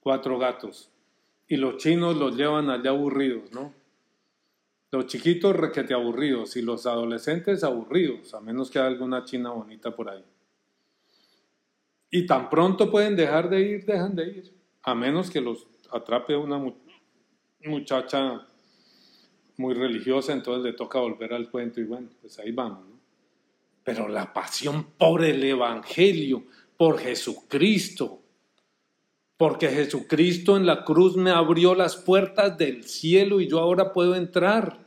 cuatro 0.00 0.38
gatos. 0.38 0.90
Y 1.46 1.56
los 1.56 1.76
chinos 1.76 2.16
los 2.16 2.34
llevan 2.34 2.70
allá 2.70 2.90
aburridos, 2.90 3.52
¿no? 3.52 3.74
Los 4.90 5.06
chiquitos 5.06 5.54
requete 5.54 5.92
aburridos 5.92 6.56
y 6.56 6.62
los 6.62 6.86
adolescentes 6.86 7.62
aburridos, 7.62 8.32
a 8.32 8.40
menos 8.40 8.70
que 8.70 8.78
haya 8.78 8.88
alguna 8.88 9.22
china 9.24 9.50
bonita 9.50 9.94
por 9.94 10.08
ahí. 10.08 10.24
Y 12.10 12.26
tan 12.26 12.48
pronto 12.48 12.90
pueden 12.90 13.14
dejar 13.14 13.50
de 13.50 13.60
ir, 13.60 13.84
dejan 13.84 14.16
de 14.16 14.24
ir. 14.24 14.54
A 14.82 14.94
menos 14.94 15.30
que 15.30 15.42
los 15.42 15.66
atrape 15.90 16.34
una 16.36 16.58
muchacha 17.64 18.46
muy 19.58 19.74
religiosa, 19.74 20.32
entonces 20.32 20.64
le 20.64 20.72
toca 20.72 21.00
volver 21.00 21.34
al 21.34 21.50
cuento 21.50 21.82
y 21.82 21.84
bueno, 21.84 22.08
pues 22.22 22.38
ahí 22.38 22.50
vamos. 22.50 22.91
Pero 23.84 24.08
la 24.08 24.32
pasión 24.32 24.84
por 24.96 25.24
el 25.24 25.42
Evangelio, 25.42 26.44
por 26.76 26.98
Jesucristo, 26.98 28.22
porque 29.36 29.68
Jesucristo 29.68 30.56
en 30.56 30.66
la 30.66 30.84
cruz 30.84 31.16
me 31.16 31.32
abrió 31.32 31.74
las 31.74 31.96
puertas 31.96 32.56
del 32.56 32.84
cielo 32.84 33.40
y 33.40 33.48
yo 33.48 33.58
ahora 33.58 33.92
puedo 33.92 34.14
entrar. 34.14 34.78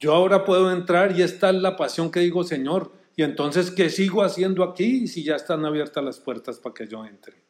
Yo 0.00 0.14
ahora 0.14 0.44
puedo 0.44 0.70
entrar 0.70 1.18
y 1.18 1.22
esta 1.22 1.50
es 1.50 1.56
la 1.56 1.76
pasión 1.76 2.10
que 2.10 2.20
digo, 2.20 2.44
Señor, 2.44 2.92
y 3.16 3.22
entonces, 3.22 3.70
¿qué 3.70 3.88
sigo 3.88 4.22
haciendo 4.22 4.62
aquí 4.62 5.06
si 5.06 5.24
ya 5.24 5.36
están 5.36 5.64
abiertas 5.64 6.04
las 6.04 6.20
puertas 6.20 6.60
para 6.60 6.74
que 6.74 6.86
yo 6.86 7.04
entre? 7.04 7.42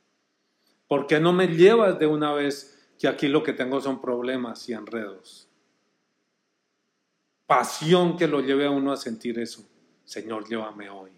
¿Por 0.87 1.09
qué 1.09 1.19
no 1.19 1.33
me 1.33 1.49
llevas 1.49 1.99
de 1.99 2.07
una 2.07 2.33
vez 2.33 2.95
que 2.99 3.09
aquí 3.09 3.27
lo 3.27 3.43
que 3.43 3.53
tengo 3.53 3.81
son 3.81 4.01
problemas 4.01 4.69
y 4.69 4.73
enredos? 4.73 5.46
Pasión 7.47 8.17
que 8.17 8.27
lo 8.27 8.41
lleve 8.41 8.67
a 8.67 8.71
uno 8.71 8.93
a 8.93 8.97
sentir 8.97 9.39
eso. 9.39 9.65
Señor, 10.05 10.49
llévame 10.49 10.91
hoy. 10.91 11.11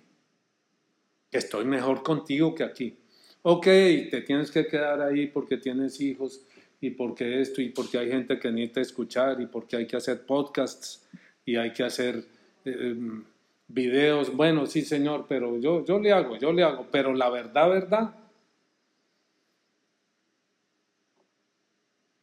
Estoy 1.30 1.64
mejor 1.64 2.02
contigo 2.02 2.54
que 2.54 2.64
aquí. 2.64 2.98
Ok, 3.42 3.64
te 3.64 4.22
tienes 4.26 4.50
que 4.50 4.66
quedar 4.66 5.00
ahí 5.00 5.28
porque 5.28 5.56
tienes 5.56 6.00
hijos 6.00 6.42
y 6.80 6.90
porque 6.90 7.40
esto 7.40 7.62
y 7.62 7.70
porque 7.70 7.98
hay 7.98 8.08
gente 8.10 8.38
que 8.38 8.50
necesita 8.50 8.80
escuchar 8.80 9.40
y 9.40 9.46
porque 9.46 9.76
hay 9.76 9.86
que 9.86 9.96
hacer 9.96 10.26
podcasts 10.26 11.06
y 11.44 11.56
hay 11.56 11.72
que 11.72 11.84
hacer 11.84 12.24
em, 12.64 13.24
videos. 13.66 14.34
Bueno, 14.34 14.66
sí, 14.66 14.82
Señor, 14.82 15.26
pero 15.28 15.58
yo, 15.58 15.84
yo 15.84 15.98
le 15.98 16.12
hago, 16.12 16.36
yo 16.36 16.52
le 16.52 16.62
hago. 16.62 16.86
Pero 16.90 17.14
la 17.14 17.30
verdad, 17.30 17.70
verdad, 17.70 18.14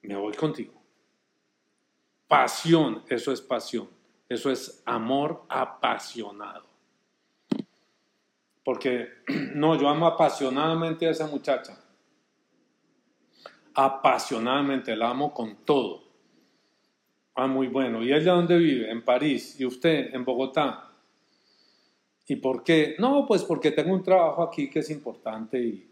me 0.03 0.15
voy 0.15 0.33
contigo. 0.33 0.74
Pasión, 2.35 3.01
eso 3.07 3.31
es 3.31 3.39
pasión. 3.39 3.87
Eso 4.27 4.51
es 4.51 4.83
amor 4.85 5.43
apasionado. 5.47 6.65
Porque 8.61 9.07
no, 9.55 9.79
yo 9.79 9.87
amo 9.87 10.05
apasionadamente 10.05 11.07
a 11.07 11.11
esa 11.11 11.27
muchacha. 11.27 11.81
Apasionadamente, 13.73 14.97
la 14.97 15.11
amo 15.11 15.33
con 15.33 15.63
todo. 15.63 16.03
Ah, 17.35 17.47
muy 17.47 17.67
bueno. 17.67 18.03
¿Y 18.03 18.11
ella 18.11 18.33
dónde 18.33 18.57
vive? 18.57 18.91
En 18.91 19.05
París. 19.05 19.57
¿Y 19.57 19.65
usted 19.65 20.13
en 20.13 20.25
Bogotá? 20.25 20.91
¿Y 22.27 22.35
por 22.35 22.65
qué? 22.65 22.97
No, 22.99 23.25
pues 23.25 23.45
porque 23.45 23.71
tengo 23.71 23.93
un 23.93 24.03
trabajo 24.03 24.43
aquí 24.43 24.69
que 24.69 24.79
es 24.79 24.89
importante 24.89 25.57
y, 25.57 25.89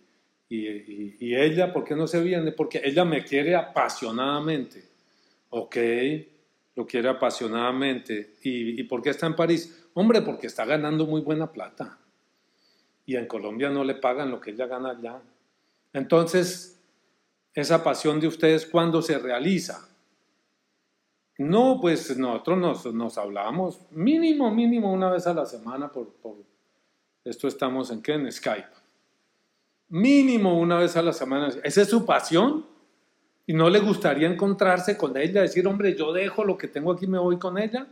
y, 0.50 1.36
ella, 1.36 1.72
¿por 1.72 1.86
qué 1.86 1.96
no 1.96 2.06
se 2.06 2.22
viene? 2.22 2.52
Porque 2.52 2.82
ella 2.84 3.06
me 3.06 3.24
quiere 3.24 3.56
apasionadamente. 3.56 4.91
Ok, 5.50 5.78
lo 6.76 6.86
quiere 6.86 7.09
apasionadamente. 7.09 8.36
¿Y, 8.41 8.80
¿Y 8.80 8.84
por 8.84 9.01
qué 9.01 9.11
está 9.11 9.28
en 9.28 9.36
París? 9.36 9.88
Hombre, 9.93 10.21
porque 10.21 10.47
está 10.47 10.65
ganando 10.65 11.05
muy 11.05 11.21
buena 11.21 11.51
plata. 11.51 11.99
Y 13.05 13.15
en 13.15 13.28
Colombia 13.28 13.69
no 13.69 13.84
le 13.84 13.95
pagan 13.95 14.32
lo 14.32 14.39
que 14.39 14.51
ella 14.51 14.65
gana 14.65 14.91
allá. 14.91 15.21
Entonces, 15.91 16.82
esa 17.53 17.84
pasión 17.84 18.19
de 18.19 18.28
ustedes, 18.28 18.65
¿cuándo 18.65 19.01
se 19.01 19.19
realiza? 19.19 19.88
No, 21.38 21.80
pues 21.82 22.17
nosotros 22.17 22.57
nos, 22.57 22.93
nos 22.93 23.17
hablamos 23.17 23.80
mínimo, 23.91 24.51
mínimo 24.51 24.91
una 24.91 25.09
vez 25.09 25.28
a 25.28 25.34
la 25.34 25.45
semana 25.45 25.91
por, 25.91 26.13
por 26.13 26.36
esto 27.24 27.47
estamos 27.47 27.89
en 27.91 28.01
qué? 28.01 28.13
En 28.13 28.32
Skype. 28.32 28.67
Mínimo 29.89 30.59
una 30.59 30.78
vez 30.78 30.95
a 30.97 31.01
la 31.01 31.13
semana. 31.13 31.49
¿Esa 31.63 31.82
es 31.82 31.89
su 31.89 32.05
pasión? 32.05 32.65
¿Y 33.46 33.54
no 33.54 33.70
le 33.70 33.80
gustaría 33.80 34.28
encontrarse 34.28 34.98
con 34.98 35.18
ella? 35.18 35.41
Decir, 35.41 35.68
hombre, 35.68 35.96
yo 35.96 36.14
dejo 36.14 36.46
lo 36.46 36.58
que 36.58 36.68
tengo 36.68 36.94
aquí 36.94 37.08
me 37.08 37.20
voy 37.20 37.38
con 37.38 37.58
ella. 37.58 37.88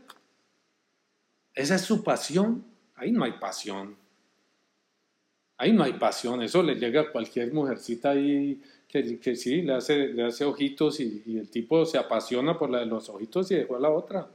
¿Esa 1.54 1.76
es 1.76 1.82
su 1.82 2.04
pasión? 2.04 2.64
Ahí 2.96 3.12
no 3.12 3.24
hay 3.24 3.34
pasión. 3.34 3.98
Ahí 5.58 5.74
no 5.74 5.84
hay 5.84 5.94
pasión. 5.94 6.42
Eso 6.42 6.64
le 6.64 6.76
llega 6.76 7.02
a 7.02 7.12
cualquier 7.12 7.54
mujercita 7.54 8.12
ahí 8.12 8.62
que, 8.88 9.36
sí, 9.36 9.62
le 9.62 9.74
hace, 9.74 10.08
le 10.10 10.26
hace 10.26 10.44
ojitos 10.44 11.00
y, 11.00 11.24
y, 11.26 11.38
el 11.38 11.50
tipo 11.50 11.86
se 11.86 11.98
apasiona 11.98 12.58
por 12.58 12.70
la 12.70 12.80
de 12.80 12.86
los 12.86 13.08
ojitos 13.10 13.50
y 13.52 13.56
dejó 13.56 13.78
a 13.78 13.80
la 13.80 13.90
otra. 13.90 14.30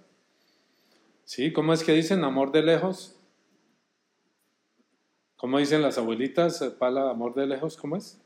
¿Sí? 1.25 1.53
¿Cómo 1.53 1.73
es 1.73 1.85
que 1.85 1.93
dicen 1.93 2.25
amor 2.25 2.53
de 2.53 2.63
lejos? 2.63 3.17
¿Cómo 5.37 5.59
dicen 5.59 5.83
las 5.83 5.99
abuelitas? 5.99 6.63
Pala, 6.79 7.11
amor 7.11 7.35
de 7.35 7.47
lejos, 7.47 7.77
¿cómo 7.77 7.97
es? 7.97 8.19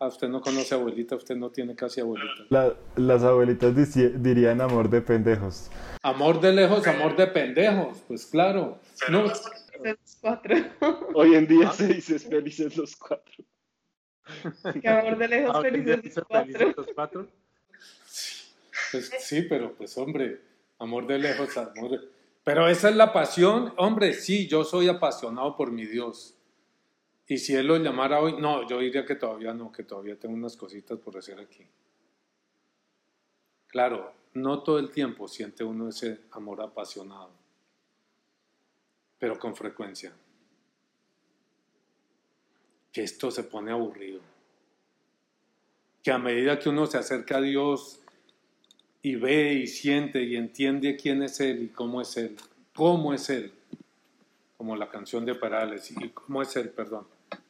Ah, 0.00 0.06
usted 0.06 0.28
no 0.28 0.40
conoce 0.40 0.76
abuelita, 0.76 1.16
usted 1.16 1.34
no 1.34 1.50
tiene 1.50 1.74
casi 1.74 2.00
abuelita. 2.00 2.76
las 2.94 3.24
abuelitas 3.24 3.74
dirían 4.22 4.60
amor 4.60 4.88
de 4.88 5.00
pendejos. 5.02 5.70
Amor 6.02 6.40
de 6.40 6.52
lejos, 6.52 6.86
amor 6.86 7.16
de 7.16 7.26
pendejos, 7.26 7.98
pues 8.06 8.26
claro. 8.26 8.78
No. 9.10 9.24
Cuatro. 10.20 10.54
Hoy 11.14 11.34
en 11.34 11.48
día 11.48 11.72
se 11.72 11.88
dice 11.88 12.18
felices 12.20 12.76
los 12.76 12.94
cuatro. 12.94 13.44
Que 14.80 14.88
amor 14.88 15.18
de 15.18 15.28
lejos, 15.28 15.62
felices 15.62 16.76
los 16.76 16.86
cuatro. 16.94 17.28
Pues, 18.92 19.10
sí, 19.18 19.42
pero 19.42 19.74
pues 19.74 19.98
hombre, 19.98 20.40
amor 20.78 21.08
de 21.08 21.18
lejos, 21.18 21.56
amor 21.56 22.08
Pero 22.44 22.68
esa 22.68 22.88
es 22.88 22.96
la 22.96 23.12
pasión, 23.12 23.74
hombre, 23.76 24.12
sí, 24.14 24.46
yo 24.46 24.62
soy 24.62 24.88
apasionado 24.88 25.56
por 25.56 25.72
mi 25.72 25.86
Dios. 25.86 26.37
Y 27.28 27.36
si 27.36 27.54
Él 27.54 27.66
lo 27.66 27.76
llamara 27.76 28.20
hoy, 28.20 28.36
no, 28.40 28.66
yo 28.66 28.78
diría 28.78 29.04
que 29.04 29.14
todavía 29.14 29.52
no, 29.52 29.70
que 29.70 29.82
todavía 29.82 30.18
tengo 30.18 30.34
unas 30.34 30.56
cositas 30.56 30.98
por 30.98 31.18
hacer 31.18 31.38
aquí. 31.38 31.64
Claro, 33.66 34.14
no 34.32 34.62
todo 34.62 34.78
el 34.78 34.90
tiempo 34.90 35.28
siente 35.28 35.62
uno 35.62 35.90
ese 35.90 36.22
amor 36.30 36.62
apasionado, 36.62 37.30
pero 39.18 39.38
con 39.38 39.54
frecuencia 39.54 40.10
que 42.90 43.02
esto 43.02 43.30
se 43.30 43.44
pone 43.44 43.72
aburrido. 43.72 44.22
Que 46.02 46.10
a 46.10 46.18
medida 46.18 46.58
que 46.58 46.70
uno 46.70 46.86
se 46.86 46.96
acerca 46.96 47.36
a 47.36 47.42
Dios 47.42 48.00
y 49.02 49.16
ve 49.16 49.52
y 49.52 49.66
siente 49.66 50.22
y 50.22 50.36
entiende 50.36 50.96
quién 50.96 51.22
es 51.22 51.40
Él 51.40 51.64
y 51.64 51.68
cómo 51.68 52.00
es 52.00 52.16
Él, 52.16 52.38
cómo 52.74 53.12
es 53.12 53.28
Él, 53.28 53.52
como 54.56 54.76
la 54.76 54.88
canción 54.88 55.26
de 55.26 55.34
Perales, 55.34 55.90
y 55.90 56.08
cómo 56.08 56.40
es 56.40 56.56
Él, 56.56 56.70
perdón, 56.70 57.06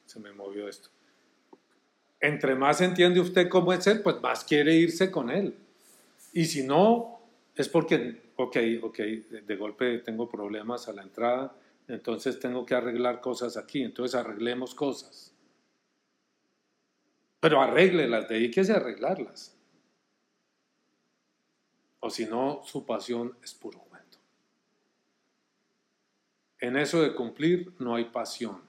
se 0.08 0.18
me 0.20 0.32
movió 0.32 0.68
esto. 0.68 0.88
Entre 2.20 2.54
más 2.54 2.80
entiende 2.80 3.20
usted 3.20 3.48
cómo 3.48 3.72
es 3.72 3.86
Él, 3.86 4.02
pues 4.02 4.20
más 4.20 4.42
quiere 4.42 4.74
irse 4.74 5.10
con 5.10 5.30
Él. 5.30 5.54
Y 6.32 6.46
si 6.46 6.64
no, 6.64 7.20
es 7.54 7.68
porque, 7.68 8.32
ok, 8.36 8.56
ok, 8.82 8.98
de 8.98 9.56
golpe 9.56 9.98
tengo 9.98 10.28
problemas 10.28 10.88
a 10.88 10.92
la 10.92 11.02
entrada, 11.02 11.54
entonces 11.86 12.40
tengo 12.40 12.64
que 12.64 12.74
arreglar 12.74 13.20
cosas 13.20 13.56
aquí, 13.56 13.82
entonces 13.82 14.14
arreglemos 14.14 14.74
cosas. 14.74 15.32
Pero 17.40 17.60
arréglelas, 17.60 18.28
dedíquese 18.28 18.72
a 18.72 18.76
arreglarlas. 18.76 19.54
O 22.00 22.10
si 22.10 22.26
no, 22.26 22.62
su 22.64 22.86
pasión 22.86 23.36
es 23.42 23.54
puro 23.54 23.78
cuento. 23.80 24.18
En 26.60 26.76
eso 26.76 27.02
de 27.02 27.14
cumplir 27.14 27.74
no 27.78 27.94
hay 27.94 28.06
pasión. 28.06 28.67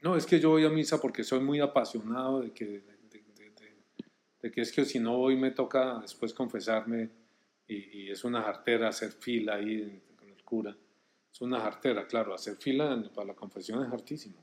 No, 0.00 0.16
es 0.16 0.24
que 0.26 0.40
yo 0.40 0.50
voy 0.50 0.64
a 0.64 0.70
misa 0.70 1.00
porque 1.00 1.22
soy 1.22 1.40
muy 1.40 1.60
apasionado 1.60 2.40
de 2.40 2.52
que, 2.52 2.82
de, 4.40 4.50
que 4.50 4.60
es 4.62 4.72
que 4.72 4.84
si 4.84 4.98
no 4.98 5.18
voy 5.18 5.36
me 5.36 5.50
toca 5.50 5.98
después 6.00 6.32
confesarme 6.32 7.10
y, 7.68 8.10
es 8.10 8.24
una 8.24 8.42
jartera 8.42 8.88
hacer 8.88 9.12
fila 9.12 9.56
ahí 9.56 10.02
con 10.16 10.28
el 10.28 10.42
cura. 10.42 10.76
Es 11.30 11.40
una 11.42 11.60
jartera, 11.60 12.06
claro, 12.06 12.34
hacer 12.34 12.56
fila 12.56 13.02
para 13.14 13.28
la 13.28 13.34
confesión 13.34 13.84
es 13.84 13.92
hartísimo. 13.92 14.42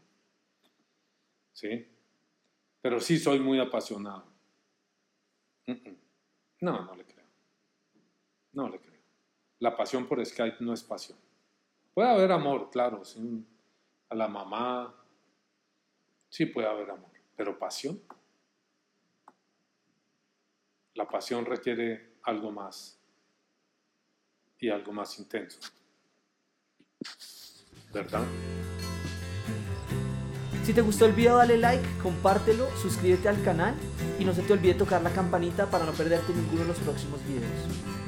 ¿Sí? 1.52 1.88
Pero 2.82 3.00
sí 3.00 3.18
soy 3.18 3.40
muy 3.40 3.60
apasionado. 3.60 4.26
No, 6.62 6.86
no 6.86 6.96
le 6.96 7.04
creo. 7.04 7.26
No 8.54 8.70
le 8.70 8.80
creo. 8.80 9.02
La 9.60 9.76
pasión 9.76 10.08
por 10.08 10.24
Skype 10.24 10.58
no 10.62 10.74
es 10.74 10.84
pasión. 10.84 11.18
Puede 11.94 12.10
haber 12.10 12.32
amor, 12.32 12.70
claro, 12.70 13.02
a 14.10 14.16
la 14.16 14.28
mamá. 14.28 14.96
Sí 16.30 16.46
puede 16.46 16.68
haber 16.68 16.90
amor, 16.92 17.12
pero 17.36 17.58
pasión. 17.58 18.02
La 20.94 21.08
pasión 21.08 21.46
requiere 21.46 22.18
algo 22.24 22.52
más 22.52 23.00
y 24.60 24.70
algo 24.70 24.92
más 24.92 25.18
intenso. 25.20 25.60
¿verdad? 27.94 28.24
Si 30.64 30.74
te 30.74 30.82
gustó 30.82 31.06
el 31.06 31.14
video 31.14 31.38
dale 31.38 31.58
like, 31.58 31.88
compártelo, 32.04 32.68
suscríbete 32.78 33.30
al 33.30 33.42
canal 33.44 33.74
y 34.20 34.26
no 34.26 34.34
se 34.34 34.42
te 34.42 34.54
olvide 34.54 34.74
tocar 34.74 35.02
la 35.02 35.12
campanita 35.12 35.68
para 35.68 35.86
no 35.86 35.94
perderte 35.94 36.34
ninguno 36.34 36.62
de 36.62 36.68
los 36.68 36.78
próximos 36.80 37.26
videos. 37.26 38.07